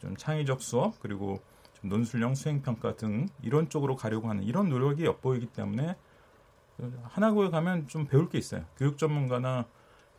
좀 0.00 0.16
창의적 0.16 0.62
수업 0.62 0.98
그리고 1.00 1.40
좀 1.80 1.90
논술형 1.90 2.34
수행 2.34 2.62
평가 2.62 2.96
등 2.96 3.26
이런 3.42 3.68
쪽으로 3.68 3.96
가려고 3.96 4.28
하는 4.28 4.42
이런 4.42 4.68
노력이 4.68 5.04
엿보이기 5.04 5.46
때문에 5.46 5.96
하나고에 7.04 7.50
가면 7.50 7.88
좀 7.88 8.06
배울 8.06 8.28
게 8.28 8.38
있어요. 8.38 8.64
교육 8.76 8.98
전문가나 8.98 9.66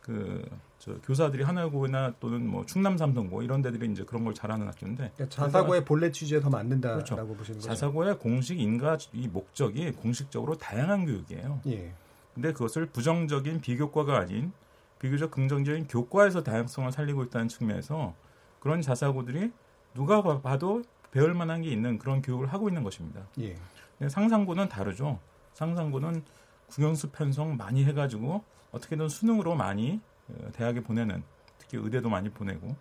그 0.00 0.44
교사들이 1.02 1.42
하나고나 1.42 2.14
또는 2.20 2.46
뭐 2.48 2.64
충남 2.64 2.96
삼성고 2.96 3.42
이런 3.42 3.60
데들이 3.60 3.90
이제 3.90 4.04
그런 4.04 4.24
걸 4.24 4.34
잘하는 4.34 4.68
학교인데 4.68 5.10
그러니까 5.14 5.28
자사고의 5.28 5.84
본래 5.84 6.12
취지에 6.12 6.40
더 6.40 6.48
맞는다라고 6.48 7.02
그렇죠. 7.02 7.26
보시는 7.26 7.58
거죠. 7.58 7.68
자사고의 7.68 8.18
공식 8.18 8.60
인가 8.60 8.96
이 9.12 9.26
목적이 9.26 9.90
공식적으로 9.92 10.56
다양한 10.56 11.06
교육이에요. 11.06 11.60
예. 11.66 11.92
근데 12.34 12.52
그것을 12.52 12.86
부정적인 12.86 13.60
비교과가 13.60 14.16
아닌 14.16 14.52
비교적 15.00 15.32
긍정적인 15.32 15.88
교과에서 15.88 16.42
다양성을 16.42 16.92
살리고 16.92 17.24
있다는 17.24 17.48
측면에서 17.48 18.14
그런 18.60 18.80
자사고들이 18.80 19.50
누가 19.94 20.22
봐도 20.22 20.82
배울 21.10 21.34
만한 21.34 21.62
게 21.62 21.70
있는 21.70 21.98
그런 21.98 22.22
교육을 22.22 22.46
하고 22.46 22.68
있는 22.68 22.84
것입니다. 22.84 23.22
예. 23.40 23.56
상상고는 24.06 24.68
다르죠. 24.68 25.18
상상고는 25.54 26.22
국영수 26.68 27.10
편성 27.10 27.56
많이 27.56 27.84
해가지고 27.84 28.44
어떻게든 28.72 29.08
수능으로 29.08 29.54
많이 29.54 30.00
어, 30.28 30.50
대학에 30.52 30.80
보내는 30.80 31.22
특히 31.58 31.78
의대도 31.78 32.08
많이 32.08 32.28
보내고 32.30 32.76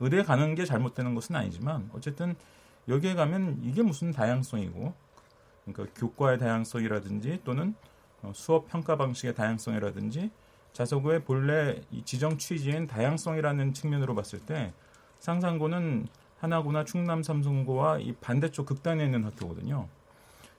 의대 0.00 0.22
가는 0.22 0.54
게 0.54 0.64
잘못되는 0.64 1.14
것은 1.14 1.36
아니지만 1.36 1.90
어쨌든 1.92 2.34
여기에 2.88 3.14
가면 3.14 3.60
이게 3.62 3.82
무슨 3.82 4.12
다양성이고 4.12 4.94
그러니까 5.64 5.94
교과의 6.00 6.38
다양성이라든지 6.38 7.42
또는 7.44 7.74
어, 8.22 8.32
수업 8.34 8.68
평가 8.68 8.96
방식의 8.96 9.34
다양성이라든지 9.34 10.30
자서구의 10.72 11.24
본래 11.24 11.80
이 11.90 12.02
지정 12.04 12.38
취지인 12.38 12.86
다양성이라는 12.86 13.74
측면으로 13.74 14.14
봤을 14.14 14.38
때 14.40 14.72
상상고는 15.18 16.06
하나고나 16.38 16.84
충남 16.84 17.22
삼성고와 17.22 17.98
이 17.98 18.14
반대쪽 18.14 18.66
극단에 18.66 19.04
있는 19.04 19.24
학교거든요. 19.24 19.88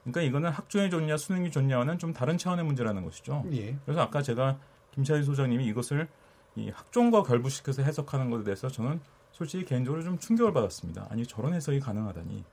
그러니까 0.03 0.21
이거는 0.21 0.49
학종이 0.49 0.89
좋냐 0.89 1.17
수능이 1.17 1.51
좋냐와는 1.51 1.99
좀 1.99 2.13
다른 2.13 2.37
차원의 2.37 2.65
문제라는 2.65 3.03
것이죠. 3.03 3.43
예. 3.51 3.77
그래서 3.85 4.01
아까 4.01 4.21
제가 4.21 4.57
김차희 4.91 5.23
소장님이 5.23 5.65
이것을 5.67 6.07
이 6.55 6.69
학종과 6.69 7.23
결부시켜서 7.23 7.83
해석하는 7.83 8.29
것에 8.29 8.43
대해서 8.43 8.67
저는 8.67 8.99
솔직히 9.31 9.65
개인적으로 9.65 10.03
좀 10.03 10.17
충격을 10.17 10.53
받았습니다. 10.53 11.07
아니 11.09 11.25
저런 11.25 11.53
해석이 11.53 11.79
가능하다니. 11.79 12.43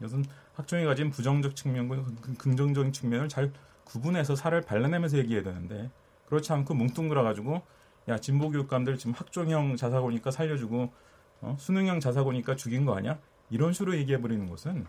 이것은 0.00 0.24
학종이 0.54 0.84
가진 0.84 1.10
부정적 1.10 1.56
측면과 1.56 2.04
긍정적인 2.38 2.92
측면을 2.92 3.28
잘 3.28 3.52
구분해서 3.84 4.36
살을 4.36 4.62
발라내면서 4.62 5.18
얘기해야 5.18 5.42
되는데 5.42 5.90
그렇지 6.26 6.52
않고 6.52 6.74
뭉뚱그려 6.74 7.22
가지고 7.22 7.62
야 8.08 8.18
진보 8.18 8.50
교육감들 8.50 8.98
지금 8.98 9.12
학종형 9.14 9.76
자사고니까 9.76 10.30
살려주고 10.30 10.92
어? 11.40 11.56
수능형 11.58 12.00
자사고니까 12.00 12.56
죽인 12.56 12.84
거 12.84 12.96
아니야? 12.96 13.18
이런 13.50 13.72
식으로 13.72 13.96
얘기해 13.96 14.20
버리는 14.20 14.48
것은 14.48 14.86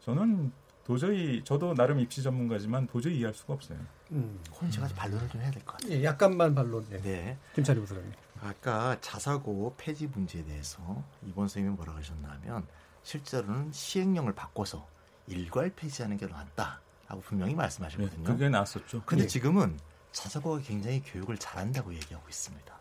저는 0.00 0.52
도저히 0.98 1.42
저도 1.44 1.74
나름 1.74 2.00
입시 2.00 2.22
전문가지만 2.22 2.86
도저히 2.86 3.18
이해할 3.18 3.34
수가 3.34 3.52
없어요. 3.52 3.78
음. 4.10 4.40
그건 4.50 4.70
제가 4.70 4.88
반론을 4.96 5.28
좀 5.28 5.42
해야 5.42 5.50
될 5.50 5.62
것 5.62 5.72
같아요. 5.76 5.92
예, 5.92 6.02
약간만 6.02 6.54
반론. 6.54 6.86
네. 6.88 6.98
네. 7.02 7.38
김찬희 7.54 7.78
부사장님. 7.80 8.10
아까 8.40 8.96
자사고 9.02 9.74
폐지 9.76 10.06
문제에 10.06 10.42
대해서 10.46 10.80
이번 11.26 11.46
선생님이 11.46 11.76
뭐라고 11.76 11.98
하셨냐면 11.98 12.66
실제로는 13.02 13.70
시행령을 13.70 14.34
바꿔서 14.34 14.88
일괄 15.26 15.70
폐지하는 15.76 16.16
게 16.16 16.24
낫다라고 16.26 17.20
분명히 17.20 17.54
말씀하셨거든요. 17.54 18.24
네, 18.26 18.32
그게 18.32 18.48
나왔었죠. 18.48 19.02
근데 19.04 19.24
네. 19.24 19.28
지금은 19.28 19.78
자사고가 20.12 20.62
굉장히 20.62 21.02
교육을 21.02 21.36
잘한다고 21.36 21.92
얘기하고 21.92 22.26
있습니다. 22.26 22.78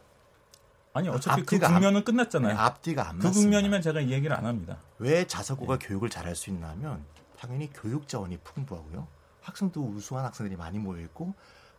아니 0.93 1.09
어차피 1.09 1.43
그 1.43 1.59
국면은 1.59 2.05
끝났잖아요. 2.05 2.53
네, 2.53 2.57
앞뒤가 2.57 3.09
안 3.09 3.19
그 3.19 3.25
맞습니다. 3.27 3.41
국면이면 3.41 3.81
제가 3.81 3.99
이 3.99 4.11
얘기를 4.11 4.33
안 4.33 4.45
합니다. 4.45 4.77
왜 4.97 5.27
자사고가 5.27 5.77
네. 5.77 5.87
교육을 5.87 6.09
잘할 6.09 6.37
수 6.37 6.49
있냐면 6.51 7.03
당연히 7.39 7.69
교육 7.73 8.07
자원이 8.07 8.37
풍부하고요. 8.43 9.07
학생도 9.41 9.81
우수한 9.81 10.25
학생들이 10.25 10.57
많이 10.57 10.79
모여 10.79 11.01
있고 11.01 11.33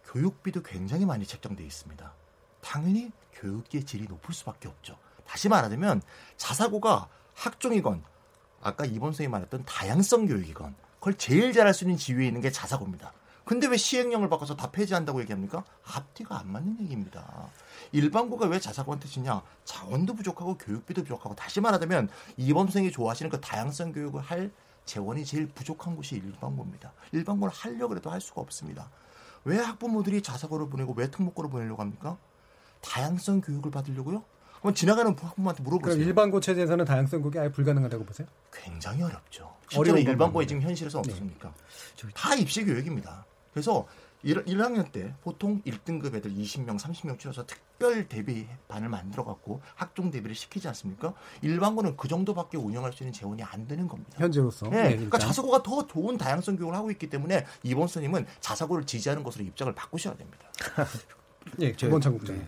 교육비도 0.07 0.62
굉장히 0.62 1.05
많이 1.05 1.27
책정되어 1.27 1.66
있습니다. 1.66 2.12
당연히 2.61 3.11
교육의 3.35 3.85
질이 3.85 4.07
높을 4.07 4.35
수밖에 4.35 4.68
없죠. 4.68 4.97
다시 5.27 5.49
말하자면 5.49 6.03
자사고가 6.37 7.09
학종이건 7.35 8.03
아까 8.62 8.85
이번 8.85 9.12
선생님이 9.12 9.33
말했던 9.33 9.64
다양성 9.64 10.27
교육이건 10.27 10.75
그걸 10.94 11.14
제일 11.16 11.53
잘할 11.53 11.75
수 11.75 11.85
있는 11.85 11.97
지위에 11.97 12.27
있는 12.27 12.40
게 12.40 12.51
자사고입니다. 12.51 13.12
근데 13.44 13.66
왜 13.66 13.77
시행령을 13.79 14.29
바꿔서 14.29 14.57
다 14.57 14.71
폐지한다고 14.71 15.21
얘기합니까? 15.23 15.64
앞뒤가 15.85 16.38
안 16.38 16.53
맞는 16.53 16.81
얘기입니다. 16.81 17.49
일반고가 17.92 18.47
왜 18.47 18.61
자사고한테 18.61 19.09
지냐? 19.09 19.42
자원도 19.64 20.14
부족하고 20.14 20.59
교육비도 20.59 21.05
부족하고 21.05 21.35
다시 21.35 21.61
말하자면 21.61 22.11
이번 22.37 22.66
선생이 22.66 22.92
좋아하시는 22.92 23.31
그 23.31 23.40
다양성 23.40 23.92
교육을 23.92 24.21
할 24.21 24.51
재원이 24.88 25.24
제일 25.27 25.46
부족한 25.48 25.94
곳이 25.96 26.16
일반고입니다. 26.16 26.92
일반고를 27.12 27.53
하려고 27.53 27.94
해도 27.94 28.11
할 28.11 28.20
수가 28.22 28.40
없습니다. 28.40 28.90
왜 29.44 29.59
학부모들이 29.59 30.22
자사고를 30.22 30.70
보내고 30.70 30.94
왜 30.94 31.11
특목고를 31.11 31.51
보내려고 31.51 31.83
합니까? 31.83 32.16
다양성 32.81 33.42
교육을 33.42 33.70
받으려고요? 33.70 34.24
그럼 34.61 34.74
지나가는 34.74 35.14
학부모한테 35.16 35.62
물어보세요. 35.62 36.03
일반고 36.03 36.40
체제에서는 36.40 36.85
다양성 36.87 37.20
교육이 37.20 37.38
아예 37.38 37.53
불가능하다고 37.53 38.05
보세요? 38.07 38.27
굉장히 38.51 39.03
어렵죠. 39.03 39.55
실제로 39.68 39.98
일반고에 39.98 40.46
지금 40.46 40.62
현실에서 40.62 41.01
없습니까? 41.01 41.53
네. 41.96 42.09
다 42.14 42.35
입시 42.35 42.64
교육입니다. 42.64 43.27
그래서 43.53 43.87
1, 44.22 44.44
1학년 44.44 44.90
때 44.90 45.14
보통 45.22 45.62
1등급 45.62 46.14
애들 46.14 46.33
20명, 46.33 46.78
30명 46.78 47.18
줄여서 47.18 47.46
특별 47.46 48.09
대비반을 48.09 48.88
만들어 48.88 49.24
갖고 49.24 49.61
학종 49.76 50.11
대비를 50.11 50.35
시키지 50.35 50.66
않습니까? 50.68 51.14
일반고는 51.42 51.96
그 51.96 52.09
정도밖에 52.09 52.57
운영할 52.57 52.92
수 52.92 53.04
있는 53.04 53.12
재원이 53.12 53.42
안 53.42 53.66
되는 53.68 53.87
겁니다. 53.87 54.12
현재로서. 54.16 54.68
네, 54.70 54.83
네 54.83 54.90
그러니까 54.94 55.18
자사고가 55.18 55.62
더 55.62 55.87
좋은 55.87 56.18
다양성 56.18 56.57
교육을 56.57 56.74
하고 56.74 56.90
있기 56.90 57.09
때문에 57.09 57.46
이번 57.62 57.83
선생님은 57.87 58.26
자사고를 58.40 58.87
지지하는 58.87 59.22
것으로 59.22 59.44
입장을 59.44 59.72
바꾸셔야 59.74 60.16
됩니다. 60.16 60.38
예, 61.61 61.72
김원창 61.72 62.18
국장. 62.18 62.37
네. 62.37 62.46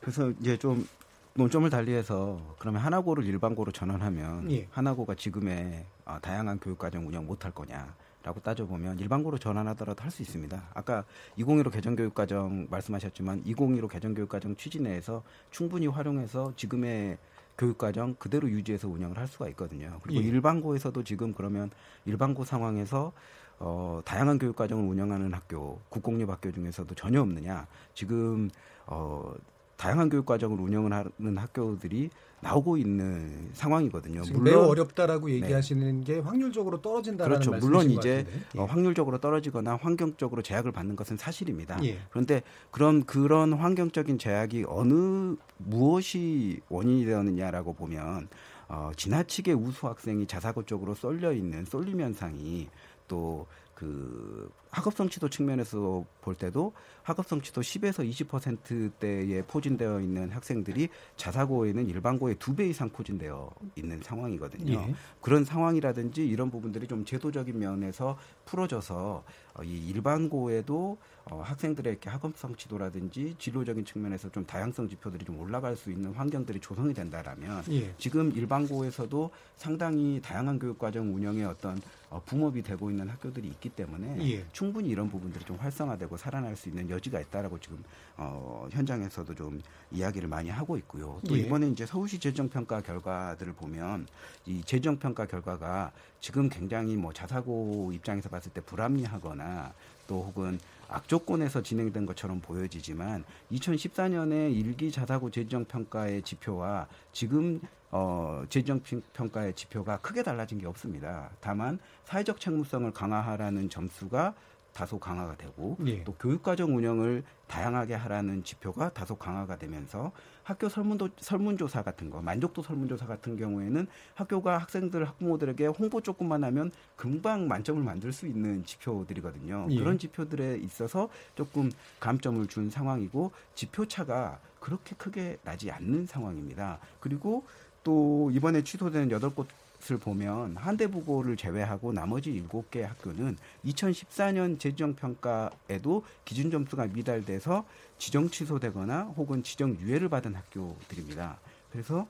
그래서 0.00 0.30
이제 0.40 0.56
좀 0.56 0.86
논점을 1.34 1.68
달리해서 1.68 2.56
그러면 2.58 2.80
하나고를 2.82 3.24
일반고로 3.24 3.72
전환하면 3.72 4.50
예. 4.52 4.68
하나고가 4.70 5.14
지금의 5.16 5.84
어, 6.04 6.18
다양한 6.22 6.60
교육과정 6.60 7.06
운영 7.06 7.26
못할 7.26 7.50
거냐? 7.50 7.94
라고 8.26 8.40
따져보면 8.40 8.98
일반고로 8.98 9.38
전환하더라도 9.38 10.02
할 10.02 10.10
수 10.10 10.22
있습니다. 10.22 10.70
아까 10.74 11.04
2015 11.36 11.70
개정교육과정 11.70 12.68
말씀하셨지만 12.70 13.42
2015 13.44 13.86
개정교육과정 13.86 14.56
취지 14.56 14.80
내에서 14.80 15.22
충분히 15.50 15.86
활용해서 15.86 16.54
지금의 16.56 17.18
교육과정 17.58 18.16
그대로 18.18 18.48
유지해서 18.50 18.88
운영을 18.88 19.16
할 19.18 19.28
수가 19.28 19.48
있거든요. 19.50 20.00
그리고 20.02 20.20
예. 20.22 20.26
일반고에서도 20.26 21.04
지금 21.04 21.34
그러면 21.34 21.70
일반고 22.04 22.44
상황에서 22.44 23.12
어, 23.58 24.00
다양한 24.04 24.38
교육과정을 24.38 24.88
운영하는 24.88 25.32
학교, 25.32 25.78
국공립 25.88 26.28
학교 26.28 26.50
중에서도 26.50 26.94
전혀 26.94 27.20
없느냐. 27.20 27.66
지금 27.94 28.50
어, 28.86 29.32
다양한 29.76 30.08
교육 30.08 30.26
과정을 30.26 30.58
운영을 30.60 30.92
하는 30.92 31.38
학교들이 31.38 32.10
나오고 32.40 32.76
있는 32.76 33.50
상황이거든요. 33.54 34.22
물론 34.32 34.44
매우 34.44 34.60
어렵다라고 34.68 35.26
네. 35.28 35.34
얘기하시는 35.34 36.00
네. 36.00 36.04
게 36.04 36.18
확률적으로 36.20 36.80
떨어진다는 36.80 37.40
그렇죠. 37.40 37.52
물론 37.66 37.90
이제 37.90 38.26
예. 38.54 38.58
어, 38.60 38.64
확률적으로 38.64 39.18
떨어지거나 39.18 39.76
환경적으로 39.76 40.42
제약을 40.42 40.70
받는 40.72 40.96
것은 40.96 41.16
사실입니다. 41.16 41.82
예. 41.84 41.98
그런데 42.10 42.42
그런 42.70 43.04
그런 43.04 43.52
환경적인 43.54 44.18
제약이 44.18 44.66
어느 44.68 45.36
무엇이 45.58 46.60
원인이 46.68 47.04
되었느냐라고 47.06 47.72
보면 47.72 48.28
어, 48.68 48.90
지나치게 48.96 49.52
우수 49.52 49.86
학생이 49.86 50.26
자사고 50.26 50.64
쪽으로 50.64 50.94
쏠려 50.94 51.32
있는 51.32 51.64
쏠림 51.64 52.00
현상이 52.00 52.68
또그 53.08 54.50
학업 54.76 54.92
성취도 54.94 55.30
측면에서 55.30 56.04
볼 56.20 56.34
때도 56.34 56.74
학업 57.02 57.26
성취도 57.26 57.62
10에서 57.62 58.06
20%대에 58.28 59.40
포진되어 59.42 60.00
있는 60.02 60.30
학생들이 60.30 60.90
자사고에는 61.16 61.88
일반고의 61.88 62.34
두 62.38 62.54
배 62.56 62.66
이상 62.68 62.88
포진되어 62.90 63.50
있는 63.76 64.00
상황이거든요. 64.02 64.72
예. 64.72 64.94
그런 65.22 65.44
상황이라든지 65.44 66.26
이런 66.26 66.50
부분들이 66.50 66.86
좀 66.86 67.04
제도적인 67.06 67.58
면에서 67.58 68.18
풀어져서 68.44 69.24
어, 69.54 69.62
이 69.62 69.88
일반고에도 69.88 70.98
어, 71.30 71.40
학생들의 71.42 71.98
학업 72.04 72.36
성취도라든지 72.36 73.34
진로적인 73.38 73.84
측면에서 73.84 74.30
좀 74.30 74.46
다양성 74.46 74.88
지표들이 74.88 75.24
좀 75.24 75.40
올라갈 75.40 75.74
수 75.76 75.90
있는 75.90 76.12
환경들이 76.12 76.60
조성이 76.60 76.94
된다라면 76.94 77.64
예. 77.70 77.94
지금 77.98 78.30
일반고에서도 78.32 79.30
상당히 79.56 80.20
다양한 80.22 80.58
교육 80.58 80.78
과정 80.78 81.14
운영에 81.14 81.44
어떤 81.44 81.80
어, 82.10 82.22
붕업이 82.24 82.62
되고 82.62 82.90
있는 82.90 83.08
학교들이 83.08 83.48
있기 83.48 83.70
때문에 83.70 84.18
예. 84.30 84.44
충 84.52 84.65
분히 84.72 84.88
이런 84.90 85.10
부분들이 85.10 85.44
좀 85.44 85.56
활성화되고 85.56 86.16
살아날 86.16 86.56
수 86.56 86.68
있는 86.68 86.88
여지가 86.88 87.20
있다라고 87.20 87.58
지금 87.58 87.82
어, 88.16 88.68
현장에서도 88.70 89.34
좀 89.34 89.60
이야기를 89.90 90.28
많이 90.28 90.48
하고 90.50 90.76
있고요. 90.78 91.20
또 91.26 91.36
예. 91.36 91.42
이번에 91.42 91.68
이제 91.68 91.86
서울시 91.86 92.18
재정평가 92.18 92.82
결과들을 92.82 93.52
보면 93.54 94.06
이 94.46 94.62
재정평가 94.62 95.26
결과가 95.26 95.92
지금 96.20 96.48
굉장히 96.48 96.96
뭐 96.96 97.12
자사고 97.12 97.92
입장에서 97.92 98.28
봤을 98.28 98.52
때 98.52 98.60
불합리하거나 98.60 99.72
또 100.06 100.22
혹은 100.22 100.58
악조건에서 100.88 101.62
진행된 101.62 102.06
것처럼 102.06 102.40
보여지지만 102.40 103.24
2014년에 103.52 104.54
일기 104.54 104.90
자사고 104.90 105.30
재정 105.30 105.64
평가의 105.64 106.22
지표와 106.22 106.86
지금 107.12 107.60
어, 107.90 108.44
재정 108.48 108.80
평가의 109.12 109.54
지표가 109.54 109.98
크게 109.98 110.22
달라진 110.22 110.58
게 110.58 110.66
없습니다. 110.66 111.30
다만 111.40 111.78
사회적 112.04 112.40
책무성을 112.40 112.90
강화하라는 112.92 113.70
점수가 113.70 114.34
다소 114.76 114.98
강화가 114.98 115.34
되고 115.38 115.78
예. 115.86 116.04
또 116.04 116.12
교육과정 116.12 116.76
운영을 116.76 117.24
다양하게 117.46 117.94
하라는 117.94 118.44
지표가 118.44 118.90
다소 118.90 119.16
강화가 119.16 119.56
되면서 119.56 120.12
학교 120.42 120.68
설문도 120.68 121.08
설문조사 121.16 121.82
같은 121.82 122.10
거 122.10 122.20
만족도 122.20 122.60
설문조사 122.60 123.06
같은 123.06 123.38
경우에는 123.38 123.86
학교가 124.14 124.58
학생들 124.58 125.08
학부모들에게 125.08 125.68
홍보 125.68 126.02
조금만 126.02 126.44
하면 126.44 126.70
금방 126.94 127.48
만점을 127.48 127.82
만들 127.82 128.12
수 128.12 128.26
있는 128.26 128.66
지표들이거든요. 128.66 129.68
예. 129.70 129.78
그런 129.78 129.96
지표들에 129.96 130.58
있어서 130.58 131.08
조금 131.34 131.72
감점을 131.98 132.46
준 132.48 132.68
상황이고 132.68 133.30
지표 133.54 133.86
차가 133.86 134.38
그렇게 134.60 134.94
크게 134.96 135.38
나지 135.42 135.70
않는 135.70 136.04
상황입니다. 136.04 136.80
그리고 137.00 137.46
또 137.82 138.30
이번에 138.30 138.62
취소된 138.62 139.10
여덟 139.10 139.30
곳것 139.30 139.65
을 139.90 139.98
보면 139.98 140.56
한대부고를 140.56 141.36
제외하고 141.36 141.92
나머지 141.92 142.32
일곱 142.32 142.70
개 142.70 142.82
학교는 142.82 143.36
2014년 143.64 144.58
재정평가에도 144.58 146.04
기준 146.24 146.50
점수가 146.50 146.86
미달돼서 146.86 147.64
지정 147.98 148.28
취소되거나 148.28 149.02
혹은 149.16 149.42
지정 149.42 149.76
유예를 149.76 150.08
받은 150.08 150.34
학교들입니다. 150.34 151.38
그래서 151.70 152.08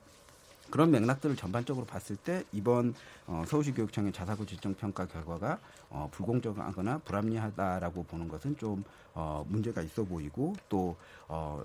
그런 0.71 0.91
맥락들을 0.91 1.35
전반적으로 1.35 1.85
봤을 1.85 2.15
때 2.15 2.43
이번 2.51 2.93
어, 3.25 3.43
서울시 3.47 3.71
교육청의 3.73 4.11
자사고 4.11 4.45
지정 4.45 4.73
평가 4.73 5.05
결과가 5.05 5.59
어, 5.89 6.09
불공정하거나 6.11 6.99
불합리하다라고 6.99 8.03
보는 8.03 8.27
것은 8.27 8.57
좀 8.57 8.83
어, 9.13 9.45
문제가 9.47 9.81
있어 9.81 10.03
보이고 10.03 10.55
또 10.67 10.95
어, 11.27 11.63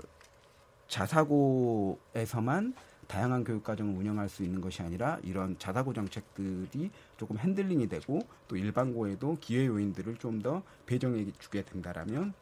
자사고에서만 0.88 2.74
다양한 3.12 3.44
교육 3.44 3.62
과정을 3.62 3.94
운영할 3.94 4.26
수 4.30 4.42
있는 4.42 4.62
것이 4.62 4.80
아니라 4.80 5.18
이런 5.22 5.58
자사고 5.58 5.92
정책들이 5.92 6.90
조금 7.18 7.36
handling이 7.36 7.86
되고 7.86 8.20
또 8.48 8.56
일반고에도 8.56 9.36
기회 9.38 9.66
요인들을 9.66 10.16
좀 10.16 10.40
더 10.42 10.62
배정해 10.86 11.30
주게 11.38 11.62
된다라면 11.62 12.32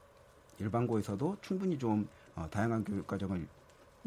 일반고에서도 0.60 1.38
충분히 1.42 1.76
좀 1.76 2.08
어, 2.36 2.46
다양한 2.52 2.84
교육 2.84 3.04
과정을 3.08 3.48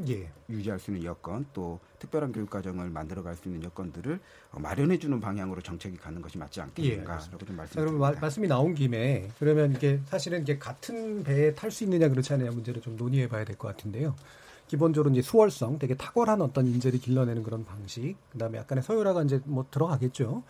예. 0.08 0.32
유지할 0.50 0.80
수 0.80 0.90
있는 0.92 1.04
여건 1.04 1.46
또 1.54 1.80
특별한 2.00 2.32
교육 2.32 2.50
과정을 2.50 2.90
만들어 2.90 3.22
갈 3.22 3.36
수 3.36 3.50
있는 3.50 3.62
여건들을 3.66 4.20
어, 4.54 4.60
마련해 4.60 4.98
주는 5.00 5.20
방향으로 5.20 5.62
정책이 5.62 5.98
가는 5.98 6.22
것이 6.22 6.38
맞지 6.38 6.62
않겠는가라고 6.62 7.24
예. 7.42 7.46
좀 7.46 7.58
말씀드립니다. 7.58 8.08
그럼 8.08 8.22
말씀이 8.22 8.48
나온 8.48 8.74
김에 8.74 9.28
그러면 9.38 9.74
이게 9.74 10.00
사실은 10.06 10.42
이게 10.44 10.58
같은 10.58 11.24
배에 11.24 11.54
탈 11.54 11.70
수 11.72 11.84
있느냐 11.84 12.08
그렇지 12.08 12.32
않느냐 12.34 12.52
문제를 12.52 12.82
좀 12.82 12.96
논의해 12.96 13.28
봐야 13.28 13.44
될 13.44 13.58
것 13.58 13.68
같은데요. 13.68 14.16
기본적으로 14.74 15.12
이제 15.12 15.22
수월성, 15.22 15.78
되게 15.78 15.94
탁월한 15.94 16.42
어떤 16.42 16.66
인재를 16.66 17.00
길러내는 17.00 17.44
그런 17.44 17.64
방식, 17.64 18.16
그 18.32 18.40
다음에 18.40 18.58
약간의 18.58 18.82
서열화가 18.82 19.22
이제 19.22 19.40
뭐 19.46 19.68
들어가겠죠. 19.70 20.42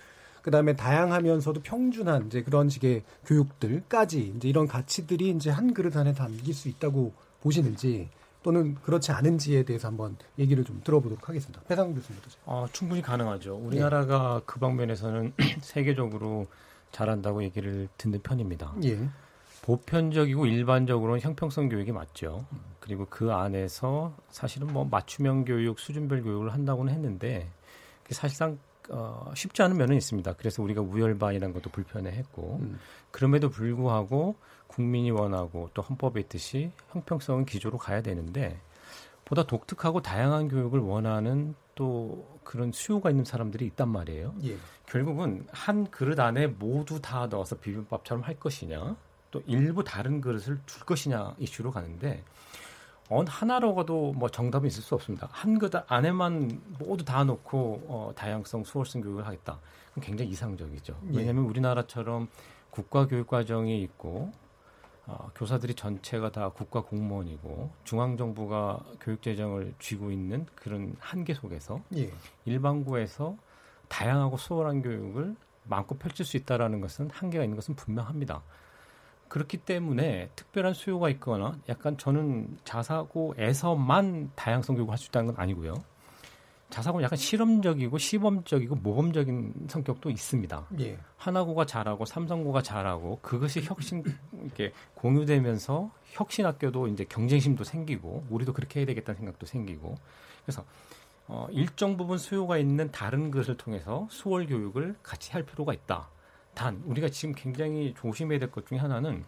그 0.42 0.50
다음에 0.50 0.78
다양하면서도 0.78 1.62
평준한 1.62 2.28
이제 2.28 2.42
그런 2.42 2.70
식의 2.70 3.04
교육들까지 3.26 4.36
이제 4.38 4.48
이런 4.48 4.66
가치들이 4.66 5.32
이제 5.32 5.50
한 5.50 5.74
그릇 5.74 5.98
안에 5.98 6.14
담길 6.14 6.54
수 6.54 6.70
있다고 6.70 7.12
보시는지 7.42 8.08
또는 8.44 8.76
그렇지 8.76 9.12
않은지에 9.12 9.64
대해서 9.64 9.90
한번 9.90 10.16
얘기를 10.40 10.64
좀 10.64 10.80
들어보도록 10.86 11.28
하겠습니다. 11.28 11.62
배상 11.68 11.94
교수님부터. 11.94 12.38
아, 12.46 12.66
충분히 12.72 13.02
가능하죠. 13.02 13.56
우리나라가 13.56 14.40
네. 14.40 14.44
그 14.46 14.58
방면에서는 14.60 15.34
세계적으로 15.60 16.48
잘한다고 16.94 17.44
얘기를 17.44 17.90
듣는 17.98 18.22
편입니다. 18.22 18.74
예. 18.86 19.00
보편적이고 19.64 20.46
일반적으로는 20.46 21.22
형평성 21.22 21.70
교육이 21.70 21.92
맞죠. 21.92 22.46
그리고 22.80 23.08
그 23.10 23.32
안에서 23.32 24.14
사실은 24.30 24.68
뭐 24.68 24.84
맞춤형 24.84 25.46
교육, 25.46 25.80
수준별 25.80 26.22
교육을 26.22 26.54
한다고는 26.54 26.94
했는데 26.94 27.50
사실상 28.10 28.60
어, 28.90 29.32
쉽지 29.34 29.62
않은 29.64 29.78
면은 29.78 29.96
있습니다. 29.96 30.34
그래서 30.34 30.62
우리가 30.62 30.82
우열반이라는 30.82 31.54
것도 31.54 31.70
불편해했고 31.70 32.60
음. 32.62 32.78
그럼에도 33.12 33.50
불구하고 33.50 34.36
국민이 34.68 35.12
원하고 35.12 35.70
또 35.74 35.82
헌법에 35.82 36.20
있듯이 36.20 36.72
형평성은 36.92 37.46
기조로 37.46 37.78
가야 37.78 38.02
되는데 38.02 38.60
보다 39.24 39.44
독특하고 39.44 40.02
다양한 40.02 40.50
교육을 40.50 40.82
원하는 40.82 41.56
또 41.76 42.28
그런 42.44 42.74
수요가 42.74 43.10
있는 43.10 43.24
사람들이 43.24 43.66
있단 43.68 43.88
말이에요. 43.88 44.36
예. 44.44 44.58
결국은 44.88 45.48
한 45.52 45.90
그릇 45.90 46.20
안에 46.20 46.48
모두 46.48 47.02
다 47.02 47.28
넣어서 47.28 47.56
비빔밥처럼 47.56 48.24
할 48.24 48.38
것이냐, 48.38 48.98
또 49.34 49.42
일부 49.48 49.84
다른 49.84 50.22
그릇을 50.22 50.60
줄 50.68 50.86
것이냐 50.86 51.34
이슈로 51.40 51.72
가는데 51.72 52.24
어느 53.10 53.28
하나로가도 53.28 54.14
뭐 54.14 54.30
정답이 54.30 54.68
있을 54.68 54.84
수 54.84 54.94
없습니다. 54.94 55.28
한 55.32 55.58
그릇 55.58 55.74
안에만 55.92 56.62
모두 56.78 57.04
다 57.04 57.24
넣고 57.24 57.84
어, 57.88 58.12
다양성 58.16 58.64
수월성 58.64 59.02
교육을 59.02 59.26
하겠다. 59.26 59.60
그럼 59.92 60.06
굉장히 60.06 60.30
이상적이죠. 60.32 60.96
예. 61.14 61.18
왜냐하면 61.18 61.46
우리나라처럼 61.46 62.30
국가 62.70 63.08
교육 63.08 63.28
과정이 63.28 63.82
있고 63.82 64.32
어, 65.08 65.32
교사들이 65.34 65.74
전체가 65.74 66.32
다 66.32 66.50
국가 66.50 66.82
공무원이고 66.82 67.72
중앙 67.84 68.18
정부가 68.18 68.82
교육 69.02 69.24
재정을 69.24 69.74
쥐고 69.80 70.12
있는 70.12 70.46
그런 70.54 70.96
한계 71.00 71.34
속에서 71.34 71.82
예. 71.96 72.12
일반고에서 72.46 73.36
다양하고 73.90 74.38
수월한 74.38 74.84
교육을 74.84 75.36
마음껏 75.64 75.98
펼칠 75.98 76.24
수 76.24 76.38
있다라는 76.38 76.82
것은 76.82 77.10
한계가 77.12 77.44
있는 77.44 77.56
것은 77.56 77.76
분명합니다. 77.76 78.44
그렇기 79.34 79.58
때문에 79.58 80.30
특별한 80.36 80.76
수요가 80.76 81.10
있거나 81.10 81.58
약간 81.68 81.98
저는 81.98 82.56
자사고에서만 82.66 84.30
다양성 84.36 84.76
교육을 84.76 84.92
할 84.92 85.00
수 85.00 85.08
있다는 85.08 85.34
건 85.34 85.42
아니고요. 85.42 85.74
자사고는 86.70 87.04
약간 87.04 87.18
실험적이고 87.18 87.98
시범적이고 87.98 88.76
모범적인 88.76 89.70
성격도 89.70 90.12
있습니다. 90.12 90.68
예. 90.82 91.00
하나고가 91.18 91.66
잘하고 91.66 92.06
삼성고가 92.06 92.62
잘하고 92.62 93.18
그것이 93.24 93.62
혁신 93.64 94.04
이렇게 94.40 94.72
공유되면서 94.94 95.90
혁신 96.12 96.46
학교도 96.46 96.88
이제 96.90 97.04
경쟁심도 97.04 97.64
생기고 97.64 98.28
우리도 98.30 98.54
그렇게 98.54 98.82
해야 98.82 98.86
되겠다는 98.86 99.18
생각도 99.18 99.48
생기고 99.48 99.96
그래서 100.46 100.64
어, 101.28 101.48
일정 101.50 101.98
부분 101.98 102.20
수요가 102.20 102.60
있는 102.60 102.92
다른 102.92 103.32
것을 103.32 103.58
통해서 103.58 104.08
수월 104.12 104.46
교육을 104.46 104.96
같이 105.02 105.32
할 105.32 105.42
필요가 105.42 105.74
있다. 105.74 106.13
단 106.54 106.82
우리가 106.86 107.10
지금 107.10 107.34
굉장히 107.36 107.94
조심해야 107.98 108.40
될 108.40 108.52
것 108.52 108.66
중에 108.68 108.78
하나는 108.78 109.24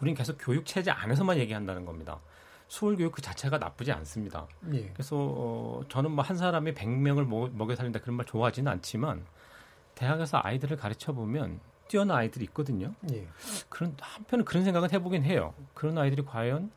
우리는 0.00 0.16
계속 0.16 0.36
교육 0.38 0.66
체제 0.66 0.90
안에서만 0.90 1.38
얘기한다는 1.38 1.84
겁니다. 1.84 2.20
수월 2.68 2.96
교육 2.96 3.12
그 3.12 3.22
자체가 3.22 3.58
나쁘지 3.58 3.92
않습니다. 3.92 4.46
예. 4.74 4.90
그래서 4.92 5.16
어, 5.16 5.82
저는 5.88 6.10
뭐 6.10 6.24
한 6.24 6.36
사람이 6.36 6.74
100명을 6.74 7.50
먹여 7.52 7.74
살린다 7.76 8.00
그런 8.00 8.16
말 8.16 8.26
좋아하지는 8.26 8.70
않지만 8.72 9.24
대학에서 9.94 10.40
아이들을 10.42 10.76
가르쳐 10.76 11.12
보면 11.12 11.60
뛰어난 11.88 12.16
아이들이 12.18 12.44
있거든요. 12.46 12.92
예. 13.12 13.26
그런 13.68 13.96
한편은 14.00 14.44
그런 14.44 14.64
생각은 14.64 14.90
해보긴 14.92 15.22
해요. 15.22 15.54
그런 15.74 15.96
아이들이 15.96 16.24
과연 16.24 16.70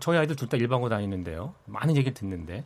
저희 0.00 0.18
아이들 0.18 0.36
둘 0.36 0.48
다 0.48 0.56
일반고 0.58 0.88
다니는데요. 0.90 1.54
많은 1.64 1.96
얘기를 1.96 2.12
듣는데 2.12 2.64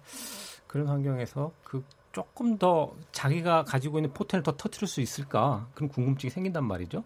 그런 0.67 0.89
환경에서 0.89 1.53
그 1.63 1.85
조금 2.15 2.57
더 2.57 2.95
자기가 3.13 3.65
가지고 3.65 3.99
있는 3.99 4.13
포텐을 4.15 4.43
더 4.45 4.57
터트릴 4.57 4.87
수 4.89 5.01
있을까 5.01 5.67
그런 5.75 5.89
궁금증이 5.91 6.31
생긴단 6.31 6.65
말이죠. 6.65 7.03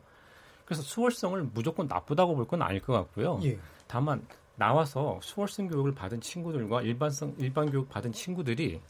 그래서 0.67 0.83
수월성을 0.83 1.51
무조건 1.55 1.89
나쁘다고 1.89 2.37
볼 2.37 2.45
건 2.47 2.61
아닐 2.63 2.81
것 2.83 2.93
같고요. 2.93 3.41
예. 3.43 3.59
다만 3.87 4.25
나와서 4.57 5.19
수월성 5.23 5.69
교육을 5.69 5.95
받은 5.95 6.21
친구들과 6.21 6.83
일반성 6.83 7.35
일반 7.39 7.71
교육 7.71 7.89
받은 7.89 8.13
친구들이 8.13 8.81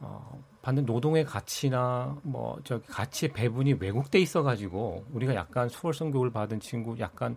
어, 0.00 0.42
받는 0.60 0.84
노동의 0.84 1.24
가치나 1.24 2.18
뭐 2.22 2.58
저기 2.64 2.86
가치의 2.86 3.32
배분이 3.32 3.74
왜곡돼 3.80 4.18
있어 4.20 4.42
가지고 4.42 5.06
우리가 5.12 5.34
약간 5.34 5.70
수월성 5.70 6.10
교육을 6.10 6.30
받은 6.32 6.60
친구 6.60 6.98
약간 6.98 7.36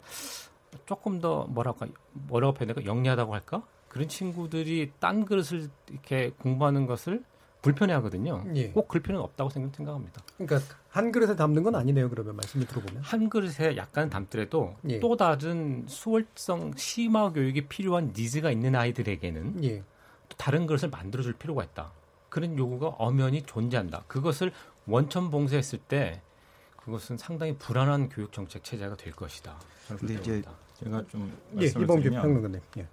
조금 0.85 1.21
더 1.21 1.45
뭐랄까 1.45 1.87
뭐라고 2.11 2.53
표현할까 2.53 2.81
그 2.81 2.87
영리하다고 2.87 3.33
할까 3.33 3.63
그런 3.87 4.09
친구들이 4.09 4.91
딴 4.99 5.23
그릇을 5.23 5.69
이렇게 5.89 6.31
공부하는 6.31 6.85
것을 6.85 7.23
불편해하거든요. 7.61 8.45
예. 8.55 8.69
꼭 8.69 8.87
그럴 8.87 9.01
필요는 9.01 9.21
없다고 9.23 9.49
생각합니다. 9.49 10.21
그러니까 10.37 10.61
한 10.89 11.11
그릇에 11.11 11.35
담는 11.35 11.63
건 11.63 11.75
아니네요. 11.75 12.09
그러면 12.09 12.35
말씀을 12.37 12.65
들어보면 12.67 13.03
한 13.03 13.29
그릇에 13.29 13.75
약간 13.75 14.09
담더라도 14.09 14.75
예. 14.87 14.99
또 14.99 15.17
다른 15.17 15.85
수월성 15.87 16.73
심화 16.77 17.31
교육이 17.31 17.67
필요한 17.67 18.13
니즈가 18.15 18.51
있는 18.51 18.75
아이들에게는 18.75 19.63
예. 19.63 19.79
또 20.29 20.37
다른 20.37 20.67
그릇을 20.67 20.89
만들어줄 20.89 21.33
필요가 21.33 21.63
있다. 21.63 21.91
그런 22.29 22.57
요구가 22.57 22.87
엄연히 22.97 23.41
존재한다. 23.41 24.03
그것을 24.07 24.53
원천 24.85 25.29
봉쇄했을 25.29 25.79
때 25.79 26.21
그것은 26.77 27.17
상당히 27.17 27.55
불안한 27.57 28.09
교육 28.09 28.31
정책 28.31 28.63
체제가 28.63 28.95
될 28.95 29.13
것이다. 29.13 29.57
근데 29.87 30.13
이제 30.15 30.41
제가 30.75 31.03
좀 31.07 31.37
예, 31.59 31.65
이번 31.65 32.01
평론가님. 32.01 32.61
예. 32.77 32.87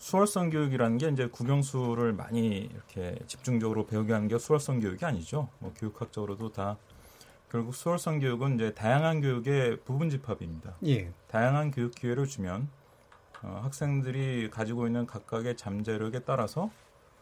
수월성 0.00 0.48
교육이라는 0.48 0.96
게 0.96 1.08
이제 1.10 1.26
국영수를 1.26 2.14
많이 2.14 2.70
이렇게 2.72 3.18
집중적으로 3.26 3.86
배우게 3.86 4.14
하는 4.14 4.28
게 4.28 4.38
수월성 4.38 4.80
교육이 4.80 5.04
아니죠. 5.04 5.50
뭐 5.58 5.74
교육학적으로도 5.76 6.52
다 6.52 6.78
결국 7.50 7.74
수월성 7.74 8.18
교육은 8.18 8.54
이제 8.54 8.72
다양한 8.72 9.20
교육의 9.20 9.80
부분 9.84 10.08
집합입니다. 10.08 10.74
예. 10.86 11.12
다양한 11.28 11.70
교육 11.70 11.94
기회를 11.94 12.26
주면 12.26 12.70
어, 13.42 13.60
학생들이 13.62 14.48
가지고 14.50 14.86
있는 14.86 15.06
각각의 15.06 15.58
잠재력에 15.58 16.20
따라서 16.20 16.70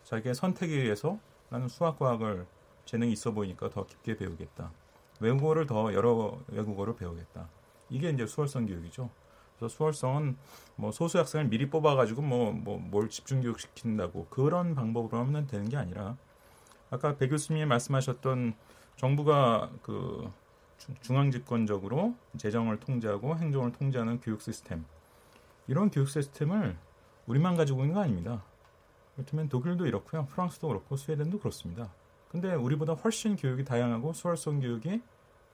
자기의 0.05 0.37
선택에 0.37 0.73
의해서 0.73 1.19
나는 1.49 1.67
수학과학을 1.67 2.47
재능이 2.85 3.13
있어 3.13 3.33
보이니까 3.33 3.71
더 3.71 3.87
깊게 3.87 4.19
배우겠다. 4.19 4.71
외국어를 5.19 5.67
더 5.67 5.93
여러 5.95 6.39
외국어를 6.47 6.95
배우겠다. 6.95 7.49
이게 7.91 8.11
이제 8.11 8.25
수월성 8.25 8.67
교육이죠. 8.67 9.11
그래서 9.59 9.75
수월성은 9.75 10.37
뭐 10.77 10.93
소수 10.93 11.19
학생을 11.19 11.49
미리 11.49 11.69
뽑아가지고 11.69 12.23
뭐 12.23 12.53
뭐 12.53 12.79
뭘 12.79 13.09
집중 13.11 13.41
교육 13.41 13.61
시킨다고 13.61 14.27
그런 14.31 14.75
방법으로 14.75 15.19
하면 15.19 15.47
되는 15.47 15.69
게 15.69 15.77
아니라 15.77 16.17
아까 16.91 17.17
배 17.17 17.29
교수님이 17.29 17.67
말씀하셨던 17.67 18.55
정부가 18.97 19.71
그 19.83 20.31
중앙 21.03 21.31
집권적으로 21.31 22.15
재정을 22.37 22.79
통제하고 22.81 23.37
행정을 23.37 23.73
통제하는 23.73 24.21
교육 24.21 24.41
시스템 24.43 24.85
이런 25.67 25.91
교육 25.91 26.09
시스템을 26.09 26.77
우리만 27.27 27.57
가지고 27.57 27.81
있는 27.83 27.95
거 27.95 28.01
아닙니다. 28.01 28.43
그렇다면 29.17 29.49
독일도 29.49 29.87
이렇고요, 29.87 30.27
프랑스도 30.27 30.69
그렇고 30.69 30.97
스웨덴도 30.97 31.41
그렇습니다. 31.41 31.93
근데 32.31 32.55
우리보다 32.55 32.95
훨씬 32.95 33.37
교육이 33.37 33.65
다양하고 33.65 34.13
수월성 34.13 34.61
교육이 34.61 35.03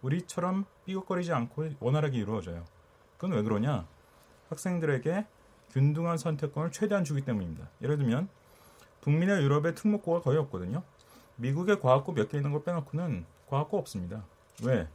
우리처럼 0.02 0.66
삐걱거리지 0.84 1.32
않고 1.32 1.70
원활하게 1.80 2.18
이루어져요. 2.18 2.64
그건 3.16 3.32
왜 3.32 3.42
그러냐? 3.42 3.86
학생들에게 4.48 5.26
균등한 5.72 6.18
선택권을 6.18 6.70
최대한 6.72 7.04
주기 7.04 7.22
때문입니다. 7.22 7.68
예를 7.82 7.96
들면 7.96 8.28
북미나 9.00 9.42
유럽의 9.42 9.74
특목고가 9.74 10.20
거의 10.20 10.38
없거든요. 10.38 10.82
미국의 11.36 11.80
과학고 11.80 12.12
몇 12.12 12.28
개 12.28 12.38
있는 12.38 12.52
걸 12.52 12.62
빼놓고는 12.62 13.24
과학고 13.48 13.78
없습니다. 13.78 14.24
왜? 14.62 14.88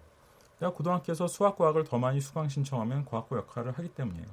내가 0.59 0.73
고등학교에서 0.73 1.27
수학과학을 1.27 1.83
더 1.83 1.97
많이 1.97 2.19
수강 2.21 2.49
신청하면 2.49 3.05
과학고 3.05 3.37
역할을 3.37 3.73
하기 3.73 3.89
때문이에요. 3.89 4.27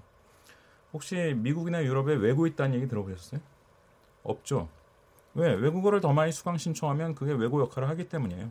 혹시 0.93 1.35
미국이나 1.37 1.83
유럽에 1.85 2.15
외고 2.15 2.47
있다는 2.47 2.77
얘기 2.77 2.89
들어보셨어요? 2.89 3.41
없죠. 4.23 4.69
왜? 5.35 5.53
외국어를 5.53 6.01
더 6.01 6.13
많이 6.13 6.33
수강 6.33 6.57
신청하면 6.59 7.15
그게 7.15 7.33
외고 7.33 7.61
역할을 7.61 7.89
하기 7.91 8.09
때문이에요. 8.09 8.51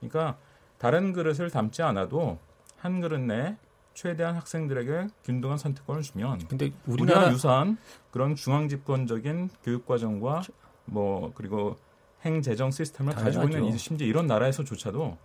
그러니까 0.00 0.38
다른 0.78 1.12
그릇을 1.12 1.50
담지 1.50 1.82
않아도 1.82 2.38
한 2.78 3.00
그릇 3.00 3.18
내에 3.20 3.56
최대한 3.94 4.34
학생들에게 4.36 5.06
균등한 5.24 5.56
선택권을 5.56 6.02
주면 6.02 6.38
근데 6.48 6.72
우리나라 6.86 7.20
우리와 7.20 7.32
유사한 7.32 7.78
그런 8.10 8.34
중앙 8.34 8.68
집권적인 8.68 9.50
교육 9.62 9.86
과정과 9.86 10.42
뭐 10.84 11.32
그리고 11.34 11.76
행 12.22 12.42
재정 12.42 12.70
시스템을 12.70 13.12
당연하죠. 13.14 13.40
가지고 13.40 13.64
있는 13.64 13.78
심지어 13.78 14.06
이런 14.06 14.26
나라에서조차도 14.26 15.16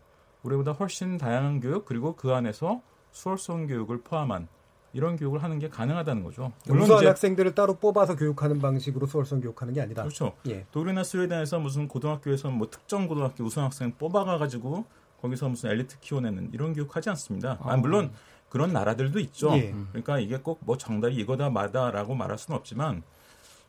우리보다 0.44 0.72
훨씬 0.72 1.18
다양한 1.18 1.60
교육 1.60 1.86
그리고 1.86 2.16
그 2.16 2.34
안에서 2.34 2.82
수월성 3.12 3.68
교육을 3.68 4.02
포함한 4.02 4.48
이런 4.94 5.18
교육을 5.18 5.44
하는 5.44 5.60
게 5.60 5.70
가능하다는 5.70 6.24
거죠. 6.24 6.52
물론 6.66 6.84
우수한 6.84 7.08
학생들을 7.08 7.54
따로 7.54 7.76
뽑아서 7.76 8.16
교육하는 8.16 8.60
방식으로 8.60 9.06
수월성 9.06 9.42
교육하는 9.42 9.74
게 9.74 9.82
아니다. 9.82 10.04
그렇죠. 10.04 10.34
예. 10.48 10.66
독일이나 10.72 11.04
스웨덴에서 11.04 11.60
무슨 11.60 11.88
고등학교에서 11.88 12.50
뭐 12.50 12.70
특정 12.70 13.08
고등학교 13.08 13.44
우수한 13.44 13.66
학생 13.68 13.94
뽑아가 13.94 14.38
가지고 14.38 14.86
거기서 15.22 15.50
무슨 15.50 15.72
엘리트 15.72 16.00
키워내는 16.00 16.52
이런 16.54 16.74
교육하지 16.74 17.10
않습니다. 17.10 17.60
아, 17.62 17.76
물론 17.78 18.12
그런 18.50 18.74
나라들도 18.74 19.20
있죠. 19.20 19.52
예. 19.56 19.74
그러니까 19.90 20.20
이게 20.20 20.38
꼭 20.38 20.60
뭐 20.64 20.78
정답이 20.78 21.16
이거다 21.16 21.50
마다라고 21.50 22.16
말할 22.16 22.38
수는 22.38 22.58
없지만 22.58 23.04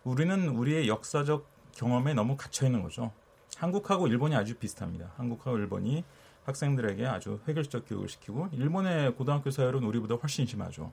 우리는 0.05 0.49
우리의 0.49 0.89
역사적 0.89 1.47
경험에 1.73 2.15
너무 2.15 2.37
갇혀 2.37 2.67
있는 2.67 2.83
거죠. 2.83 3.13
한국하고 3.57 4.07
일본이 4.07 4.35
아주 4.35 4.57
비슷합니다. 4.57 5.13
한국하고 5.17 5.59
일본이 5.59 6.05
학생들에게 6.45 7.07
아주 7.07 7.41
획일적 7.47 7.85
교육을 7.89 8.09
시키고 8.09 8.49
일본의 8.53 9.15
고등학교 9.17 9.51
사회는 9.51 9.83
우리보다 9.85 10.15
훨씬 10.15 10.47
심하죠. 10.47 10.91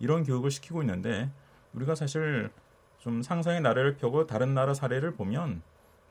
이런 0.00 0.24
교육을 0.24 0.50
시키고 0.50 0.82
있는데 0.82 1.30
우리가 1.72 1.94
사실 1.94 2.50
좀 2.98 3.22
상상의 3.22 3.60
나라를 3.60 3.96
펴고 3.96 4.26
다른 4.26 4.54
나라 4.54 4.74
사례를 4.74 5.12
보면 5.14 5.62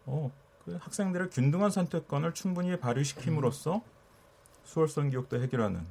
어, 0.06 0.32
그 0.64 0.78
학생들의 0.82 1.30
균등한 1.32 1.70
선택권을 1.72 2.34
충분히 2.34 2.78
발휘시킴으로써 2.80 3.82
수월성 4.64 5.10
교육도 5.10 5.41
해결하는 5.41 5.86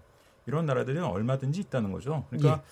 이런 0.46 0.66
나라들이 0.66 0.98
얼마든지 0.98 1.60
있다는 1.60 1.92
거죠. 1.92 2.24
그러니까 2.30 2.62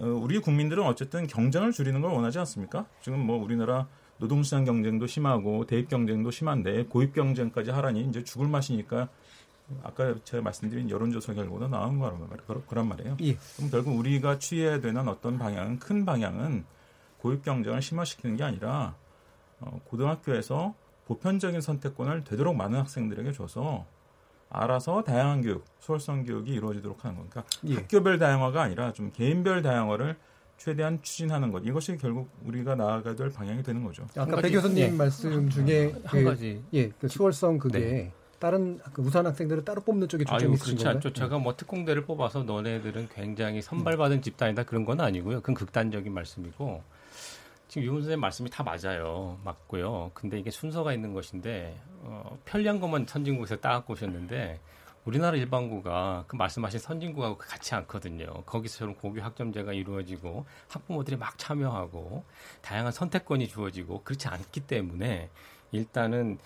예. 0.00 0.04
어, 0.04 0.06
우리 0.06 0.38
국민들은 0.38 0.84
어쨌든 0.84 1.26
경쟁을 1.26 1.72
줄이는 1.72 2.00
걸 2.00 2.12
원하지 2.12 2.38
않습니까? 2.40 2.86
지금 3.02 3.20
뭐 3.20 3.42
우리나라 3.42 3.86
노동시장 4.18 4.64
경쟁도 4.64 5.06
심하고 5.06 5.66
대입 5.66 5.88
경쟁도 5.88 6.30
심한데 6.30 6.84
고입 6.86 7.14
경쟁까지 7.14 7.70
하라니 7.70 8.04
이제 8.04 8.24
죽을 8.24 8.48
맛이니까 8.48 9.08
아까 9.82 10.14
제가 10.24 10.42
말씀드린 10.42 10.88
여론조사 10.88 11.34
결과도 11.34 11.68
나온 11.68 11.98
거란 11.98 12.18
말이에요. 12.28 12.84
말이에요. 12.84 13.16
예. 13.22 13.36
그럼 13.56 13.70
결국 13.70 13.98
우리가 13.98 14.38
취해야 14.38 14.80
되는 14.80 15.08
어떤 15.08 15.38
방향은 15.38 15.78
큰 15.78 16.04
방향은 16.04 16.64
고입 17.18 17.44
경쟁을 17.44 17.82
심화시키는 17.82 18.36
게 18.36 18.44
아니라 18.44 18.94
어, 19.60 19.80
고등학교에서 19.84 20.74
보편적인 21.06 21.60
선택권을 21.60 22.24
되도록 22.24 22.56
많은 22.56 22.78
학생들에게 22.80 23.32
줘서 23.32 23.86
알아서 24.50 25.02
다양한 25.02 25.42
교육, 25.42 25.64
수월성 25.80 26.24
교육이 26.24 26.52
이루어지도록 26.52 27.04
하는 27.04 27.16
거니까 27.16 27.44
예. 27.66 27.74
학교별 27.74 28.18
다양화가 28.18 28.62
아니라 28.62 28.92
좀 28.92 29.10
개인별 29.12 29.62
다양화를 29.62 30.16
최대한 30.56 31.00
추진하는 31.02 31.52
것 31.52 31.62
이것이 31.64 31.96
결국 31.98 32.30
우리가 32.44 32.74
나아가야 32.74 33.14
될 33.14 33.30
방향이 33.30 33.62
되는 33.62 33.84
거죠. 33.84 34.06
아까 34.16 34.40
배 34.40 34.50
교수님 34.50 34.78
예. 34.78 34.90
말씀 34.90 35.50
중에 35.50 35.92
한 36.04 36.20
그, 36.20 36.24
가지 36.24 36.62
예, 36.72 36.88
그 36.88 37.08
수월성 37.08 37.58
그게 37.58 37.78
네. 37.78 38.12
다른 38.38 38.78
그 38.92 39.02
우수한 39.02 39.26
학생들을 39.26 39.64
따로 39.64 39.80
뽑는 39.82 40.08
쪽에 40.08 40.24
초점이 40.24 40.54
있으신 40.54 40.76
그렇지 40.76 40.88
않죠. 40.88 41.12
제가 41.12 41.38
뭐 41.38 41.56
특공대를 41.56 42.04
뽑아서 42.04 42.42
너네들은 42.42 43.08
굉장히 43.14 43.62
선발받은 43.62 44.22
집단이다 44.22 44.64
그런 44.64 44.84
건 44.84 45.00
아니고요. 45.00 45.40
그건 45.40 45.54
극단적인 45.54 46.12
말씀이고 46.12 46.82
지금 47.76 47.88
유문 47.88 48.00
선생님 48.00 48.20
말씀이 48.22 48.48
다 48.48 48.62
맞아요. 48.64 49.38
맞고요. 49.44 50.10
근데 50.14 50.38
이게 50.38 50.50
순서가 50.50 50.94
있는 50.94 51.12
것인데 51.12 51.78
어, 52.00 52.38
편리한 52.46 52.80
것만 52.80 53.04
선진국에서 53.06 53.56
따갖고 53.56 53.92
오셨는데 53.92 54.58
우리나라 55.04 55.36
일반고가 55.36 56.24
그 56.26 56.36
말씀하신 56.36 56.80
선진국하고 56.80 57.36
같이 57.36 57.74
않거든요. 57.74 58.32
거기서처럼 58.46 58.94
고교 58.94 59.20
학점제가 59.20 59.74
이루어지고 59.74 60.46
학부모들이 60.68 61.18
막 61.18 61.36
참여하고 61.36 62.24
다양한 62.62 62.92
선택권이 62.92 63.46
주어지고 63.46 64.02
그렇지 64.04 64.28
않기 64.28 64.60
때문에 64.60 65.28
일단은 65.70 66.38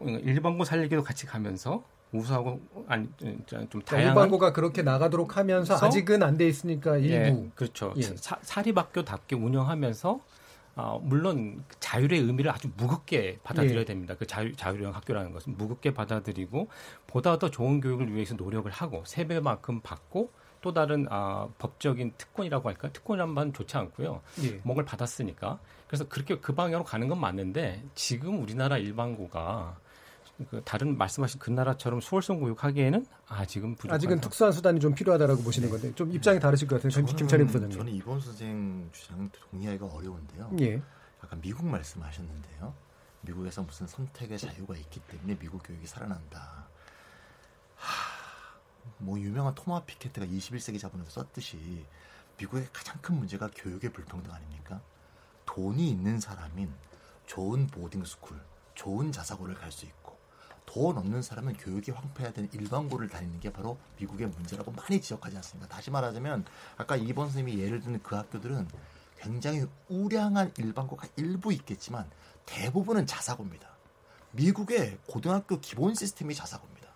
일반고 0.00 0.64
살리기도 0.64 1.02
같이 1.02 1.26
가면서 1.26 1.84
우수하고 2.12 2.62
아니 2.88 3.06
좀 3.18 3.44
그러니까 3.46 3.78
다양한 3.84 4.08
일반고가 4.16 4.54
그렇게 4.54 4.80
나가도록 4.80 5.36
하면서 5.36 5.74
아직은 5.76 6.22
안 6.22 6.38
돼 6.38 6.48
있으니까 6.48 6.96
일부 6.96 7.44
예, 7.44 7.50
그렇죠 7.54 7.92
예. 7.98 8.02
사, 8.02 8.38
사립학교답게 8.40 9.36
운영하면서 9.36 10.18
어, 10.78 11.00
물론 11.02 11.64
자율의 11.80 12.20
의미를 12.20 12.52
아주 12.52 12.70
무겁게 12.76 13.40
받아들여야 13.42 13.80
예. 13.80 13.84
됩니다. 13.84 14.14
그 14.16 14.28
자유, 14.28 14.54
자율형 14.54 14.94
학교라는 14.94 15.32
것은 15.32 15.56
무겁게 15.56 15.92
받아들이고 15.92 16.68
보다 17.08 17.36
더 17.36 17.50
좋은 17.50 17.80
교육을 17.80 18.14
위해서 18.14 18.36
노력을 18.36 18.70
하고 18.70 19.02
세 19.04 19.26
배만큼 19.26 19.80
받고 19.80 20.30
또 20.60 20.72
다른 20.72 21.06
아, 21.10 21.48
법적인 21.58 22.14
특권이라고 22.16 22.68
할까 22.68 22.92
특권이란 22.92 23.28
말 23.28 23.52
좋지 23.52 23.76
않고요. 23.76 24.22
예. 24.44 24.60
뭔가를 24.62 24.84
받았으니까 24.84 25.58
그래서 25.88 26.08
그렇게 26.08 26.38
그 26.38 26.54
방향으로 26.54 26.84
가는 26.84 27.08
건 27.08 27.20
맞는데 27.20 27.82
지금 27.96 28.40
우리나라 28.40 28.78
일반고가 28.78 29.76
그 30.50 30.62
다른 30.64 30.96
말씀하신 30.96 31.40
그 31.40 31.50
나라처럼 31.50 32.00
수월성 32.00 32.38
교육하기에는 32.40 33.04
아직은 33.26 33.74
부족하다. 33.74 33.94
아직은 33.94 34.20
특수한 34.20 34.52
수단이 34.52 34.78
좀 34.78 34.94
필요하다라고 34.94 35.42
보시는 35.42 35.68
건데 35.68 35.92
좀 35.94 36.12
입장이 36.12 36.38
다르실 36.38 36.68
것 36.68 36.76
같아요. 36.76 36.90
저는, 36.90 37.06
김찬희 37.16 37.44
부사장님. 37.46 37.76
저는 37.76 37.92
이번 37.92 38.20
선생 38.20 38.88
주장 38.92 39.28
동의하기가 39.50 39.86
어려운데요. 39.86 40.50
예. 40.60 40.80
약간 41.24 41.40
미국 41.40 41.66
말씀하셨는데요. 41.66 42.72
미국에서 43.22 43.62
무슨 43.62 43.88
선택의 43.88 44.38
자유가 44.38 44.76
있기 44.76 45.00
때문에 45.00 45.36
미국 45.38 45.60
교육이 45.64 45.86
살아난다. 45.88 46.68
하, 47.74 48.18
뭐 48.98 49.18
유명한 49.18 49.54
토마 49.56 49.84
피케트가 49.84 50.24
21세기 50.26 50.78
자본에서 50.78 51.10
썼듯이 51.10 51.84
미국의 52.38 52.68
가장 52.72 52.96
큰 53.02 53.16
문제가 53.16 53.50
교육의 53.56 53.92
불평등 53.92 54.32
아닙니까? 54.32 54.80
돈이 55.46 55.88
있는 55.90 56.20
사람은 56.20 56.72
좋은 57.26 57.66
boarding 57.66 58.04
school, 58.04 58.40
좋은 58.76 59.10
자사고를 59.10 59.56
갈 59.56 59.72
수 59.72 59.84
있고 59.86 59.97
돈 60.68 60.98
없는 60.98 61.22
사람은 61.22 61.54
교육이 61.54 61.92
황폐해야 61.92 62.30
되는 62.30 62.50
일반고를 62.52 63.08
다니는 63.08 63.40
게 63.40 63.50
바로 63.50 63.78
미국의 63.98 64.26
문제라고 64.26 64.70
많이 64.72 65.00
지적하지 65.00 65.34
않습니까? 65.36 65.66
다시 65.66 65.90
말하자면 65.90 66.44
아까 66.76 66.94
이범 66.94 67.28
선생님이 67.28 67.62
예를 67.62 67.80
드는 67.80 68.02
그 68.02 68.14
학교들은 68.14 68.68
굉장히 69.18 69.66
우량한 69.88 70.52
일반고가 70.58 71.08
일부 71.16 71.54
있겠지만 71.54 72.08
대부분은 72.44 73.06
자사고입니다. 73.06 73.66
미국의 74.32 74.98
고등학교 75.08 75.58
기본 75.58 75.94
시스템이 75.94 76.34
자사고입니다. 76.34 76.86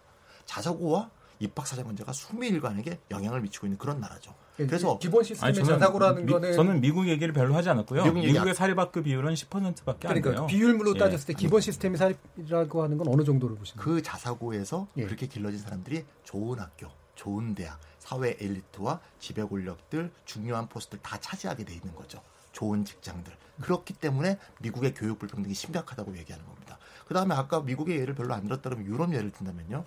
자사고와 0.44 1.10
입학사정관제가 1.38 2.12
수미일관에게 2.12 3.00
영향을 3.10 3.40
미치고 3.40 3.66
있는 3.66 3.78
그런 3.78 4.00
나라죠. 4.00 4.34
예, 4.58 4.66
그래서 4.66 4.98
기본 4.98 5.24
시스템의 5.24 5.64
자사고라는 5.64 6.26
미, 6.26 6.32
거는 6.32 6.52
저는 6.52 6.80
미국 6.80 7.08
얘기를 7.08 7.32
별로 7.32 7.54
하지 7.54 7.70
않았고요. 7.70 8.04
미국 8.04 8.20
미국의 8.20 8.54
사립학교 8.54 9.02
비율은 9.02 9.34
10%밖에 9.34 10.08
그러니까 10.08 10.30
안 10.30 10.36
돼요. 10.36 10.46
비율로 10.46 10.94
예. 10.94 10.98
따졌을 10.98 11.26
때 11.28 11.32
기본 11.34 11.60
시스템이 11.60 11.96
사립이라고 11.96 12.82
하는 12.82 12.98
건 12.98 13.08
어느 13.08 13.24
정도를 13.24 13.56
보시나요? 13.56 13.82
그 13.82 14.02
자사고에서 14.02 14.88
예. 14.98 15.04
그렇게 15.04 15.26
길러진 15.26 15.58
사람들이 15.60 16.04
좋은 16.24 16.58
학교, 16.58 16.88
좋은 17.14 17.54
대학, 17.54 17.78
사회 17.98 18.36
엘리트와 18.38 19.00
지배 19.18 19.42
권력들, 19.42 20.10
중요한 20.24 20.68
포스트를 20.68 21.00
다 21.02 21.18
차지하게 21.18 21.64
돼 21.64 21.74
있는 21.74 21.94
거죠. 21.94 22.20
좋은 22.52 22.84
직장들. 22.84 23.32
그렇기 23.62 23.94
때문에 23.94 24.38
미국의 24.60 24.94
교육 24.94 25.18
불평등이 25.18 25.54
심각하다고 25.54 26.16
얘기하는 26.18 26.44
겁니다. 26.46 26.78
그 27.06 27.14
다음에 27.14 27.34
아까 27.34 27.60
미국의 27.60 27.98
예를 28.00 28.14
별로 28.14 28.34
안 28.34 28.44
들었다 28.44 28.68
그러면 28.68 28.86
유럽 28.86 29.14
예를 29.14 29.30
든다면요. 29.30 29.84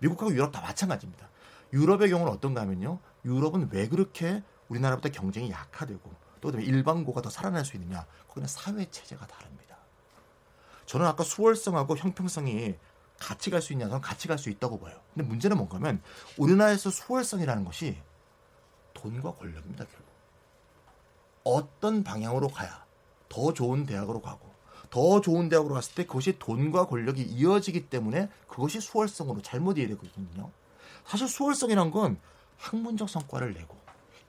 미국하고 0.00 0.32
유럽 0.32 0.52
다 0.52 0.60
마찬가지입니다. 0.60 1.28
유럽의 1.72 2.10
경우는 2.10 2.32
어떤가 2.32 2.60
하면요. 2.62 2.98
유럽은 3.24 3.70
왜 3.72 3.88
그렇게 3.88 4.42
우리나라보다 4.68 5.08
경쟁이 5.10 5.50
약화되고 5.50 6.12
또 6.40 6.50
일반고가 6.50 7.22
더 7.22 7.30
살아날 7.30 7.64
수 7.64 7.76
있느냐? 7.76 8.04
거기는 8.28 8.48
사회 8.48 8.90
체제가 8.90 9.26
다릅니다. 9.26 9.76
저는 10.86 11.06
아까 11.06 11.22
수월성하고 11.24 11.96
형평성이 11.96 12.74
같이 13.18 13.50
갈 13.50 13.62
수 13.62 13.72
있냐? 13.72 13.86
저는 13.86 14.00
같이 14.00 14.26
갈 14.26 14.38
수 14.38 14.50
있다고 14.50 14.80
봐요. 14.80 14.98
근데 15.14 15.28
문제는 15.28 15.56
뭔가 15.56 15.76
하면 15.76 16.02
우리나라에서 16.36 16.90
수월성이라는 16.90 17.64
것이 17.64 17.96
돈과 18.94 19.34
권력입니다, 19.36 19.84
결국. 19.84 20.12
어떤 21.44 22.02
방향으로 22.04 22.48
가야 22.48 22.84
더 23.28 23.52
좋은 23.52 23.86
대학으로 23.86 24.20
가고 24.20 24.52
더 24.90 25.20
좋은 25.20 25.48
대학으로 25.48 25.74
갔을 25.74 25.94
때 25.94 26.04
그것이 26.06 26.38
돈과 26.38 26.86
권력이 26.86 27.22
이어지기 27.22 27.88
때문에 27.88 28.28
그것이 28.46 28.80
수월성으로 28.80 29.40
잘못 29.42 29.78
이해되거든요. 29.78 30.50
사실 31.06 31.28
수월성이란 31.28 31.90
건 31.90 32.18
학문적 32.58 33.08
성과를 33.08 33.54
내고 33.54 33.76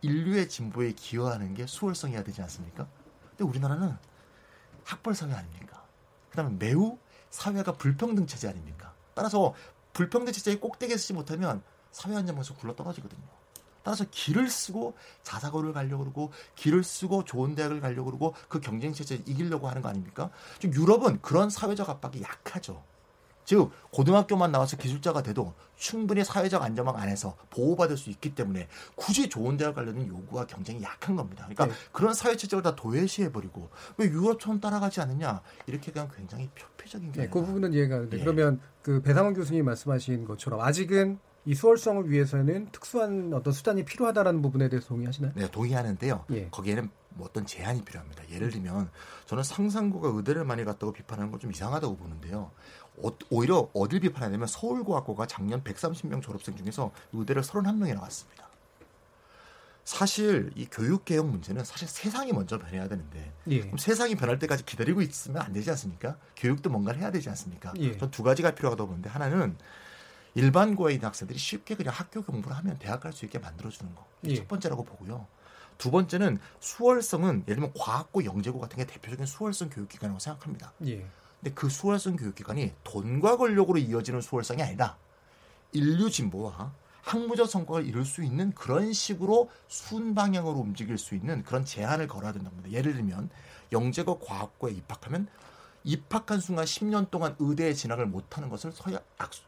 인류의 0.01 0.49
진보에 0.49 0.93
기여하는 0.93 1.53
게 1.53 1.65
수월성이어야 1.65 2.23
되지 2.23 2.41
않습니까? 2.41 2.87
근데 3.29 3.43
우리나라는 3.45 3.97
학벌 4.83 5.15
사회 5.15 5.33
아닙니까? 5.33 5.83
그다음에 6.29 6.55
매우 6.59 6.97
사회가 7.29 7.73
불평등 7.73 8.27
체제 8.27 8.47
아닙니까? 8.47 8.93
따라서 9.13 9.53
불평등 9.93 10.33
체제의 10.33 10.59
꼭대기에 10.59 10.97
서지 10.97 11.13
못하면 11.13 11.63
사회 11.91 12.15
안전망에서 12.15 12.55
굴러 12.55 12.75
떨어지거든요. 12.75 13.21
따라서 13.83 14.05
길을 14.09 14.49
쓰고 14.49 14.95
자사고를 15.23 15.73
가려고 15.73 16.03
그러고 16.03 16.31
길을 16.55 16.83
쓰고 16.83 17.25
좋은 17.25 17.53
대학을 17.53 17.81
가려고 17.81 18.05
그러고 18.05 18.33
그 18.47 18.59
경쟁 18.59 18.93
체제를 18.93 19.27
이기려고 19.27 19.69
하는 19.69 19.81
거 19.81 19.89
아닙니까? 19.89 20.29
좀 20.59 20.73
유럽은 20.73 21.21
그런 21.21 21.49
사회적 21.49 21.89
압박이 21.89 22.21
약하죠. 22.21 22.83
즉 23.45 23.71
고등학교만 23.91 24.51
나와서 24.51 24.77
기술자가 24.77 25.21
돼도 25.21 25.53
충분히 25.75 26.23
사회적 26.23 26.61
안전망 26.61 26.95
안에서 26.97 27.35
보호받을 27.49 27.97
수 27.97 28.09
있기 28.09 28.35
때문에 28.35 28.67
굳이 28.95 29.29
좋은 29.29 29.57
대학 29.57 29.75
가려는 29.75 30.07
요구와 30.07 30.45
경쟁이 30.47 30.81
약한 30.83 31.15
겁니다. 31.15 31.45
그러니까 31.49 31.67
네. 31.67 31.73
그런 31.91 32.13
사회 32.13 32.35
체제를 32.35 32.63
다 32.63 32.75
도외시해버리고 32.75 33.69
왜 33.97 34.05
유럽처럼 34.07 34.59
따라가지 34.59 35.01
않느냐 35.01 35.41
이렇게 35.67 35.91
그냥 35.91 36.09
굉장히 36.15 36.49
표피적인 36.55 37.11
게. 37.11 37.21
네, 37.21 37.29
그 37.29 37.41
부분은 37.41 37.73
이해가 37.73 37.95
가는데 37.95 38.17
예. 38.19 38.21
그러면 38.21 38.59
그 38.81 39.01
배상원 39.01 39.33
교수님 39.33 39.65
말씀하신 39.65 40.25
것처럼 40.25 40.61
아직은 40.61 41.19
이 41.45 41.55
수월성을 41.55 42.09
위해서는 42.09 42.69
특수한 42.71 43.33
어떤 43.33 43.51
수단이 43.51 43.83
필요하다라는 43.83 44.41
부분에 44.41 44.69
대해서 44.69 44.87
동의하시나요? 44.87 45.33
네, 45.35 45.51
동의하는데요. 45.51 46.25
예. 46.31 46.47
거기에는 46.49 46.89
뭐 47.15 47.27
어떤 47.27 47.45
제한이 47.45 47.83
필요합니다. 47.83 48.23
예를 48.31 48.49
들면 48.49 48.89
저는 49.25 49.43
상상고가 49.43 50.09
의대를 50.15 50.45
많이 50.45 50.63
갔다고 50.63 50.93
비판하는 50.93 51.31
건 51.31 51.39
좀 51.39 51.51
이상하다고 51.51 51.97
보는데요. 51.97 52.51
어, 52.97 53.09
오히려 53.29 53.69
어딜 53.73 53.99
비판하냐면 54.01 54.47
서울고학고가 54.47 55.25
작년 55.27 55.63
130명 55.63 56.21
졸업생 56.21 56.55
중에서 56.55 56.91
의대를 57.13 57.41
31명이 57.41 57.93
나왔습니다. 57.95 58.43
사실 59.83 60.51
이 60.55 60.65
교육 60.71 61.03
개혁 61.03 61.27
문제는 61.27 61.65
사실 61.65 61.87
세상이 61.89 62.31
먼저 62.31 62.57
변해야 62.57 62.87
되는데 62.87 63.33
예. 63.47 63.59
그럼 63.61 63.77
세상이 63.77 64.15
변할 64.15 64.39
때까지 64.39 64.63
기다리고 64.65 65.01
있으면 65.01 65.41
안 65.41 65.51
되지 65.51 65.69
않습니까? 65.71 66.15
교육도 66.37 66.69
뭔가를 66.69 67.01
해야 67.01 67.11
되지 67.11 67.27
않습니까? 67.29 67.73
예. 67.79 67.97
전두 67.97 68.23
가지가 68.23 68.55
필요하다고 68.55 68.87
보는데 68.87 69.09
하나는 69.09 69.57
일반고에 70.35 70.93
있는 70.93 71.05
학생들이 71.07 71.37
쉽게 71.37 71.75
그냥 71.75 71.93
학교 71.93 72.23
공부를 72.23 72.55
하면 72.57 72.77
대학 72.79 73.01
갈 73.01 73.11
수 73.11 73.25
있게 73.25 73.39
만들어주는 73.39 73.93
거. 73.93 74.05
예. 74.27 74.35
첫 74.35 74.47
번째라고 74.47 74.85
보고요. 74.85 75.27
두 75.77 75.91
번째는 75.91 76.39
수월성은 76.61 77.43
예를 77.47 77.55
들면 77.55 77.73
과학고 77.77 78.23
영재고 78.23 78.59
같은 78.61 78.77
게 78.77 78.85
대표적인 78.85 79.25
수월성 79.25 79.69
교육기관이라고 79.69 80.19
생각합니다. 80.19 80.71
예. 80.87 81.05
근데 81.43 81.53
그 81.53 81.67
수월성 81.67 82.15
교육기관이 82.15 82.71
돈과 82.85 83.35
권력으로 83.35 83.77
이어지는 83.77 84.21
수월성이 84.21 84.63
아니라 84.63 84.95
인류 85.73 86.09
진보와 86.09 86.71
학무적 87.01 87.49
성과를 87.49 87.85
이룰 87.85 88.05
수 88.05 88.23
있는 88.23 88.53
그런 88.53 88.93
식으로 88.93 89.49
순방향으로 89.67 90.57
움직일 90.57 90.97
수 90.97 91.15
있는 91.15 91.43
그런 91.43 91.65
제한을 91.65 92.07
걸어야 92.07 92.31
된다고 92.31 92.55
합니다. 92.55 92.77
예를 92.77 92.93
들면 92.93 93.29
영재고 93.73 94.19
과학고에 94.19 94.71
입학하면 94.71 95.27
입학한 95.83 96.39
순간 96.39 96.65
10년 96.65 97.09
동안 97.11 97.35
의대에 97.39 97.73
진학을 97.73 98.05
못하는 98.05 98.47
것을 98.49 98.71
서야 98.71 98.99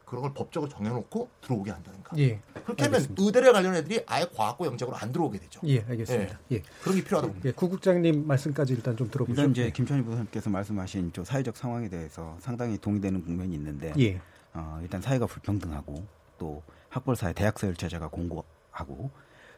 그런 0.06 0.24
걸 0.24 0.34
법적으로 0.34 0.70
정해놓고 0.70 1.30
들어오게 1.42 1.72
한다든가. 1.72 2.18
예. 2.18 2.40
그렇게 2.66 2.84
하면. 2.84 3.06
의대를 3.18 3.54
가려는 3.54 3.80
애들이 3.80 4.04
아예 4.06 4.26
과학고 4.36 4.66
영적으로 4.66 4.98
안 4.98 5.12
들어오게 5.12 5.40
되죠. 5.40 5.62
예, 5.66 5.82
알겠습니다. 5.88 6.40
예. 6.52 6.56
예. 6.56 6.64
그런 6.82 6.96
게 6.98 7.04
필요하다고 7.04 7.34
봅니다. 7.34 7.50
예, 7.50 7.54
구국장님 7.54 8.28
말씀까지 8.28 8.74
일단 8.74 8.98
좀 8.98 9.10
들어보죠. 9.10 9.42
일단 9.42 9.52
이제 9.52 9.72
김천희 9.72 10.04
부장님께서 10.04 10.50
말씀하신 10.50 11.12
저 11.14 11.24
사회적 11.24 11.56
상황에 11.56 11.90
대해서 11.90 12.38
상당히 12.40 12.78
동의되는 12.78 13.24
국면이 13.24 13.56
있는데, 13.56 13.94
예. 14.00 14.20
어, 14.54 14.80
일단 14.82 15.02
사회가 15.02 15.26
불평등하고 15.28 16.06
또 16.38 16.62
학벌 16.90 17.16
사회, 17.16 17.34
대학 17.34 17.58
서열 17.58 17.76
체제가 17.76 18.10
공고하고, 18.10 19.10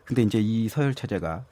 근데 0.05 0.21
이제 0.21 0.39
이 0.39 0.69
서열 0.69 0.93
체제가 0.95 1.43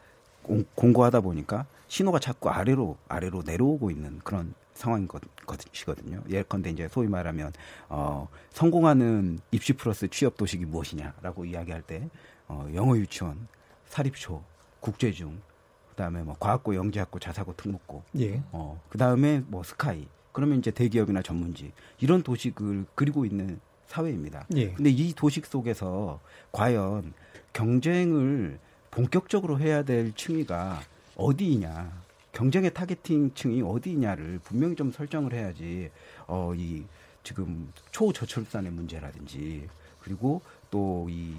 공고하다 0.76 1.22
보니까 1.22 1.66
신호가 1.88 2.20
자꾸 2.20 2.50
아래로 2.50 2.98
아래로 3.08 3.44
내려오고 3.46 3.90
있는 3.92 4.20
그런 4.24 4.54
상황인 4.76 5.08
것이거든요. 5.48 6.22
예컨대 6.30 6.70
이제 6.70 6.88
소위 6.90 7.08
말하면 7.08 7.52
어, 7.90 8.28
성공하는 8.52 9.40
입시 9.52 9.74
플러스 9.74 10.08
취업 10.10 10.38
도식이 10.38 10.66
무엇이냐라고 10.66 11.46
이야기할 11.46 11.82
때 11.82 12.08
어, 12.48 12.68
영어 12.76 12.96
유치원, 12.98 13.48
사립초, 13.88 14.44
국제중, 14.82 15.42
그다음에 15.90 16.22
뭐 16.22 16.36
과학고, 16.40 16.76
영재학고, 16.76 17.20
자사고, 17.20 17.56
특목고, 17.56 18.04
예. 18.20 18.44
어, 18.52 18.80
그다음에 18.90 19.42
뭐 19.48 19.64
스카이. 19.64 20.08
그러면 20.32 20.60
이제 20.60 20.70
대기업이나 20.70 21.22
전문직 21.22 21.74
이런 22.02 22.22
도식을 22.22 22.86
그리고 22.94 23.26
있는 23.26 23.62
사회입니다. 23.88 24.46
예. 24.56 24.74
근데 24.74 24.90
이 24.90 25.14
도식 25.14 25.46
속에서 25.46 26.20
과연 26.52 27.14
경쟁을 27.54 28.60
본격적으로 28.92 29.60
해야 29.60 29.84
될 29.84 30.14
층위가 30.14 30.82
어디이냐 31.16 32.05
경쟁의 32.36 32.74
타겟팅층이 32.74 33.62
어디냐를 33.62 34.40
분명히 34.44 34.76
좀 34.76 34.92
설정을 34.92 35.34
해야지 35.34 35.90
어 36.28 36.54
이 36.56 36.84
지금 37.24 37.72
초저출산의 37.92 38.72
문제라든지 38.72 39.68
그리고 40.02 40.42
또 40.70 41.08
이 41.10 41.34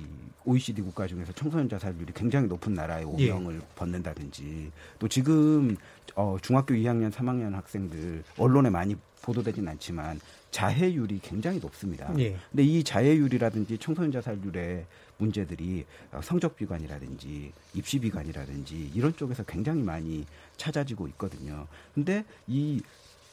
OECD 0.44 0.80
국가 0.82 1.06
중에서 1.06 1.32
청소년 1.32 1.68
자살률이 1.68 2.12
굉장히 2.14 2.46
높은 2.48 2.72
나라의 2.72 3.04
예. 3.18 3.30
오명을 3.30 3.56
예. 3.56 3.60
벗는다든지 3.74 4.70
또 4.98 5.08
지금 5.08 5.76
어 6.14 6.36
중학교 6.40 6.74
2학년, 6.74 7.10
3학년 7.10 7.52
학생들 7.52 8.22
언론에 8.38 8.70
많이 8.70 8.96
보도되진 9.22 9.66
않지만 9.68 10.20
자해율이 10.52 11.18
굉장히 11.22 11.58
높습니다. 11.58 12.12
예. 12.18 12.36
근데 12.50 12.62
이 12.62 12.82
자해율이라든지 12.84 13.78
청소년 13.78 14.12
자살률의 14.12 14.86
문제들이 15.18 15.84
성적 16.22 16.56
비관이라든지 16.56 17.52
입시 17.74 17.98
비관이라든지 17.98 18.92
이런 18.94 19.16
쪽에서 19.16 19.42
굉장히 19.44 19.82
많이 19.82 20.26
찾아지고 20.56 21.08
있거든요. 21.08 21.66
근데 21.94 22.24
이 22.46 22.80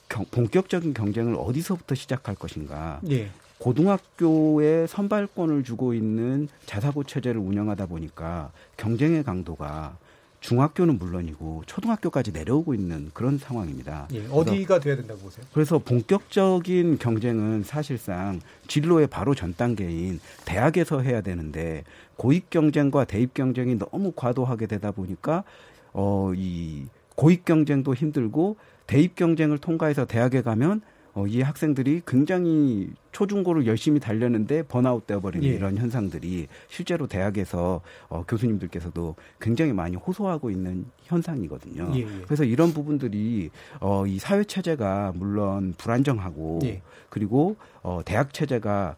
경, 0.09 0.25
본격적인 0.25 0.93
경쟁을 0.93 1.36
어디서부터 1.36 1.95
시작할 1.95 2.36
것인가? 2.36 3.01
예. 3.09 3.29
고등학교에 3.57 4.88
선발권을 4.88 5.63
주고 5.63 5.93
있는 5.93 6.49
자사고 6.65 7.03
체제를 7.03 7.39
운영하다 7.39 7.86
보니까 7.86 8.51
경쟁의 8.77 9.23
강도가 9.23 9.97
중학교는 10.44 11.00
물론이고 11.00 11.64
초등학교까지 11.68 12.34
내려오고 12.34 12.74
있는 12.74 13.10
그런 13.14 13.38
상황입니다. 13.38 14.10
예, 14.14 14.28
어디가 14.30 14.82
돼야 14.82 14.98
된다고 14.98 15.22
보세요? 15.22 15.46
그래서 15.54 15.80
본격적인 15.80 16.98
경쟁은 16.98 17.64
사실상 17.64 18.41
진로의 18.68 19.08
바로 19.08 19.34
전 19.36 19.56
단계인 19.56 20.20
대학에서 20.44 21.00
해야 21.00 21.22
되는데 21.22 21.86
고익 22.18 22.50
경쟁과 22.50 23.06
대입 23.06 23.34
경쟁이 23.34 23.78
너무 23.80 24.12
과도하게 24.14 24.68
되다 24.68 24.91
보니까 24.91 25.44
어 25.94 26.34
이 26.36 26.88
고익 27.16 27.46
경쟁도 27.46 27.94
힘들고 27.94 28.58
대입 28.86 29.16
경쟁을 29.16 29.60
통과해서 29.60 30.04
대학에 30.06 30.41
가면 30.41 30.82
어, 31.14 31.28
이 31.28 31.41
학생들이 31.41 32.01
굉장히 32.07 32.89
초중고를 33.11 33.68
열심히 33.68 33.99
달렸는데 33.99 34.64
번아웃 34.64 35.05
되어버리는 35.05 35.47
예. 35.47 35.53
이런 35.53 35.78
현상들이 35.78 36.47
실제로 36.68 37.05
대학에서 37.05 37.82
어, 38.09 38.24
교수님들께서도 38.28 39.16
굉장히 39.39 39.74
많이 39.74 39.95
호소하고 39.95 40.49
있는 40.49 40.86
현상이거든요. 41.03 41.91
예, 41.95 41.99
예. 41.99 42.22
그래서 42.26 42.43
이런 42.43 42.74
부분들이 42.74 43.51
어, 43.80 44.07
이 44.07 44.18
사회 44.18 44.43
체제가 44.43 45.14
물론 45.16 45.76
불안정하고 45.78 46.59
예. 46.64 46.82
그리고 47.09 47.57
어, 47.84 48.01
대학 48.03 48.34
체제가 48.34 48.95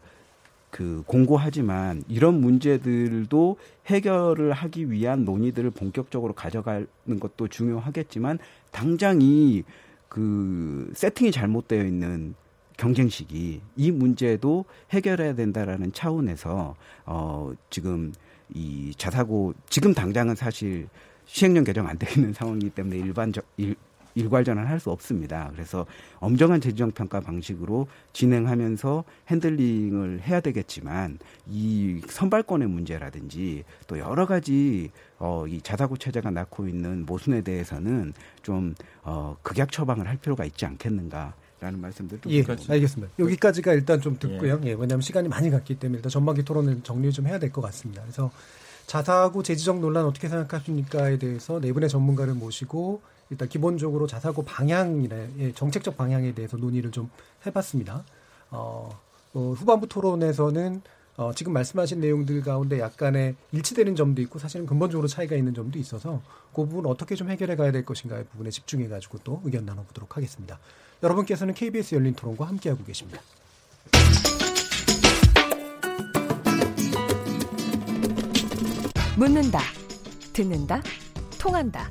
그 0.70 1.02
공고하지만 1.06 2.02
이런 2.08 2.40
문제들도 2.40 3.56
해결을 3.86 4.52
하기 4.52 4.90
위한 4.90 5.24
논의들을 5.24 5.70
본격적으로 5.70 6.34
가져가는 6.34 6.86
것도 7.20 7.48
중요하겠지만 7.48 8.38
당장 8.72 9.20
이 9.22 9.64
그 10.08 10.90
세팅이 10.94 11.32
잘못되어 11.32 11.84
있는 11.84 12.34
경쟁식이 12.76 13.60
이 13.76 13.90
문제도 13.90 14.64
해결해야 14.90 15.34
된다라는 15.34 15.92
차원에서 15.92 16.76
어 17.06 17.52
지금 17.70 18.12
이 18.54 18.92
자사고 18.96 19.54
지금 19.68 19.94
당장은 19.94 20.34
사실 20.34 20.88
시행령 21.24 21.64
개정 21.64 21.86
안 21.88 21.98
되어 21.98 22.10
있는 22.14 22.32
상황이기 22.34 22.70
때문에 22.70 22.98
일반적 22.98 23.44
일, 23.56 23.76
일괄전환 24.20 24.66
할수 24.66 24.90
없습니다. 24.90 25.50
그래서 25.52 25.86
엄정한 26.18 26.60
재정 26.60 26.90
평가 26.90 27.20
방식으로 27.20 27.86
진행하면서 28.12 29.04
핸들링을 29.28 30.22
해야 30.22 30.40
되겠지만 30.40 31.18
이 31.48 32.00
선발권의 32.08 32.66
문제라든지 32.68 33.62
또 33.86 33.98
여러 33.98 34.26
가지 34.26 34.90
어, 35.18 35.44
이 35.46 35.60
자사고 35.60 35.96
체제가 35.96 36.30
낳고 36.30 36.66
있는 36.66 37.06
모순에 37.06 37.42
대해서는 37.42 38.14
좀 38.42 38.74
어, 39.02 39.36
극약 39.42 39.70
처방을 39.70 40.08
할 40.08 40.16
필요가 40.16 40.44
있지 40.44 40.66
않겠는가. 40.66 41.34
라는 41.58 41.80
말씀들 41.80 42.20
좀 42.20 42.30
예, 42.32 42.44
알겠습니다. 42.68 43.14
여기까지가 43.18 43.72
일단 43.72 43.98
좀 44.02 44.18
듣고요. 44.18 44.60
예. 44.64 44.68
예, 44.68 44.72
왜냐하면 44.72 45.00
시간이 45.00 45.26
많이 45.28 45.48
갔기 45.48 45.76
때문에 45.78 45.98
일단 45.98 46.10
전반기 46.10 46.42
토론을 46.44 46.82
정리 46.82 47.10
좀 47.10 47.26
해야 47.26 47.38
될 47.38 47.50
것 47.50 47.62
같습니다. 47.62 48.02
그래서 48.02 48.30
자사고 48.86 49.42
재지적 49.42 49.80
논란 49.80 50.04
어떻게 50.04 50.28
생각하십니까에 50.28 51.18
대해서 51.18 51.58
네 51.58 51.72
분의 51.72 51.88
전문가를 51.88 52.34
모시고 52.34 53.00
일단 53.30 53.48
기본적으로 53.48 54.06
자사고 54.06 54.44
방향이나 54.44 55.16
예, 55.38 55.52
정책적 55.52 55.96
방향에 55.96 56.32
대해서 56.34 56.56
논의를 56.56 56.90
좀 56.90 57.10
해봤습니다. 57.44 58.04
어, 58.50 58.90
어, 59.34 59.54
후반부 59.56 59.88
토론에서는 59.88 60.82
어, 61.16 61.32
지금 61.34 61.52
말씀하신 61.54 62.00
내용들 62.00 62.42
가운데 62.42 62.78
약간의 62.78 63.36
일치되는 63.52 63.96
점도 63.96 64.20
있고 64.22 64.38
사실은 64.38 64.66
근본적으로 64.66 65.08
차이가 65.08 65.34
있는 65.34 65.54
점도 65.54 65.78
있어서 65.78 66.20
그 66.52 66.66
부분 66.66 66.86
어떻게 66.86 67.14
좀 67.14 67.30
해결해 67.30 67.56
가야 67.56 67.72
될 67.72 67.84
것인가의 67.84 68.24
부분에 68.26 68.50
집중해 68.50 68.88
가지고 68.88 69.18
또 69.24 69.40
의견 69.44 69.64
나눠보도록 69.64 70.16
하겠습니다. 70.16 70.58
여러분께서는 71.02 71.54
KBS 71.54 71.94
열린 71.94 72.14
토론과 72.14 72.46
함께하고 72.46 72.84
계십니다. 72.84 73.20
묻는다, 79.16 79.60
듣는다, 80.34 80.82
통한다. 81.38 81.90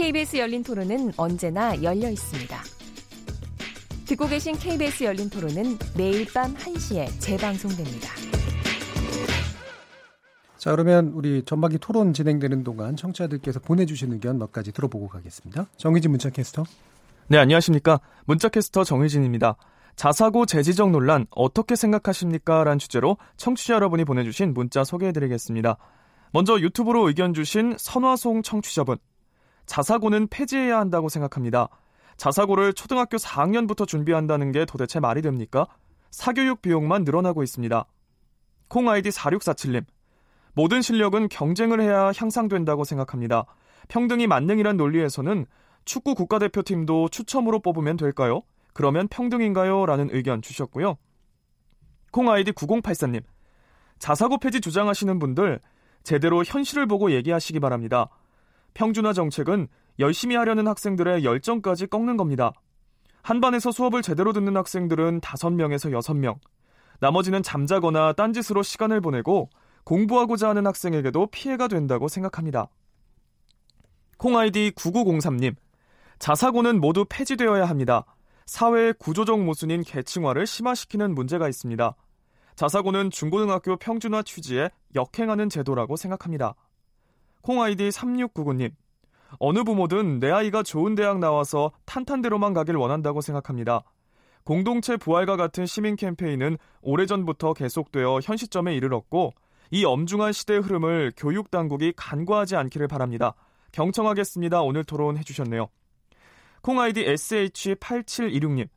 KBS 0.00 0.38
열린 0.38 0.62
토론은 0.62 1.12
언제나 1.18 1.74
열려 1.82 2.08
있습니다. 2.08 2.56
듣고 4.06 4.26
계신 4.28 4.56
KBS 4.56 5.04
열린 5.04 5.28
토론은 5.28 5.76
매일 5.94 6.26
밤 6.32 6.54
1시에 6.54 7.06
재방송됩니다. 7.20 8.08
자, 10.56 10.70
그러면 10.70 11.12
우리 11.14 11.42
전반기 11.44 11.76
토론 11.76 12.14
진행되는 12.14 12.64
동안 12.64 12.96
청취자들께서 12.96 13.60
보내주신 13.60 14.14
의견 14.14 14.38
몇 14.38 14.52
가지 14.52 14.72
들어보고 14.72 15.08
가겠습니다. 15.08 15.66
정희진 15.76 16.12
문자캐스터. 16.12 16.64
네, 17.28 17.36
안녕하십니까. 17.36 18.00
문자캐스터 18.24 18.84
정희진입니다. 18.84 19.56
자사고 19.96 20.46
재지적 20.46 20.92
논란 20.92 21.26
어떻게 21.28 21.76
생각하십니까? 21.76 22.64
라는 22.64 22.78
주제로 22.78 23.18
청취자 23.36 23.74
여러분이 23.74 24.06
보내주신 24.06 24.54
문자 24.54 24.82
소개해드리겠습니다. 24.82 25.76
먼저 26.32 26.58
유튜브로 26.58 27.06
의견 27.08 27.34
주신 27.34 27.74
선화송 27.76 28.40
청취자분. 28.42 28.96
자사고는 29.66 30.28
폐지해야 30.28 30.78
한다고 30.78 31.08
생각합니다. 31.08 31.68
자사고를 32.16 32.74
초등학교 32.74 33.16
4학년부터 33.16 33.86
준비한다는 33.86 34.52
게 34.52 34.64
도대체 34.64 35.00
말이 35.00 35.22
됩니까? 35.22 35.66
사교육 36.10 36.60
비용만 36.60 37.04
늘어나고 37.04 37.42
있습니다. 37.42 37.84
콩 38.68 38.88
아이디 38.88 39.08
4647님. 39.08 39.84
모든 40.52 40.82
실력은 40.82 41.28
경쟁을 41.28 41.80
해야 41.80 42.12
향상된다고 42.14 42.84
생각합니다. 42.84 43.46
평등이 43.88 44.26
만능이란 44.26 44.76
논리에서는 44.76 45.46
축구 45.84 46.14
국가대표팀도 46.14 47.08
추첨으로 47.08 47.60
뽑으면 47.60 47.96
될까요? 47.96 48.42
그러면 48.72 49.08
평등인가요? 49.08 49.86
라는 49.86 50.08
의견 50.12 50.42
주셨고요. 50.42 50.96
콩 52.12 52.30
아이디 52.30 52.52
9084님. 52.52 53.22
자사고 53.98 54.38
폐지 54.38 54.60
주장하시는 54.60 55.18
분들 55.18 55.60
제대로 56.02 56.42
현실을 56.44 56.86
보고 56.86 57.12
얘기하시기 57.12 57.60
바랍니다. 57.60 58.08
평준화 58.74 59.12
정책은 59.12 59.68
열심히 59.98 60.36
하려는 60.36 60.66
학생들의 60.66 61.24
열정까지 61.24 61.86
꺾는 61.86 62.16
겁니다. 62.16 62.52
한 63.22 63.40
반에서 63.40 63.70
수업을 63.70 64.02
제대로 64.02 64.32
듣는 64.32 64.56
학생들은 64.56 65.20
5명에서 65.20 65.90
6명. 65.90 66.38
나머지는 67.00 67.42
잠자거나 67.42 68.12
딴짓으로 68.14 68.62
시간을 68.62 69.00
보내고 69.00 69.50
공부하고자 69.84 70.48
하는 70.50 70.66
학생에게도 70.66 71.28
피해가 71.28 71.68
된다고 71.68 72.08
생각합니다. 72.08 72.68
콩아이디 74.18 74.72
9903님. 74.72 75.54
자사고는 76.18 76.80
모두 76.80 77.06
폐지되어야 77.08 77.64
합니다. 77.64 78.04
사회의 78.44 78.92
구조적 78.98 79.42
모순인 79.42 79.82
계층화를 79.82 80.46
심화시키는 80.46 81.14
문제가 81.14 81.48
있습니다. 81.48 81.94
자사고는 82.56 83.10
중고등학교 83.10 83.76
평준화 83.76 84.22
취지에 84.22 84.70
역행하는 84.94 85.48
제도라고 85.48 85.96
생각합니다. 85.96 86.54
콩아이디 87.42 87.88
3699님. 87.88 88.72
어느 89.38 89.62
부모든 89.62 90.18
내 90.18 90.30
아이가 90.30 90.62
좋은 90.62 90.94
대학 90.94 91.18
나와서 91.18 91.72
탄탄대로만 91.86 92.52
가길 92.52 92.76
원한다고 92.76 93.20
생각합니다. 93.20 93.82
공동체 94.44 94.96
부활과 94.96 95.36
같은 95.36 95.66
시민 95.66 95.96
캠페인은 95.96 96.56
오래전부터 96.82 97.54
계속되어 97.54 98.20
현 98.22 98.36
시점에 98.36 98.74
이르렀고 98.74 99.32
이 99.70 99.84
엄중한 99.84 100.32
시대의 100.32 100.60
흐름을 100.60 101.12
교육 101.16 101.50
당국이 101.50 101.92
간과하지 101.96 102.56
않기를 102.56 102.88
바랍니다. 102.88 103.34
경청하겠습니다. 103.72 104.62
오늘 104.62 104.82
토론 104.82 105.16
해주셨네요. 105.18 105.68
콩 106.62 106.80
아이디 106.80 107.04
SH8726님. 107.04 108.68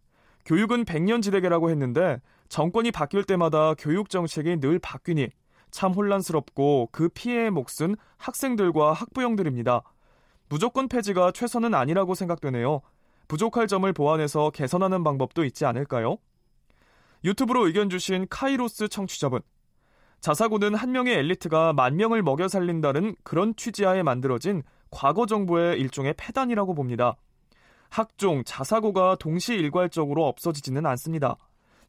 교육은 0.45 0.85
100년 0.85 1.21
지대계라고 1.21 1.69
했는데 1.71 2.21
정권이 2.49 2.91
바뀔 2.91 3.23
때마다 3.23 3.73
교육 3.73 4.09
정책이 4.09 4.59
늘 4.59 4.77
바뀌니 4.77 5.29
참 5.73 5.91
혼란스럽고 5.91 6.89
그 6.91 7.09
피해의 7.09 7.49
몫은 7.49 7.97
학생들과 8.17 8.93
학부형들입니다. 8.93 9.81
무조건 10.47 10.87
폐지가 10.87 11.31
최선은 11.31 11.73
아니라고 11.73 12.13
생각되네요. 12.13 12.81
부족할 13.27 13.67
점을 13.67 13.91
보완해서 13.91 14.51
개선하는 14.51 15.03
방법도 15.03 15.43
있지 15.45 15.65
않을까요? 15.65 16.17
유튜브로 17.25 17.65
의견 17.65 17.89
주신 17.89 18.27
카이로스 18.29 18.87
청취자분. 18.87 19.41
자사고는 20.21 20.75
한 20.75 20.91
명의 20.91 21.15
엘리트가 21.15 21.73
만 21.73 21.95
명을 21.95 22.21
먹여 22.21 22.47
살린다는 22.47 23.15
그런 23.23 23.55
취지하에 23.55 24.03
만들어진 24.03 24.61
과거 24.91 25.25
정부의 25.25 25.79
일종의 25.79 26.13
폐단이라고 26.17 26.75
봅니다. 26.75 27.15
학종, 27.89 28.43
자사고가 28.43 29.15
동시 29.19 29.55
일괄적으로 29.55 30.27
없어지지는 30.27 30.85
않습니다. 30.85 31.37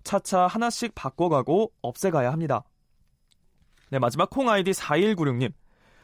차차 0.04 0.46
하나씩 0.46 0.94
바꿔가고 0.94 1.72
없애가야 1.82 2.32
합니다. 2.32 2.64
네, 3.94 4.00
마지막 4.00 4.28
콩 4.28 4.50
아이디 4.50 4.72
4196님. 4.72 5.52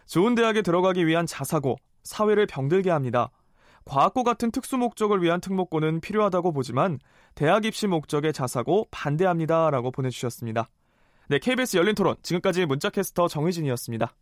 좋은 0.06 0.36
대학에 0.36 0.62
들어가기 0.62 1.08
위한 1.08 1.26
자사고, 1.26 1.74
사회를 2.04 2.46
병들게 2.46 2.88
합니다. 2.88 3.32
과학고 3.84 4.22
같은 4.22 4.52
특수 4.52 4.76
목적을 4.78 5.24
위한 5.24 5.40
특목고는 5.40 6.00
필요하다고 6.00 6.52
보지만 6.52 7.00
대학 7.34 7.64
입시 7.64 7.88
목적의 7.88 8.32
자사고 8.32 8.86
반대합니다. 8.92 9.70
라고 9.70 9.90
보내주셨습니다. 9.90 10.68
네, 11.28 11.40
KBS 11.40 11.78
열린 11.78 11.96
토론. 11.96 12.14
지금까지 12.22 12.64
문자캐스터 12.66 13.26
정의진이었습니다. 13.26 14.14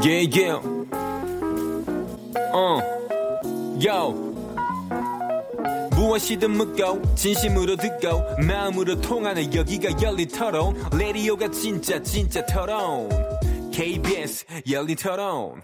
Yeah, 0.00 0.28
yeah. 0.30 0.60
Uh. 2.54 2.98
무엇이든 6.08 6.50
묻고 6.52 7.14
진심으로 7.14 7.76
듣고 7.76 8.42
마음으로 8.42 8.98
통하는 9.00 9.54
여기가 9.54 10.00
열린 10.00 10.26
토론 10.28 10.74
레디오가 10.96 11.50
진짜 11.50 12.02
진짜 12.02 12.44
토론 12.46 13.10
KBS 13.70 14.46
열린 14.70 14.96
토론 14.96 15.60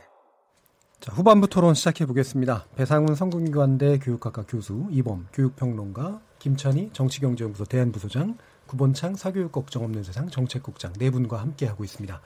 자, 1.00 1.12
후반부 1.12 1.48
토론 1.48 1.74
시작해 1.74 2.04
보겠습니다. 2.06 2.66
배상훈 2.76 3.14
성균관대 3.14 3.98
교육학과 3.98 4.44
교수, 4.46 4.86
이범 4.90 5.28
교육평론가, 5.32 6.20
김찬희 6.38 6.90
정치경제연구소 6.92 7.64
대한부소장, 7.64 8.36
구본창 8.66 9.14
사교육 9.16 9.52
걱정 9.52 9.84
없는 9.84 10.02
세상 10.02 10.28
정책국장 10.28 10.92
네 10.98 11.10
분과 11.10 11.40
함께 11.40 11.66
하고 11.66 11.84
있습니다. 11.84 12.20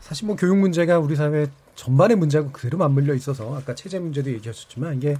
사실 0.00 0.26
뭐 0.26 0.36
교육 0.36 0.58
문제가 0.58 0.98
우리 0.98 1.16
사회 1.16 1.46
전반의 1.76 2.16
문제하고 2.16 2.50
그대로 2.50 2.78
맞물려 2.78 3.14
있어서 3.14 3.54
아까 3.56 3.74
체제 3.74 3.98
문제도 3.98 4.30
얘기하셨지만 4.30 4.96
이게 4.96 5.16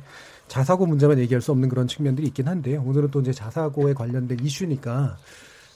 자사고 0.48 0.86
문제만 0.86 1.18
얘기할 1.20 1.40
수 1.40 1.52
없는 1.52 1.68
그런 1.68 1.86
측면들이 1.86 2.26
있긴 2.28 2.48
한데요. 2.48 2.82
오늘은 2.84 3.10
또 3.10 3.20
이제 3.20 3.32
자사고에 3.32 3.94
관련된 3.94 4.40
이슈니까 4.40 5.16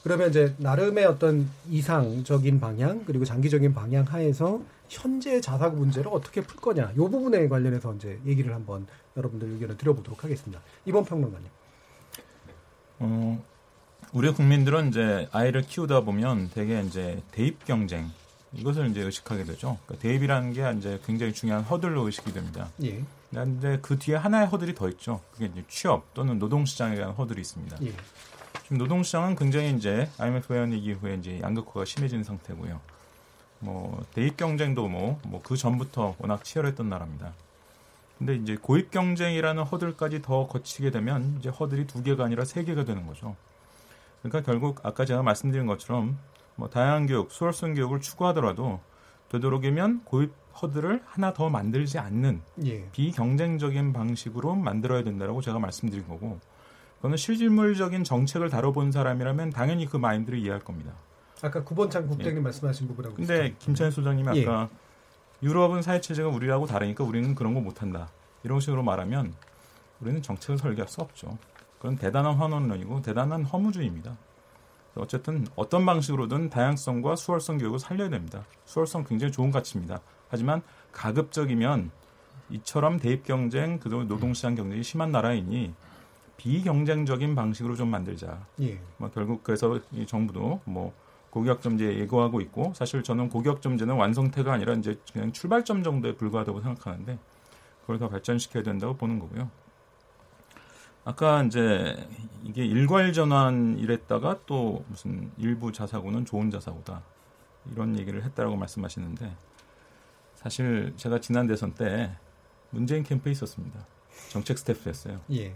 그러면 0.03 0.29
이제 0.29 0.55
나름의 0.57 1.05
어떤 1.05 1.47
이상적인 1.69 2.59
방향 2.59 3.05
그리고 3.05 3.23
장기적인 3.23 3.73
방향 3.73 4.03
하에서 4.05 4.61
현재 4.89 5.39
자사고 5.39 5.77
문제를 5.77 6.11
어떻게 6.11 6.41
풀 6.41 6.59
거냐 6.59 6.91
이 6.93 6.97
부분에 6.97 7.47
관련해서 7.47 7.93
이제 7.95 8.19
얘기를 8.25 8.53
한번 8.53 8.87
여러분들 9.15 9.49
의견을 9.49 9.77
드려보도록 9.77 10.23
하겠습니다. 10.23 10.59
이번 10.85 11.05
평론가님. 11.05 11.47
어, 12.99 13.43
우리 14.13 14.33
국민들은 14.33 14.89
이제 14.89 15.27
아이를 15.31 15.61
키우다 15.61 16.01
보면 16.01 16.49
대개 16.49 16.81
이제 16.81 17.21
대입 17.31 17.63
경쟁 17.65 18.09
이것을 18.53 18.89
이제 18.89 19.01
의식하게 19.01 19.45
되죠. 19.45 19.77
그러니까 19.85 20.01
대입이라는 20.07 20.53
게 20.53 20.73
이제 20.77 20.99
굉장히 21.05 21.33
중요한 21.33 21.63
허들로 21.63 22.05
의식이 22.05 22.33
됩니다. 22.33 22.69
예. 22.83 23.01
그런데 23.29 23.79
그 23.81 23.97
뒤에 23.97 24.15
하나의 24.15 24.47
허들이 24.47 24.75
더 24.75 24.89
있죠. 24.89 25.21
그게 25.31 25.45
이제 25.45 25.63
취업 25.69 26.13
또는 26.13 26.37
노동시장에 26.37 26.95
대한 26.95 27.11
허들이 27.13 27.39
있습니다. 27.41 27.77
예. 27.83 27.93
지금 28.63 28.77
노동시장은 28.77 29.35
굉장히 29.35 29.71
이제 29.73 30.09
IMF 30.17 30.53
회원위기 30.53 30.85
이후에 30.85 31.15
이제 31.15 31.39
양극화가 31.41 31.85
심해진 31.85 32.23
상태고요. 32.23 32.79
뭐 33.59 34.03
대입 34.13 34.37
경쟁도 34.37 34.87
뭐 34.87 35.19
뭐 35.23 35.41
그 35.43 35.55
전부터 35.55 36.15
워낙 36.19 36.43
치열했던 36.43 36.89
나라입니다. 36.89 37.33
근데 38.17 38.35
이제 38.35 38.55
고입 38.55 38.91
경쟁이라는 38.91 39.63
허들까지 39.63 40.21
더 40.21 40.47
거치게 40.47 40.91
되면 40.91 41.37
이제 41.39 41.49
허들이 41.49 41.87
두 41.87 42.03
개가 42.03 42.25
아니라 42.25 42.45
세 42.45 42.63
개가 42.63 42.85
되는 42.85 43.07
거죠. 43.07 43.35
그러니까 44.21 44.43
결국 44.51 44.85
아까 44.85 45.05
제가 45.05 45.23
말씀드린 45.23 45.65
것처럼 45.65 46.19
뭐 46.55 46.69
다양한 46.69 47.07
교육, 47.07 47.31
수월성 47.31 47.73
교육을 47.73 48.01
추구하더라도 48.01 48.79
되도록이면 49.29 50.03
고입 50.03 50.33
허들을 50.61 51.01
하나 51.05 51.33
더 51.33 51.49
만들지 51.49 51.97
않는 51.97 52.41
예. 52.65 52.85
비경쟁적인 52.91 53.93
방식으로 53.93 54.55
만들어야 54.55 55.03
된다라고 55.03 55.41
제가 55.41 55.59
말씀드린 55.59 56.07
거고 56.07 56.39
그거는 56.97 57.17
실질물적인 57.17 58.03
정책을 58.03 58.49
다뤄본 58.49 58.91
사람이라면 58.91 59.51
당연히 59.51 59.85
그 59.85 59.97
마인드를 59.97 60.37
이해할 60.39 60.59
겁니다. 60.59 60.93
아까 61.41 61.63
구본창 61.63 62.07
국장님 62.07 62.37
예. 62.37 62.41
말씀하신 62.41 62.87
부분하고 62.89 63.15
근데 63.15 63.55
김찬희 63.59 63.91
소장님이 63.91 64.37
예. 64.37 64.43
아까 64.43 64.69
유럽은 65.41 65.81
사회 65.81 66.01
체제가 66.01 66.29
우리하고 66.29 66.67
다르니까 66.67 67.03
우리는 67.03 67.33
그런 67.33 67.53
거 67.53 67.61
못한다 67.61 68.09
이런 68.43 68.59
식으로 68.59 68.83
말하면 68.83 69.33
우리는 70.01 70.21
정책을 70.21 70.57
설계할 70.57 70.87
수 70.87 71.01
없죠. 71.01 71.37
그건 71.77 71.95
대단한 71.95 72.35
환원론이고 72.35 73.01
대단한 73.01 73.43
허무주의입니다. 73.43 74.15
어쨌든 74.95 75.47
어떤 75.55 75.85
방식으로든 75.85 76.49
다양성과 76.49 77.15
수월성 77.15 77.57
교육을 77.57 77.79
살려야 77.79 78.09
됩니다. 78.09 78.45
수월성 78.65 79.05
굉장히 79.05 79.31
좋은 79.31 79.51
가치입니다. 79.51 80.01
하지만 80.29 80.61
가급적이면 80.91 81.91
이처럼 82.49 82.99
대입 82.99 83.23
경쟁, 83.23 83.79
그다음에 83.79 84.05
노동시장 84.05 84.55
경쟁이 84.55 84.83
심한 84.83 85.11
나라이니 85.11 85.73
비경쟁적인 86.37 87.35
방식으로 87.35 87.75
좀 87.75 87.89
만들자. 87.89 88.45
예. 88.61 88.79
뭐 88.97 89.09
결국 89.11 89.43
그래서 89.43 89.79
이 89.91 90.05
정부도 90.05 90.59
뭐 90.65 90.93
고교학점제 91.29 91.99
예고하고 91.99 92.41
있고 92.41 92.73
사실 92.75 93.03
저는 93.03 93.29
고교학점제는 93.29 93.95
완성태가 93.95 94.51
아니라 94.51 94.73
이제 94.73 94.99
그냥 95.13 95.31
출발점 95.31 95.83
정도에 95.83 96.15
불과하다고 96.15 96.61
생각하는데 96.61 97.17
그걸 97.81 97.99
더 97.99 98.09
발전시켜야 98.09 98.63
된다고 98.63 98.95
보는 98.95 99.19
거고요. 99.19 99.49
아까 101.03 101.43
이제 101.43 102.07
이게 102.43 102.65
일괄 102.65 103.13
전환 103.13 103.77
이랬다가 103.79 104.39
또 104.45 104.83
무슨 104.87 105.31
일부 105.37 105.71
자사고는 105.71 106.25
좋은 106.25 106.51
자사고다 106.51 107.01
이런 107.71 107.97
얘기를 107.97 108.23
했다라고 108.23 108.55
말씀하시는데 108.55 109.35
사실 110.35 110.93
제가 110.97 111.19
지난 111.19 111.47
대선 111.47 111.73
때 111.73 112.15
문재인 112.71 113.03
캠프에 113.03 113.31
있었습니다. 113.31 113.85
정책 114.29 114.57
스태프였어요. 114.57 115.21
예. 115.33 115.55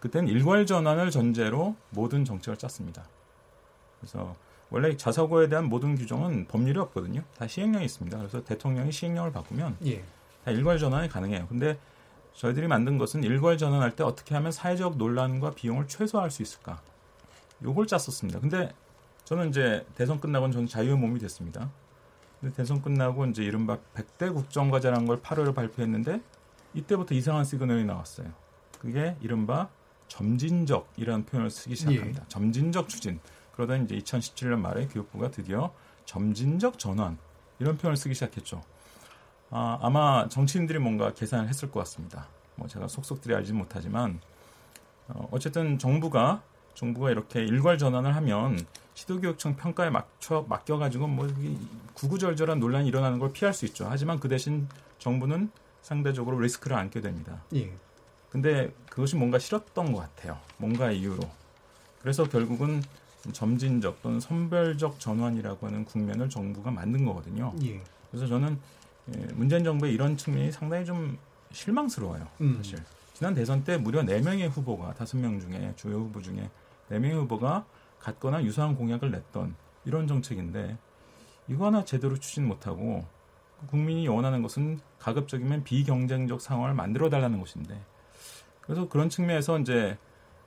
그때는 0.00 0.28
일괄 0.28 0.66
전환을 0.66 1.10
전제로 1.10 1.76
모든 1.90 2.24
정책을 2.24 2.56
짰습니다. 2.58 3.04
그래서 4.00 4.36
원래 4.70 4.96
자사고에 4.96 5.48
대한 5.48 5.66
모든 5.66 5.96
규정은 5.96 6.46
법률이 6.48 6.78
없거든요. 6.80 7.22
다 7.38 7.46
시행령이 7.46 7.84
있습니다. 7.84 8.18
그래서 8.18 8.44
대통령이 8.44 8.92
시행령을 8.92 9.32
바꾸면 9.32 9.78
예. 9.86 10.04
다 10.44 10.50
일괄 10.50 10.78
전환이 10.78 11.08
가능해요. 11.08 11.46
근데 11.48 11.78
저희들이 12.36 12.68
만든 12.68 12.98
것은 12.98 13.24
일괄 13.24 13.56
전환할 13.56 13.96
때 13.96 14.04
어떻게 14.04 14.34
하면 14.34 14.52
사회적 14.52 14.98
논란과 14.98 15.52
비용을 15.52 15.88
최소화할 15.88 16.30
수 16.30 16.42
있을까? 16.42 16.80
요걸 17.62 17.86
짰었습니다. 17.86 18.40
근데 18.40 18.72
저는 19.24 19.48
이제 19.48 19.86
대선 19.94 20.20
끝나고는 20.20 20.52
저는 20.52 20.68
자유의 20.68 20.96
몸이 20.96 21.18
됐습니다. 21.18 21.70
근데 22.40 22.54
대선 22.54 22.82
끝나고 22.82 23.24
이제 23.26 23.42
이른바 23.42 23.78
100대 23.94 24.32
국정과제라는 24.34 25.06
걸 25.06 25.22
8월에 25.22 25.54
발표했는데 25.54 26.20
이때부터 26.74 27.14
이상한 27.14 27.44
시그널이 27.44 27.84
나왔어요. 27.86 28.30
그게 28.78 29.16
이른바 29.22 29.70
점진적이라는 30.08 31.24
표현을 31.24 31.50
쓰기 31.50 31.74
시작합니다. 31.74 32.22
예. 32.22 32.28
점진적 32.28 32.88
추진. 32.90 33.18
그러다 33.54 33.76
이제 33.76 33.96
2017년 33.96 34.58
말에 34.58 34.86
교육부가 34.88 35.30
드디어 35.30 35.72
점진적 36.04 36.78
전환 36.78 37.16
이런 37.58 37.78
표현을 37.78 37.96
쓰기 37.96 38.14
시작했죠. 38.14 38.62
아, 39.50 39.78
아마 39.80 40.28
정치인들이 40.28 40.78
뭔가 40.78 41.12
계산을 41.12 41.48
했을 41.48 41.70
것 41.70 41.80
같습니다. 41.80 42.26
뭐 42.56 42.68
제가 42.68 42.88
속속들이 42.88 43.34
알지는 43.34 43.58
못하지만 43.58 44.20
어, 45.08 45.28
어쨌든 45.30 45.78
정부가 45.78 46.42
정부가 46.74 47.10
이렇게 47.10 47.40
일괄 47.44 47.78
전환을 47.78 48.14
하면 48.16 48.58
시도교육청 48.94 49.56
평가에 49.56 49.90
맞춰 49.90 50.44
맡겨가지고 50.48 51.06
뭐 51.06 51.28
구구절절한 51.94 52.60
논란이 52.60 52.88
일어나는 52.88 53.18
걸 53.18 53.32
피할 53.32 53.54
수 53.54 53.64
있죠. 53.66 53.86
하지만 53.88 54.20
그 54.20 54.28
대신 54.28 54.68
정부는 54.98 55.50
상대적으로 55.82 56.38
리스크를 56.40 56.76
안게 56.76 57.00
됩니다. 57.00 57.42
예. 57.54 57.72
근데 58.30 58.74
그것이 58.90 59.16
뭔가 59.16 59.38
싫었던 59.38 59.92
것 59.92 60.00
같아요. 60.00 60.38
뭔가 60.58 60.90
이유로. 60.90 61.22
그래서 62.00 62.24
결국은 62.24 62.82
점진적 63.32 64.02
또는 64.02 64.20
선별적 64.20 65.00
전환이라고 65.00 65.66
하는 65.66 65.84
국면을 65.84 66.28
정부가 66.28 66.70
만든 66.70 67.04
거거든요. 67.04 67.54
예. 67.62 67.80
그래서 68.10 68.26
저는 68.26 68.52
예, 68.54 68.58
문재인 69.34 69.64
정부의 69.64 69.92
이런 69.92 70.16
측면이 70.16 70.52
상당히 70.52 70.84
좀 70.84 71.18
실망스러워요. 71.52 72.26
음. 72.40 72.56
사실 72.56 72.78
지난 73.14 73.34
대선 73.34 73.64
때 73.64 73.76
무려 73.76 74.02
4명의 74.02 74.48
후보가 74.48 74.94
5명 74.94 75.40
중에 75.40 75.72
주요 75.76 75.96
후보 75.96 76.20
중에 76.20 76.50
4명의 76.90 77.14
후보가 77.14 77.64
같거나 77.98 78.42
유사한 78.44 78.76
공약을 78.76 79.10
냈던 79.10 79.54
이런 79.84 80.06
정책인데 80.06 80.76
이거 81.48 81.66
하나 81.66 81.84
제대로 81.84 82.18
추진 82.18 82.46
못하고 82.46 83.04
국민이 83.68 84.06
원하는 84.08 84.42
것은 84.42 84.80
가급적이면 84.98 85.64
비경쟁적 85.64 86.40
상황을 86.40 86.74
만들어 86.74 87.08
달라는 87.08 87.38
것인데 87.38 87.80
그래서 88.60 88.88
그런 88.88 89.08
측면에서 89.08 89.58
이제 89.60 89.96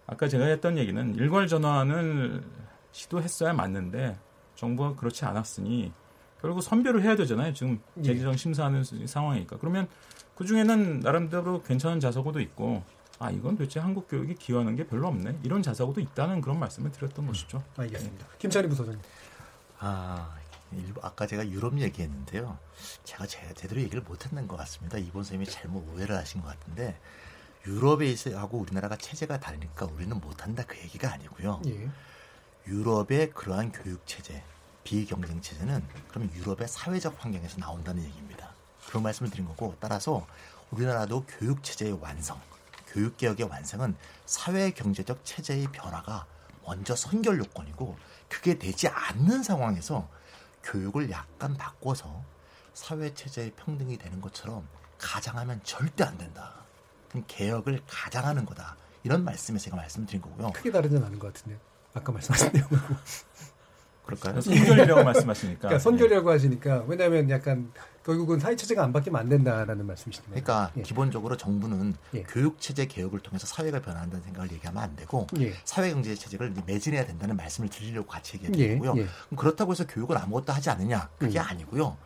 아까 0.06 0.28
제가 0.28 0.46
했던 0.46 0.78
얘기는 0.78 1.16
일괄 1.16 1.48
전환을 1.48 2.44
시도했어야 2.92 3.54
맞는데 3.54 4.18
정부가 4.56 4.96
그렇지 4.96 5.26
않았으니 5.26 5.94
결국 6.42 6.62
선별을 6.62 7.04
해야 7.04 7.16
되잖아요. 7.16 7.54
지금 7.54 7.82
예. 7.98 8.04
재지정 8.04 8.36
심사하는 8.38 8.84
상황이니까. 8.84 9.58
그러면 9.58 9.88
그 10.36 10.46
중에는 10.46 11.02
나름대로 11.02 11.62
괜찮은 11.64 12.00
자사고도 12.00 12.40
있고 12.42 12.84
아 13.20 13.30
이건 13.30 13.58
도대체 13.58 13.82
한국 13.82 14.08
교육이 14.08 14.36
기여하는 14.36 14.78
게 14.78 14.88
별로 14.88 15.08
없네 15.10 15.40
이런 15.44 15.62
자사고도 15.62 16.00
있다는 16.00 16.40
그런 16.40 16.58
말씀을 16.60 16.92
드렸던 16.92 17.26
음, 17.26 17.28
것이죠. 17.28 17.62
알겠습니다. 17.76 18.26
네. 18.26 18.34
김찬희 18.40 18.70
부소장님. 18.70 19.02
아 19.80 20.34
일부 20.72 21.02
아까 21.04 21.28
제가 21.28 21.48
유럽 21.50 21.78
얘기했는데요. 21.78 22.58
제가 23.04 23.28
제, 23.28 23.54
제대로 23.56 23.82
얘기를 23.82 24.02
못했는 24.02 24.48
것 24.48 24.56
같습니다. 24.58 24.98
이번 24.98 25.24
선생님이 25.24 25.46
잘못 25.52 25.86
오해를 25.94 26.16
하신 26.16 26.42
것 26.42 26.48
같은데 26.48 26.98
유럽에 27.68 28.08
있어하고 28.08 28.58
우리나라가 28.60 28.96
체제가 28.96 29.40
다르니까 29.42 29.88
우리는 29.88 30.18
못한다 30.18 30.64
그 30.66 30.78
얘기가 30.78 31.12
아니고요. 31.12 31.62
예. 31.68 31.90
유럽의 32.68 33.32
그러한 33.32 33.74
교육 33.74 34.06
체제 34.06 34.42
비경쟁 34.90 35.40
체제는 35.40 35.86
그럼 36.08 36.32
유럽의 36.34 36.68
사회적 36.68 37.24
환경에서 37.24 37.60
나온다는 37.60 38.04
얘기입니다. 38.04 38.50
그런 38.88 39.04
말씀을 39.04 39.30
드린 39.30 39.46
거고 39.46 39.76
따라서 39.80 40.26
우리나라도 40.72 41.26
교육 41.28 41.64
체제의 41.64 42.00
완성, 42.02 42.42
교육 42.88 43.16
개혁의 43.18 43.46
완성은 43.46 43.96
사회 44.26 44.72
경제적 44.72 45.24
체제의 45.24 45.68
변화가 45.72 46.26
먼저 46.66 46.96
선결 46.96 47.38
요건이고 47.38 47.96
그게 48.30 48.58
되지 48.58 48.88
않는 48.88 49.44
상황에서 49.44 50.10
교육을 50.64 51.12
약간 51.12 51.56
바꿔서 51.56 52.24
사회 52.74 53.14
체제의 53.14 53.52
평등이 53.52 53.96
되는 54.00 54.20
것처럼 54.22 54.68
가장하면 54.98 55.62
절대 55.64 56.04
안 56.04 56.18
된다. 56.18 56.66
개혁을 57.28 57.84
가장하는 57.88 58.44
거다. 58.44 58.76
이런 59.04 59.24
말씀에서 59.24 59.66
제가 59.66 59.78
말씀드린 59.78 60.20
거고요. 60.20 60.52
크게 60.54 60.72
다르진 60.72 61.04
않은 61.04 61.20
것 61.20 61.32
같은데요. 61.32 61.60
아까 61.94 62.12
말씀하신 62.12 62.54
내용 62.54 62.68
그럴까요? 64.10 64.42
선결이라고 64.42 65.04
말씀하시니까. 65.04 65.60
그러니까 65.60 65.80
선결이라고 65.80 66.30
하시니까 66.32 66.84
왜냐하면 66.88 67.30
약간 67.30 67.72
결국은 68.04 68.40
사회 68.40 68.56
체제가 68.56 68.84
안 68.84 68.92
바뀌면 68.92 69.20
안 69.22 69.30
된다라는 69.30 69.86
말씀이시네요. 69.86 70.30
그러니까 70.30 70.72
예. 70.78 70.82
기본적으로 70.82 71.38
정부는 71.38 71.96
예. 72.16 72.24
교육 72.24 72.60
체제 72.60 72.86
개혁을 72.86 73.20
통해서 73.20 73.46
사회가 73.46 73.82
변화한다는 73.82 74.24
생각을 74.24 74.52
얘기하면 74.52 74.82
안 74.82 74.96
되고 74.96 75.28
예. 75.40 75.54
사회 75.64 75.92
경제 75.92 76.16
체제를 76.16 76.54
매진해야 76.66 77.06
된다는 77.06 77.36
말씀을 77.38 77.70
드리려고 77.70 78.08
같이 78.08 78.40
얘기했고요. 78.44 78.94
예. 78.98 79.02
예. 79.02 79.08
그렇다고 79.36 79.72
해서 79.72 79.86
교육을 79.86 80.18
아무것도 80.18 80.54
하지 80.54 80.70
않느냐? 80.70 81.10
그게 81.20 81.40
음. 81.40 81.46
아니고요. 81.48 81.98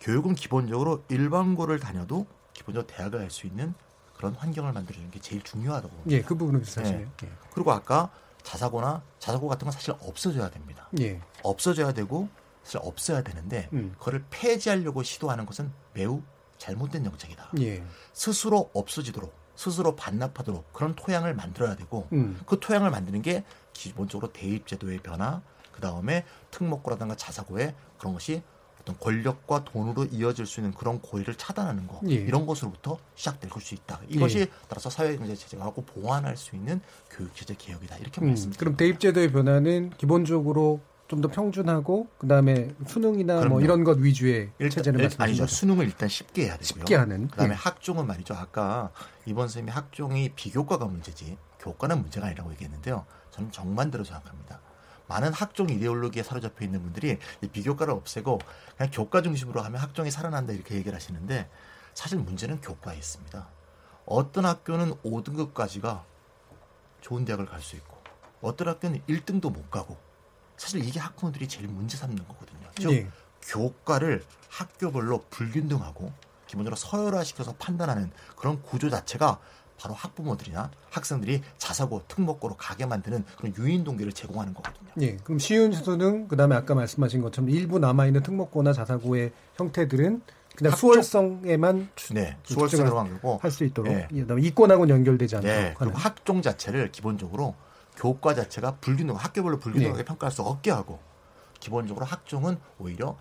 교육은 0.00 0.34
기본적으로 0.34 1.04
일반고를 1.08 1.78
다녀도 1.78 2.26
기본적으로 2.54 2.86
대학을 2.86 3.18
갈 3.20 3.30
수 3.30 3.46
있는 3.46 3.74
그런 4.16 4.34
환경을 4.34 4.72
만들어주는 4.72 5.10
게 5.10 5.20
제일 5.20 5.42
중요하다고 5.42 5.88
봅니다. 5.94 6.16
예, 6.16 6.22
그 6.22 6.36
부분은 6.36 6.60
비슷하시네요. 6.60 7.08
예. 7.24 7.28
그리고 7.52 7.72
아까 7.72 8.10
자사고나 8.42 9.02
자사고 9.18 9.48
같은 9.48 9.64
건 9.64 9.72
사실 9.72 9.94
없어져야 10.00 10.50
됩니다. 10.50 10.88
예. 11.00 11.20
없어져야 11.42 11.92
되고 11.92 12.28
사실 12.62 12.80
없어야 12.82 13.22
되는데 13.22 13.68
음. 13.72 13.94
그거를 13.98 14.24
폐지하려고 14.30 15.02
시도하는 15.02 15.46
것은 15.46 15.72
매우 15.94 16.22
잘못된 16.58 17.04
정책이다. 17.04 17.50
예. 17.60 17.84
스스로 18.12 18.70
없어지도록 18.72 19.32
스스로 19.54 19.94
반납하도록 19.96 20.72
그런 20.72 20.94
토양을 20.94 21.34
만들어야 21.34 21.76
되고 21.76 22.08
음. 22.12 22.40
그 22.46 22.58
토양을 22.58 22.90
만드는 22.90 23.22
게 23.22 23.44
기본적으로 23.72 24.32
대입제도의 24.32 24.98
변화, 24.98 25.42
그 25.72 25.80
다음에 25.80 26.24
특목고라든가 26.50 27.16
자사고의 27.16 27.74
그런 27.98 28.14
것이 28.14 28.42
어떤 28.82 28.98
권력과 28.98 29.64
돈으로 29.64 30.04
이어질 30.06 30.46
수 30.46 30.60
있는 30.60 30.74
그런 30.74 31.00
고리를 31.00 31.32
차단하는 31.34 31.86
거 31.86 32.00
예. 32.08 32.14
이런 32.14 32.46
것으로부터 32.46 32.98
시작될 33.14 33.50
수 33.60 33.74
있다. 33.74 34.00
이것이 34.08 34.40
예. 34.40 34.46
따라서 34.68 34.90
사회경제 34.90 35.34
체제가 35.34 35.64
하고 35.64 35.82
보완할 35.84 36.36
수 36.36 36.56
있는 36.56 36.80
교육체제 37.10 37.54
개혁이다 37.58 37.96
이렇게 37.98 38.20
음, 38.20 38.28
말씀드립니다. 38.28 38.58
그럼 38.58 38.76
대입제도의 38.76 39.32
변화는 39.32 39.90
기본적으로 39.96 40.80
좀 41.08 41.20
더 41.20 41.28
평준하고 41.28 42.08
그다음에 42.16 42.70
수능이나 42.86 43.34
뭐 43.34 43.40
그럼요. 43.40 43.54
뭐 43.56 43.60
이런 43.62 43.84
것 43.84 43.98
위주의 43.98 44.50
일단, 44.58 44.70
체제를 44.70 44.98
말씀하신 44.98 45.22
아니죠. 45.22 45.42
거죠? 45.42 45.54
수능을 45.54 45.84
일단 45.84 46.08
쉽게 46.08 46.44
해야 46.44 46.52
되고요. 46.52 46.64
쉽게 46.64 46.94
하는. 46.94 47.28
그다음에 47.28 47.52
예. 47.52 47.54
학종은 47.54 48.06
말이죠. 48.06 48.32
아까 48.32 48.90
이번 49.26 49.48
선생님이 49.48 49.72
학종이 49.72 50.30
비교과가 50.34 50.86
문제지 50.86 51.36
교과는 51.58 52.00
문제가 52.00 52.28
아니라고 52.28 52.50
얘기했는데요. 52.52 53.04
저는 53.30 53.52
정반대로 53.52 54.04
생각합니다. 54.04 54.60
많은 55.12 55.34
학종 55.34 55.68
이데올로기에 55.68 56.22
사로잡혀 56.22 56.64
있는 56.64 56.82
분들이 56.82 57.18
비교과를 57.52 57.92
없애고 57.92 58.38
그냥 58.76 58.90
교과 58.90 59.20
중심으로 59.20 59.60
하면 59.60 59.80
학종이 59.80 60.10
살아난다 60.10 60.54
이렇게 60.54 60.74
얘기를 60.74 60.94
하시는데 60.94 61.50
사실 61.92 62.18
문제는 62.18 62.62
교과에 62.62 62.96
있습니다. 62.96 63.46
어떤 64.06 64.46
학교는 64.46 64.94
5등급까지가 65.02 66.02
좋은 67.02 67.26
대학을 67.26 67.44
갈 67.46 67.60
수 67.60 67.76
있고 67.76 67.98
어떤 68.40 68.68
학교는 68.68 69.02
1등도 69.06 69.52
못 69.52 69.70
가고 69.70 69.98
사실 70.56 70.82
이게 70.82 70.98
학부모들이 70.98 71.46
제일 71.46 71.68
문제 71.68 71.98
삼는 71.98 72.26
거거든요. 72.26 72.70
즉 72.76 72.88
네. 72.88 73.10
교과를 73.42 74.24
학교별로 74.48 75.24
불균등하고 75.28 76.10
기본적으로 76.46 76.76
서열화시켜서 76.76 77.54
판단하는 77.58 78.10
그런 78.36 78.62
구조 78.62 78.88
자체가 78.88 79.38
바로 79.82 79.94
학부모들이나 79.96 80.70
학생들이 80.90 81.42
자사고 81.58 82.02
특목고로 82.06 82.56
가게 82.56 82.86
만드는 82.86 83.24
그런 83.36 83.52
유인 83.58 83.82
동기를 83.82 84.12
제공하는 84.12 84.54
거거든요. 84.54 84.90
예. 85.00 85.16
그럼 85.16 85.40
시윤 85.40 85.72
수능 85.72 86.28
그다음에 86.28 86.54
아까 86.54 86.76
말씀하신 86.76 87.20
것처럼 87.20 87.50
일부 87.50 87.80
남아 87.80 88.06
있는 88.06 88.22
특목고나 88.22 88.72
자사고의 88.72 89.32
형태들은 89.56 90.22
그냥 90.54 90.76
수월성에만 90.76 91.88
네, 92.12 92.36
수월성으로만 92.44 93.08
그고 93.08 93.40
할 93.42 93.50
수 93.50 93.64
있도록 93.64 93.92
네. 93.92 94.06
이권하고는 94.12 94.94
연결되지 94.94 95.36
않도록 95.36 95.56
네, 95.56 95.74
그리고 95.76 95.98
학종 95.98 96.42
자체를 96.42 96.92
기본적으로 96.92 97.56
교과 97.96 98.34
자체가 98.34 98.76
불균등 98.76 99.16
학교별로 99.16 99.58
불균등하게 99.58 99.98
네. 99.98 100.04
평가할 100.04 100.30
수 100.30 100.42
없게 100.42 100.70
하고 100.70 101.00
기본적으로 101.58 102.06
학종은 102.06 102.56
오히려 102.78 103.16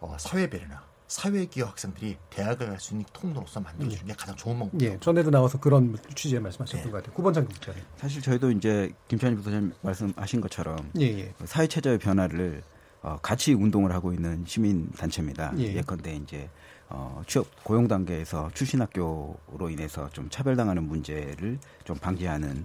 어, 0.00 0.16
사회 0.18 0.48
배려나 0.48 0.87
사회기업 1.08 1.70
학생들이 1.70 2.16
대학을 2.30 2.68
갈 2.68 2.78
수 2.78 2.92
있는 2.94 3.04
통로로서 3.12 3.60
만들어주는 3.60 4.06
게 4.06 4.12
가장 4.12 4.36
좋은 4.36 4.58
방법. 4.58 4.80
예, 4.82 4.98
전에도 5.00 5.30
나와서 5.30 5.58
그런 5.58 5.96
취지의 6.14 6.40
말씀하셨던 6.40 6.84
네. 6.84 6.90
것 6.90 6.98
같아요. 6.98 7.14
구번장 7.14 7.46
국장님. 7.46 7.82
사실 7.96 8.22
저희도 8.22 8.52
이제 8.52 8.92
김찬희 9.08 9.34
부사장 9.36 9.72
말씀하신 9.82 10.40
것처럼 10.42 10.90
예, 11.00 11.04
예. 11.06 11.34
사회 11.44 11.66
체제의 11.66 11.98
변화를 11.98 12.62
어, 13.02 13.18
같이 13.22 13.54
운동을 13.54 13.92
하고 13.92 14.12
있는 14.12 14.44
시민 14.46 14.90
단체입니다. 14.92 15.54
예. 15.58 15.74
예컨대 15.76 16.14
이제 16.14 16.48
어, 16.90 17.22
취업 17.26 17.46
고용 17.64 17.88
단계에서 17.88 18.50
출신 18.54 18.80
학교로 18.82 19.70
인해서 19.70 20.08
좀 20.10 20.28
차별당하는 20.28 20.84
문제를 20.84 21.58
좀 21.84 21.96
방지하는 21.96 22.64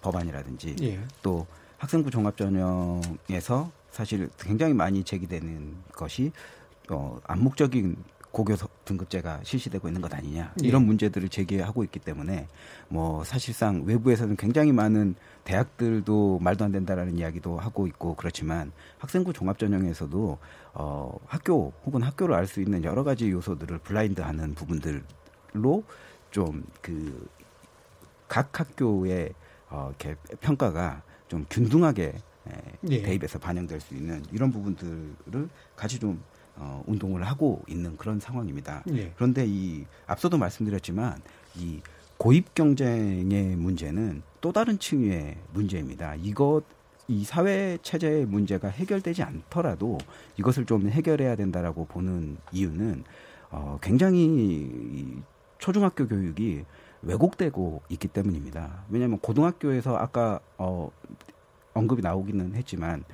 법안이라든지 0.00 0.76
예. 0.82 1.00
또 1.22 1.46
학생부 1.78 2.10
종합 2.10 2.36
전형에서 2.36 3.70
사실 3.90 4.28
굉장히 4.38 4.74
많이 4.74 5.04
제기되는 5.04 5.76
것이 5.92 6.32
어, 6.90 7.18
암묵적인 7.24 7.96
고교 8.30 8.56
등급제가 8.84 9.40
실시되고 9.44 9.86
있는 9.88 10.00
것 10.00 10.12
아니냐 10.12 10.54
예. 10.64 10.66
이런 10.66 10.84
문제들을 10.86 11.28
제기하고 11.28 11.84
있기 11.84 12.00
때문에 12.00 12.48
뭐 12.88 13.22
사실상 13.22 13.84
외부에서는 13.84 14.34
굉장히 14.36 14.72
많은 14.72 15.14
대학들도 15.44 16.40
말도 16.40 16.64
안 16.64 16.72
된다라는 16.72 17.16
이야기도 17.16 17.58
하고 17.58 17.86
있고 17.86 18.16
그렇지만 18.16 18.72
학생부 18.98 19.32
종합 19.32 19.58
전형에서도 19.60 20.38
어 20.74 21.18
학교 21.26 21.72
혹은 21.86 22.02
학교를 22.02 22.34
알 22.34 22.48
수 22.48 22.60
있는 22.60 22.82
여러 22.82 23.04
가지 23.04 23.30
요소들을 23.30 23.78
블라인드하는 23.78 24.54
부분들로 24.54 25.84
좀 26.32 26.64
그 26.82 27.28
각 28.26 28.58
학교의 28.58 29.32
어 29.70 29.88
이렇게 29.90 30.16
평가가 30.40 31.02
좀 31.28 31.44
균등하게 31.50 32.14
예. 32.90 33.02
대입해서 33.02 33.38
반영될 33.38 33.80
수 33.80 33.94
있는 33.94 34.22
이런 34.32 34.50
부분들을 34.50 35.48
같이 35.76 35.98
좀 35.98 36.22
어, 36.56 36.82
운동을 36.86 37.24
하고 37.24 37.62
있는 37.68 37.96
그런 37.96 38.20
상황입니다. 38.20 38.84
예. 38.90 39.12
그런데 39.16 39.44
이 39.46 39.84
앞서도 40.06 40.38
말씀드렸지만 40.38 41.20
이 41.56 41.80
고입 42.16 42.54
경쟁의 42.54 43.56
문제는 43.56 44.22
또 44.40 44.52
다른 44.52 44.78
층위의 44.78 45.36
문제입니다. 45.52 46.14
이것 46.16 46.62
이 47.06 47.24
사회 47.24 47.76
체제의 47.82 48.26
문제가 48.26 48.68
해결되지 48.68 49.22
않더라도 49.22 49.98
이것을 50.38 50.64
좀 50.64 50.88
해결해야 50.88 51.36
된다라고 51.36 51.86
보는 51.86 52.38
이유는 52.52 53.04
어, 53.50 53.78
굉장히 53.82 55.22
초중학교 55.58 56.08
교육이 56.08 56.64
왜곡되고 57.02 57.82
있기 57.90 58.08
때문입니다. 58.08 58.84
왜냐하면 58.88 59.18
고등학교에서 59.18 59.96
아까 59.96 60.40
어, 60.56 60.90
언급이 61.74 62.00
나오기는 62.02 62.54
했지만 62.54 63.04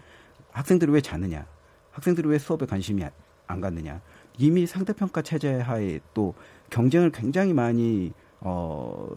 학생들이 0.53 0.93
왜 0.93 1.01
자느냐, 1.01 1.47
학생들이 1.91 2.28
왜 2.28 2.38
수업에 2.38 2.66
관심이 2.66 3.05
안 3.51 3.61
갖느냐. 3.61 4.01
이미 4.38 4.66
상대평가 4.66 5.22
체제 5.22 5.55
하에 5.55 6.01
또 6.14 6.34
경쟁을 6.70 7.11
굉장히 7.11 7.53
많이 7.53 8.12
어 8.40 9.09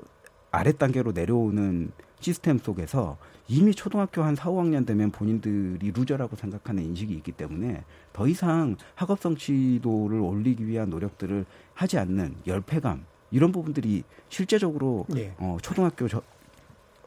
아래 0.51 0.71
단계로 0.71 1.13
내려오는 1.13 1.91
시스템 2.19 2.57
속에서 2.57 3.17
이미 3.47 3.73
초등학교 3.73 4.23
한 4.23 4.35
4, 4.35 4.49
5학년 4.49 4.85
되면 4.85 5.11
본인들이 5.11 5.91
loser라고 5.91 6.35
생각하는 6.35 6.83
인식이 6.83 7.13
있기 7.15 7.33
때문에 7.33 7.83
더 8.13 8.27
이상 8.27 8.77
학업 8.95 9.19
성취도를 9.19 10.19
올리기 10.19 10.65
위한 10.65 10.89
노력들을 10.89 11.45
하지 11.73 11.97
않는 11.97 12.35
열패감 12.47 13.05
이런 13.31 13.51
부분들이 13.51 14.03
실제적으로 14.29 15.05
예. 15.17 15.33
어, 15.39 15.57
초등학교 15.61 16.07
저, 16.07 16.21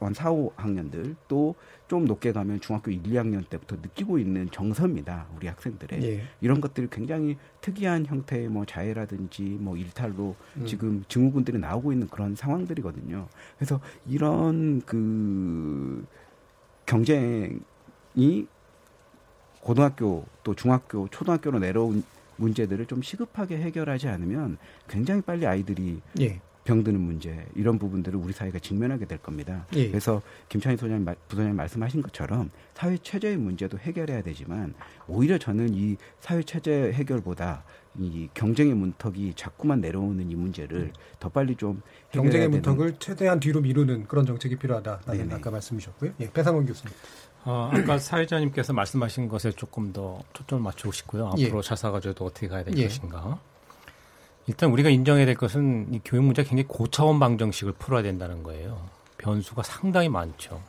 한 0.00 0.14
4, 0.14 0.30
5학년들 0.30 1.16
또 1.28 1.54
좀 1.88 2.04
높게 2.04 2.32
가면 2.32 2.60
중학교 2.60 2.90
1, 2.90 3.02
2학년 3.04 3.48
때부터 3.48 3.76
느끼고 3.76 4.18
있는 4.18 4.50
정서입니다. 4.50 5.26
우리 5.36 5.46
학생들의. 5.46 6.02
예. 6.02 6.22
이런 6.40 6.60
것들이 6.60 6.88
굉장히 6.90 7.36
특이한 7.60 8.06
형태의 8.06 8.48
뭐 8.48 8.64
자해라든지 8.64 9.42
뭐 9.42 9.76
일탈로 9.76 10.34
음. 10.56 10.66
지금 10.66 11.04
증후군들이 11.08 11.58
나오고 11.58 11.92
있는 11.92 12.08
그런 12.08 12.34
상황들이거든요. 12.34 13.28
그래서 13.56 13.80
이런 14.06 14.82
그 14.84 16.04
경쟁이 16.86 17.60
고등학교 19.60 20.24
또 20.42 20.54
중학교, 20.54 21.08
초등학교로 21.08 21.60
내려온 21.60 22.02
문제들을 22.36 22.86
좀 22.86 23.00
시급하게 23.00 23.58
해결하지 23.58 24.08
않으면 24.08 24.58
굉장히 24.88 25.22
빨리 25.22 25.46
아이들이 25.46 26.00
예. 26.20 26.40
병드는 26.66 27.00
문제 27.00 27.46
이런 27.54 27.78
부분들을 27.78 28.18
우리 28.18 28.32
사회가 28.32 28.58
직면하게 28.58 29.06
될 29.06 29.18
겁니다. 29.18 29.66
예. 29.74 29.88
그래서 29.88 30.20
김창희 30.48 30.76
소장 30.76 31.04
부소장님 31.28 31.56
말씀하신 31.56 32.02
것처럼 32.02 32.50
사회 32.74 32.98
체제의 32.98 33.38
문제도 33.38 33.78
해결해야 33.78 34.22
되지만 34.22 34.74
오히려 35.06 35.38
저는 35.38 35.74
이 35.74 35.96
사회 36.20 36.42
체제 36.42 36.92
해결보다 36.92 37.64
이 37.98 38.28
경쟁의 38.34 38.74
문턱이 38.74 39.34
자꾸만 39.34 39.80
내려오는 39.80 40.30
이 40.30 40.34
문제를 40.34 40.76
음. 40.78 40.92
더 41.18 41.28
빨리 41.30 41.56
좀 41.56 41.80
경쟁의 42.12 42.48
문턱을 42.48 42.96
최대한 42.98 43.40
뒤로 43.40 43.60
미루는 43.60 44.06
그런 44.06 44.26
정책이 44.26 44.56
필요하다라는 44.56 45.32
아까 45.32 45.50
말씀이셨고요. 45.50 46.12
예, 46.20 46.30
배상원 46.30 46.66
교수님. 46.66 46.94
어, 47.44 47.70
아까 47.72 47.96
사회자님께서 47.98 48.72
말씀하신 48.72 49.28
것에 49.28 49.52
조금 49.52 49.92
더 49.92 50.18
초점을 50.32 50.62
맞추고 50.62 50.92
싶고요. 50.92 51.28
앞으로 51.28 51.58
예. 51.58 51.62
자사가지도 51.62 52.24
어떻게 52.24 52.48
가야 52.48 52.64
될 52.64 52.76
예. 52.76 52.84
것인가. 52.84 53.40
일단 54.46 54.70
우리가 54.70 54.90
인정해야 54.90 55.26
될 55.26 55.34
것은 55.34 55.92
이 55.92 56.00
교육 56.04 56.24
문제 56.24 56.42
굉장히 56.44 56.64
고차원 56.68 57.18
방정식을 57.18 57.72
풀어야 57.74 58.02
된다는 58.02 58.42
거예요. 58.42 58.88
변수가 59.18 59.62
상당히 59.62 60.08
많죠. 60.08 60.62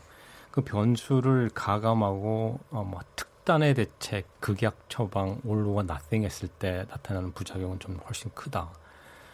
그 0.49 0.61
변수를 0.61 1.51
가감하고 1.53 2.59
어, 2.71 2.83
뭐 2.83 3.01
특단의 3.15 3.75
대책, 3.75 4.25
극약 4.39 4.89
처방, 4.89 5.39
올로가 5.45 5.83
나땡 5.83 6.23
했을 6.23 6.47
때 6.47 6.85
나타나는 6.89 7.33
부작용은 7.33 7.79
좀 7.79 7.99
훨씬 8.07 8.31
크다. 8.33 8.71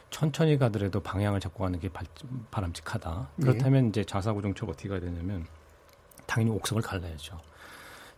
천천히 0.10 0.58
가더라도 0.58 1.00
방향을 1.00 1.40
잡고 1.40 1.64
가는 1.64 1.80
게 1.80 1.90
바람직하다. 2.52 3.30
그렇다면 3.42 3.84
네. 3.84 3.90
이제 3.90 4.04
자사고정책 4.04 4.70
어떻게 4.70 4.90
가야 4.90 5.00
되냐면 5.00 5.48
당연히 6.28 6.52
옥석을 6.52 6.84
갈라야죠. 6.84 7.40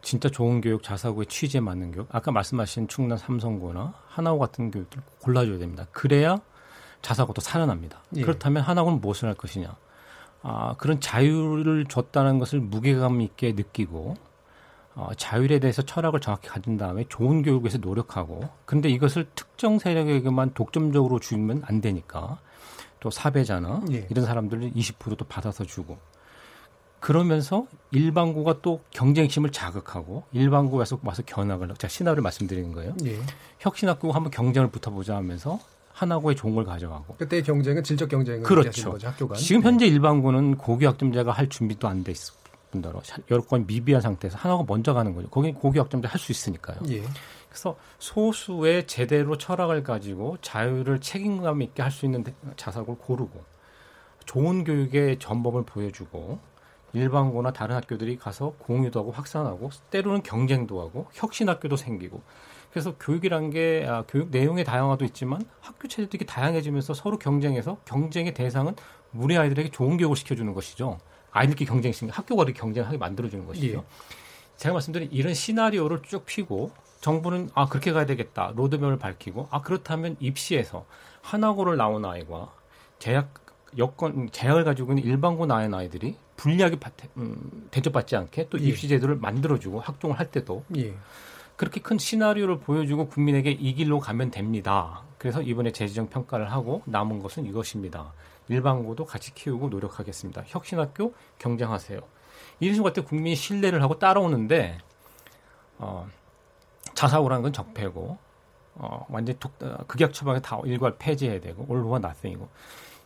진짜 0.05 0.29
좋은 0.29 0.61
교육, 0.61 0.83
자사고의 0.83 1.25
취지에 1.25 1.61
맞는 1.61 1.91
교육, 1.91 2.07
아까 2.13 2.31
말씀하신 2.31 2.87
충남 2.87 3.17
삼성고나 3.17 3.95
하나고 4.07 4.37
같은 4.37 4.69
교육들 4.69 5.01
골라줘야 5.19 5.57
됩니다. 5.57 5.87
그래야 5.91 6.39
자사고도 7.01 7.41
살아납니다. 7.41 8.03
예. 8.15 8.21
그렇다면 8.21 8.61
하나고는 8.61 9.01
무엇을 9.01 9.27
할 9.27 9.33
것이냐? 9.33 9.75
아, 10.43 10.75
그런 10.77 10.99
자유를 10.99 11.85
줬다는 11.85 12.37
것을 12.37 12.59
무게감 12.59 13.19
있게 13.21 13.53
느끼고 13.53 14.15
어, 14.93 15.09
자율에 15.17 15.57
대해서 15.57 15.81
철학을 15.81 16.19
정확히 16.19 16.49
가진 16.49 16.77
다음에 16.77 17.05
좋은 17.09 17.41
교육에서 17.41 17.79
노력하고 17.79 18.47
근데 18.65 18.89
이것을 18.89 19.27
특정 19.33 19.79
세력에게만 19.79 20.53
독점적으로 20.53 21.19
주면 21.19 21.63
안 21.65 21.81
되니까 21.81 22.37
또 22.99 23.09
사배자나 23.09 23.81
예. 23.91 24.05
이런 24.11 24.23
사람들을 24.25 24.71
20%도 24.71 25.25
받아서 25.25 25.65
주고 25.65 25.97
그러면서 27.05 27.67
일반고가 27.91 28.61
또 28.63 28.81
경쟁심을 28.89 29.51
자극하고 29.51 30.23
일반고에서 30.31 30.97
와서 31.03 31.21
견학을 31.23 31.67
제가 31.77 31.87
신화를 31.87 32.23
말씀드리는 32.23 32.71
거예요. 32.71 32.95
예. 33.05 33.19
혁신학교 33.59 34.11
한번 34.11 34.31
경쟁을 34.31 34.71
붙어보자 34.71 35.15
하면서 35.15 35.59
하나고의 35.93 36.35
좋은 36.35 36.55
걸 36.55 36.65
가져가고. 36.65 37.17
그때 37.19 37.43
경쟁은 37.43 37.83
질적 37.83 38.09
경쟁을 38.09 38.41
그렇죠. 38.41 38.93
거죠, 38.93 39.07
학교가. 39.07 39.35
지금 39.35 39.61
현재 39.61 39.85
일반고는 39.85 40.57
고교 40.57 40.87
학점제가 40.87 41.31
할 41.31 41.47
준비도 41.47 41.87
안 41.87 42.03
돼 42.03 42.11
있을 42.11 42.33
뿐더러 42.71 43.01
여러 43.29 43.43
건 43.43 43.67
미비한 43.67 44.01
상태에서 44.01 44.39
하나가 44.39 44.63
먼저 44.67 44.95
가는 44.95 45.13
거죠. 45.13 45.29
거기 45.29 45.53
고교 45.53 45.79
학점제 45.79 46.07
할 46.07 46.19
수 46.19 46.31
있으니까요. 46.31 46.79
예. 46.89 47.03
그래서 47.49 47.77
소수의 47.99 48.87
제대로 48.87 49.37
철학을 49.37 49.83
가지고 49.83 50.37
자유를 50.41 51.01
책임감 51.01 51.61
있게 51.61 51.83
할 51.83 51.91
수 51.91 52.07
있는 52.07 52.23
자사고를 52.57 52.97
고르고 52.99 53.43
좋은 54.25 54.63
교육의 54.63 55.19
전범을 55.19 55.65
보여주고 55.65 56.39
일반고나 56.95 57.51
다른 57.51 57.75
학교들이 57.75 58.17
가서 58.17 58.53
공유도 58.59 58.99
하고 58.99 59.11
확산하고 59.11 59.69
때로는 59.91 60.23
경쟁도 60.23 60.81
하고 60.81 61.07
혁신 61.13 61.49
학교도 61.49 61.75
생기고 61.75 62.21
그래서 62.71 62.95
교육이란 62.97 63.51
게 63.51 63.85
아, 63.87 64.03
교육 64.07 64.29
내용의 64.31 64.65
다양화도 64.65 65.05
있지만 65.05 65.41
학교 65.61 65.87
체제도 65.87 66.17
이렇게 66.17 66.25
다양해지면서 66.25 66.93
서로 66.93 67.17
경쟁해서 67.17 67.77
경쟁의 67.85 68.33
대상은 68.33 68.75
우리 69.13 69.37
아이들에게 69.37 69.69
좋은 69.69 69.97
교육을 69.97 70.15
시켜주는 70.17 70.53
것이죠. 70.53 70.99
아이들끼리 71.31 71.69
경쟁심, 71.69 72.09
학교가 72.09 72.43
이렇게 72.43 72.59
경쟁하게 72.59 72.97
만들어주는 72.97 73.45
것이죠. 73.45 73.77
예. 73.77 73.83
제가 74.57 74.73
말씀드린 74.73 75.09
이런 75.11 75.33
시나리오를 75.33 76.01
쭉 76.03 76.25
피고 76.25 76.71
정부는 77.01 77.49
아 77.53 77.67
그렇게 77.67 77.91
가야 77.91 78.05
되겠다 78.05 78.53
로드맵을 78.55 78.97
밝히고 78.97 79.49
아 79.51 79.61
그렇다면 79.61 80.15
입시에서 80.19 80.85
하나고를 81.21 81.77
나온 81.77 82.03
아이와 82.03 82.51
대학 82.99 83.33
여건 83.77 84.29
재학을 84.31 84.63
가지고 84.63 84.93
있는 84.93 85.03
일반고 85.03 85.45
나의 85.45 85.73
아이들이 85.73 86.17
불리하게 86.37 86.77
음, 87.17 87.67
대접받지 87.71 88.15
않게 88.15 88.49
또 88.49 88.59
예. 88.59 88.63
입시 88.63 88.87
제도를 88.87 89.15
만들어주고 89.15 89.79
학종을 89.79 90.19
할 90.19 90.31
때도 90.31 90.63
예. 90.77 90.93
그렇게 91.55 91.79
큰 91.79 91.97
시나리오를 91.97 92.59
보여주고 92.59 93.07
국민에게 93.07 93.51
이 93.51 93.73
길로 93.73 93.99
가면 93.99 94.31
됩니다. 94.31 95.03
그래서 95.17 95.41
이번에 95.41 95.71
재지정 95.71 96.09
평가를 96.09 96.51
하고 96.51 96.81
남은 96.85 97.21
것은 97.21 97.45
이것입니다. 97.45 98.13
일반고도 98.49 99.05
같이 99.05 99.33
키우고 99.33 99.69
노력하겠습니다. 99.69 100.43
혁신학교 100.47 101.13
경쟁하세요. 101.39 101.99
이런 102.59 102.75
식으로 102.75 102.93
국민이 103.05 103.35
신뢰를 103.35 103.81
하고 103.81 103.97
따라오는데 103.97 104.77
어, 105.77 106.07
자사고라는 106.93 107.43
건 107.43 107.53
적폐고 107.53 108.17
어, 108.75 109.05
완전 109.09 109.35
독, 109.39 109.53
어, 109.61 109.77
극약 109.87 110.13
처방에 110.13 110.41
다 110.41 110.59
일괄 110.65 110.97
폐지해야 110.97 111.39
되고 111.39 111.65
올로와 111.67 111.99
나생이고 111.99 112.47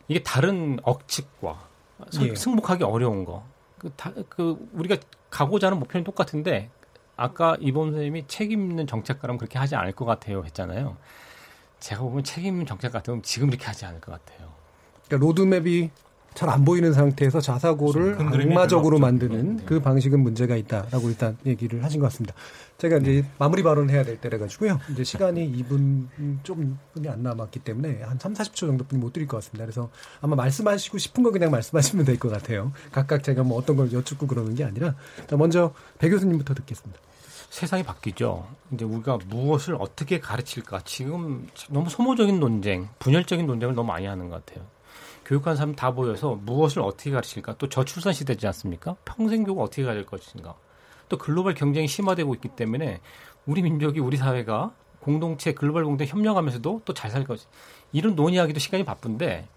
이게 0.08 0.24
다른 0.24 0.80
억측과 0.84 1.69
예. 2.22 2.36
승복하기 2.36 2.84
어려운 2.84 3.26
거. 3.26 3.44
그, 3.78 3.92
다, 3.96 4.12
그 4.30 4.58
우리가 4.74 4.98
가고자 5.30 5.68
하는 5.68 5.80
목표는 5.80 6.04
똑같은데 6.04 6.70
아까 7.16 7.56
이범 7.60 7.92
선생님이 7.92 8.26
책임 8.28 8.70
있는 8.70 8.88
정책가라면 8.88 9.38
그렇게 9.38 9.60
하지 9.60 9.76
않을 9.76 9.94
것 9.94 10.06
같아요 10.06 10.44
했잖아요. 10.46 10.98
제가 11.80 12.02
보면 12.02 12.24
책임 12.24 12.56
있는 12.56 12.66
정책 12.66 12.92
같으면 12.92 13.22
지금 13.24 13.50
이렇게 13.50 13.66
하지 13.66 13.86
않을 13.86 14.02
것 14.02 14.12
같아요. 14.12 14.50
그러니까 15.08 15.26
로드맵이 15.26 15.90
잘 16.34 16.50
안 16.50 16.64
보이는 16.64 16.94
상태에서 16.94 17.42
자사고를 17.42 18.18
악마적으로 18.20 19.00
만드는 19.00 19.58
네. 19.58 19.64
그 19.66 19.80
방식은 19.80 20.20
문제가 20.20 20.56
있다라고 20.56 21.10
일단 21.10 21.38
얘기를 21.46 21.84
하신 21.84 22.00
것 22.00 22.08
같습니다. 22.08 22.34
제가 22.80 22.98
이제 22.98 23.26
마무리 23.38 23.62
발언을 23.62 23.94
해야 23.94 24.04
될 24.04 24.20
때래 24.22 24.38
가지고요. 24.38 24.80
이제 24.90 25.04
시간이 25.04 25.52
2분 25.64 26.08
좀분이 26.44 27.10
안 27.10 27.22
남았기 27.22 27.60
때문에 27.60 28.02
한 28.04 28.18
3, 28.18 28.34
40초 28.34 28.56
정도뿐이 28.56 29.02
못 29.02 29.12
드릴 29.12 29.28
것 29.28 29.38
같습니다. 29.38 29.66
그래서 29.66 29.90
아마 30.22 30.36
말씀하시고 30.38 30.98
싶은 30.98 31.22
거 31.24 31.32
그냥 31.32 31.52
말씀하시면 31.52 32.06
될 32.06 32.18
것 32.18 32.30
같아요. 32.32 32.72
각각 32.92 33.22
제가 33.24 33.44
뭐 33.44 33.58
어떤 33.58 33.76
걸 33.76 33.92
여쭙고 33.92 34.28
그러는 34.28 34.56
게 34.56 34.64
아니라 34.64 34.96
먼저 35.38 35.74
배 36.00 36.10
교수님부터 36.10 36.54
듣겠습니다. 36.54 37.00
세상이 37.50 37.84
바뀌죠. 37.84 38.48
이제 38.74 38.86
우리가 38.86 39.18
무엇을 39.28 39.76
어떻게 39.80 40.20
가르칠까? 40.20 40.82
지금 40.86 41.48
너무 41.70 41.90
소모적인 41.90 42.40
논쟁, 42.40 42.88
분열적인 43.00 43.46
논쟁을 43.46 43.76
너무 43.76 43.88
많이 43.88 44.06
하는 44.06 44.30
것 44.30 44.46
같아요. 44.46 44.66
교육하는 45.26 45.58
사람 45.58 45.76
다 45.76 45.92
보여서 45.92 46.36
무엇을 46.36 46.82
어떻게 46.82 47.12
가르칠까? 47.12 47.56
또 47.58 47.68
저출산 47.68 48.14
시대지 48.14 48.48
않습니까? 48.48 48.96
평생 49.04 49.44
교육 49.44 49.60
어떻게 49.60 49.84
가질 49.84 50.06
것인가? 50.06 50.56
또 51.10 51.18
글로벌 51.18 51.54
경쟁이 51.54 51.88
심화되고 51.88 52.34
있기 52.36 52.50
때문에 52.50 53.02
우리 53.46 53.62
민족이 53.62 54.00
우리 54.00 54.18
사회가 54.18 54.72
공동체 55.00 55.54
글로벌 55.54 55.86
공동 55.86 56.06
협력하면서도 56.06 56.82
또 56.86 56.94
잘살 56.94 57.24
것이 57.24 57.46
이런 57.92 58.16
논의하기도 58.16 58.60
시간이 58.60 58.86
바쁜데 58.86 59.48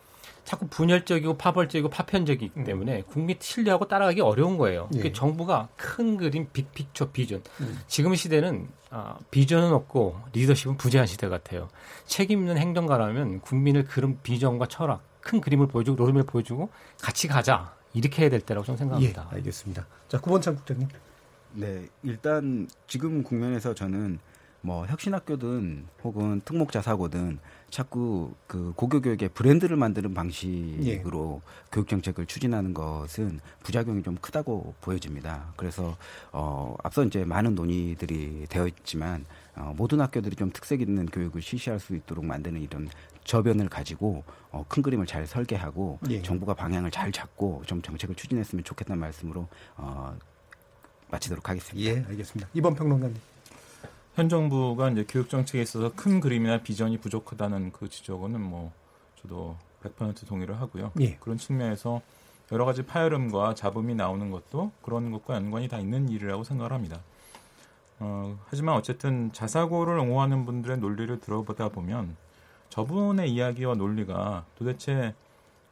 자꾸 0.44 0.66
분열적이고 0.66 1.36
파벌적이고 1.36 1.88
파편적이기 1.88 2.52
음. 2.56 2.64
때문에 2.64 3.02
국민 3.02 3.36
신뢰하고 3.38 3.86
따라가기 3.86 4.20
어려운 4.20 4.58
거예요. 4.58 4.88
예. 4.94 4.98
그러니까 4.98 5.18
정부가 5.18 5.68
큰 5.76 6.16
그림, 6.16 6.48
빅픽처, 6.52 7.10
비전. 7.12 7.42
음. 7.60 7.80
지금 7.86 8.14
시대는 8.14 8.68
아, 8.90 9.16
비전은 9.30 9.72
없고 9.72 10.18
리더십은 10.32 10.76
부재한 10.76 11.06
시대 11.06 11.28
같아요. 11.28 11.68
책임 12.06 12.40
있는 12.40 12.58
행정가라면 12.58 13.40
국민을 13.40 13.84
그런 13.84 14.18
비전과 14.22 14.66
철학, 14.66 15.02
큰 15.20 15.40
그림을 15.40 15.68
보여주고 15.68 15.96
로드맵을 15.96 16.26
보여주고 16.26 16.70
같이 17.00 17.28
가자 17.28 17.74
이렇게 17.94 18.22
해야 18.22 18.30
될 18.30 18.40
때라고 18.40 18.66
저는 18.66 18.78
생각합니다. 18.78 19.28
예, 19.30 19.36
알겠습니다. 19.36 19.86
자 20.08 20.18
구본창 20.20 20.56
국장님. 20.56 20.88
네, 21.54 21.86
일단 22.02 22.68
지금 22.86 23.22
국면에서 23.22 23.74
저는 23.74 24.18
뭐 24.62 24.86
혁신학교든 24.86 25.86
혹은 26.04 26.40
특목자사고든 26.44 27.40
자꾸 27.68 28.32
그 28.46 28.72
고교 28.76 29.00
교육의 29.00 29.30
브랜드를 29.30 29.76
만드는 29.76 30.14
방식으로 30.14 31.42
예. 31.42 31.48
교육 31.72 31.88
정책을 31.88 32.26
추진하는 32.26 32.72
것은 32.72 33.40
부작용이 33.64 34.02
좀 34.04 34.16
크다고 34.16 34.74
보여집니다. 34.80 35.52
그래서 35.56 35.96
어 36.30 36.76
앞서 36.84 37.02
이제 37.02 37.24
많은 37.24 37.56
논의들이 37.56 38.46
되어 38.48 38.68
있지만 38.68 39.24
어, 39.56 39.74
모든 39.76 40.00
학교들이 40.00 40.36
좀 40.36 40.50
특색 40.52 40.80
있는 40.80 41.06
교육을 41.06 41.42
실시할 41.42 41.80
수 41.80 41.96
있도록 41.96 42.24
만드는 42.24 42.60
이런 42.60 42.88
저변을 43.24 43.68
가지고 43.68 44.22
어, 44.50 44.64
큰 44.68 44.82
그림을 44.82 45.06
잘 45.06 45.26
설계하고 45.26 45.98
예. 46.10 46.22
정부가 46.22 46.54
방향을 46.54 46.92
잘 46.92 47.10
잡고 47.10 47.62
좀 47.66 47.82
정책을 47.82 48.14
추진했으면 48.14 48.62
좋겠다는 48.64 49.00
말씀으로 49.00 49.48
어, 49.76 50.16
마치도록 51.12 51.48
하겠습니다. 51.48 51.90
예, 51.90 52.04
알겠습니다. 52.08 52.48
이번 52.54 52.74
평론가님. 52.74 53.16
현 54.14 54.28
정부가 54.28 54.90
이제 54.90 55.04
교육 55.08 55.28
정책에 55.28 55.62
있어서 55.62 55.92
큰 55.94 56.20
그림이나 56.20 56.62
비전이 56.62 56.98
부족하다는 56.98 57.72
그 57.72 57.88
지적은 57.88 58.40
뭐 58.40 58.72
저도 59.20 59.56
100% 59.82 60.26
동의를 60.26 60.60
하고요. 60.60 60.92
예. 61.00 61.16
그런 61.16 61.38
측면에서 61.38 62.02
여러 62.50 62.64
가지 62.64 62.82
파열음과 62.82 63.54
잡음이 63.54 63.94
나오는 63.94 64.30
것도 64.30 64.72
그런 64.82 65.10
것과 65.10 65.36
연관이 65.36 65.68
다 65.68 65.78
있는 65.78 66.08
일이라고 66.08 66.44
생각을 66.44 66.72
합니다. 66.72 67.00
어, 68.00 68.38
하지만 68.48 68.74
어쨌든 68.74 69.32
자사고를 69.32 69.98
옹호하는 69.98 70.44
분들의 70.44 70.78
논리를 70.78 71.20
들어보다 71.20 71.68
보면 71.68 72.16
저분의 72.68 73.30
이야기와 73.30 73.74
논리가 73.74 74.44
도대체 74.56 75.14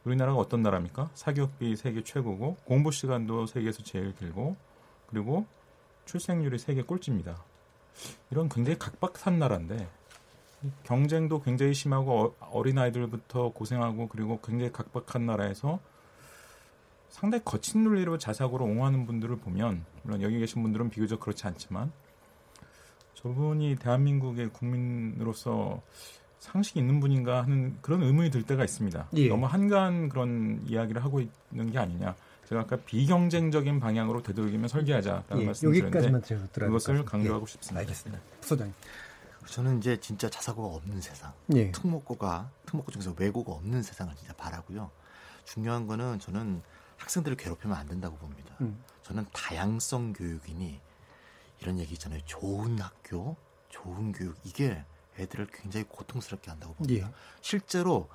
우리나라가 0.03 0.39
어떤 0.39 0.63
나라입니까? 0.63 1.09
사교육비 1.13 1.75
세계 1.75 2.03
최고고 2.03 2.57
공부 2.65 2.91
시간도 2.91 3.45
세계에서 3.45 3.83
제일 3.83 4.15
길고 4.15 4.55
그리고 5.11 5.45
출생률이 6.05 6.57
세계 6.57 6.81
꼴찌입니다. 6.81 7.43
이런 8.31 8.49
굉장히 8.49 8.79
각박한 8.79 9.37
나라인데 9.37 9.87
경쟁도 10.83 11.41
굉장히 11.41 11.73
심하고 11.73 12.35
어, 12.39 12.49
어린 12.51 12.77
아이들부터 12.77 13.49
고생하고 13.49 14.07
그리고 14.07 14.39
굉장히 14.41 14.71
각박한 14.71 15.25
나라에서 15.25 15.79
상당히 17.09 17.43
거친 17.43 17.83
논리로 17.83 18.17
자사고를 18.17 18.65
옹호하는 18.65 19.05
분들을 19.05 19.37
보면 19.37 19.85
물론 20.03 20.21
여기 20.21 20.39
계신 20.39 20.61
분들은 20.61 20.89
비교적 20.89 21.19
그렇지 21.19 21.45
않지만 21.47 21.91
저분이 23.15 23.75
대한민국의 23.77 24.49
국민으로서 24.49 25.81
상식이 26.39 26.79
있는 26.79 26.99
분인가 26.99 27.43
하는 27.43 27.77
그런 27.81 28.01
의문이 28.01 28.31
들 28.31 28.43
때가 28.43 28.63
있습니다. 28.63 29.09
예. 29.13 29.27
너무 29.27 29.45
한가한 29.45 30.09
그런 30.09 30.63
이야기를 30.65 31.03
하고 31.03 31.21
있는 31.51 31.71
게 31.71 31.77
아니냐. 31.77 32.15
제가 32.51 32.63
아까 32.63 32.75
비경쟁적인 32.75 33.79
방향으로 33.79 34.21
되도록이면 34.23 34.67
설계하자라는 34.67 35.41
예. 35.41 35.45
말씀드렸는데 35.45 36.37
그것을 36.51 37.05
강조하고 37.05 37.45
네. 37.45 37.51
싶습니다. 37.53 37.79
알겠습니다. 37.79 38.21
소장님. 38.41 38.73
저는 39.45 39.77
이제 39.77 39.97
진짜 40.01 40.29
자사고가 40.29 40.75
없는 40.75 40.99
세상, 40.99 41.31
예. 41.55 41.71
특목고가 41.71 42.51
특목고 42.65 42.91
중에서 42.91 43.15
외고가 43.17 43.53
없는 43.53 43.81
세상을 43.83 44.13
진짜 44.17 44.33
바라고요. 44.33 44.91
중요한 45.45 45.87
거는 45.87 46.19
저는 46.19 46.61
학생들을 46.97 47.37
괴롭히면 47.37 47.77
안 47.77 47.87
된다고 47.87 48.17
봅니다. 48.17 48.53
음. 48.59 48.83
저는 49.03 49.25
다양성 49.31 50.11
교육이니 50.11 50.81
이런 51.61 51.79
얘기 51.79 51.93
있잖아요. 51.93 52.19
좋은 52.25 52.77
학교, 52.79 53.37
좋은 53.69 54.11
교육 54.11 54.35
이게 54.43 54.83
애들을 55.17 55.47
굉장히 55.53 55.85
고통스럽게 55.87 56.51
한다고 56.51 56.73
봅니다. 56.73 57.07
예. 57.07 57.13
실제로 57.39 58.09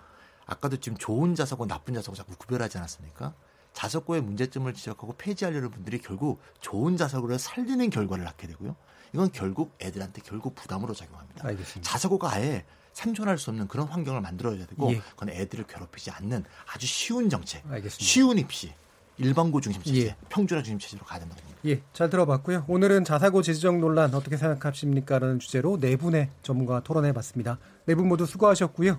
아까도 0.44 0.76
지금 0.76 0.98
좋은 0.98 1.34
자사고 1.34 1.66
나쁜 1.66 1.94
자사고 1.94 2.14
자꾸 2.14 2.36
구별하지 2.36 2.76
않았습니까? 2.76 3.32
자사고의 3.76 4.22
문제점을 4.22 4.72
지적하고 4.72 5.14
폐지하려는 5.18 5.70
분들이 5.70 5.98
결국 5.98 6.40
좋은 6.60 6.96
자사고를 6.96 7.38
살리는 7.38 7.90
결과를 7.90 8.24
낳게 8.24 8.46
되고요. 8.46 8.74
이건 9.12 9.30
결국 9.32 9.76
애들한테 9.80 10.22
결국 10.24 10.54
부담으로 10.54 10.94
작용합니다. 10.94 11.46
알겠습니다. 11.46 11.82
자사고가 11.82 12.32
아예 12.32 12.64
생존할 12.94 13.36
수 13.36 13.50
없는 13.50 13.68
그런 13.68 13.86
환경을 13.86 14.22
만들어야 14.22 14.66
되고 14.66 14.90
예. 14.92 15.00
그건 15.10 15.28
애들을 15.28 15.66
괴롭히지 15.66 16.10
않는 16.10 16.44
아주 16.72 16.86
쉬운 16.86 17.28
정책, 17.28 17.64
알겠습니다. 17.70 18.02
쉬운 18.02 18.38
입시, 18.38 18.72
일반고 19.18 19.60
중심 19.60 19.82
체제, 19.82 20.06
예. 20.06 20.16
평준화 20.30 20.62
중심 20.62 20.78
체제로 20.78 21.04
가야 21.04 21.18
된다고 21.20 21.38
봅니다. 21.42 21.60
예, 21.66 21.82
잘 21.92 22.08
들어봤고요. 22.08 22.64
오늘은 22.68 23.04
자사고 23.04 23.42
재지정 23.42 23.80
논란 23.80 24.14
어떻게 24.14 24.38
생각하십니까?라는 24.38 25.38
주제로 25.38 25.78
네 25.78 25.96
분의 25.96 26.30
전문가와 26.42 26.80
토론해봤습니다. 26.80 27.58
네 27.84 27.94
분 27.94 28.08
모두 28.08 28.24
수고하셨고요. 28.24 28.98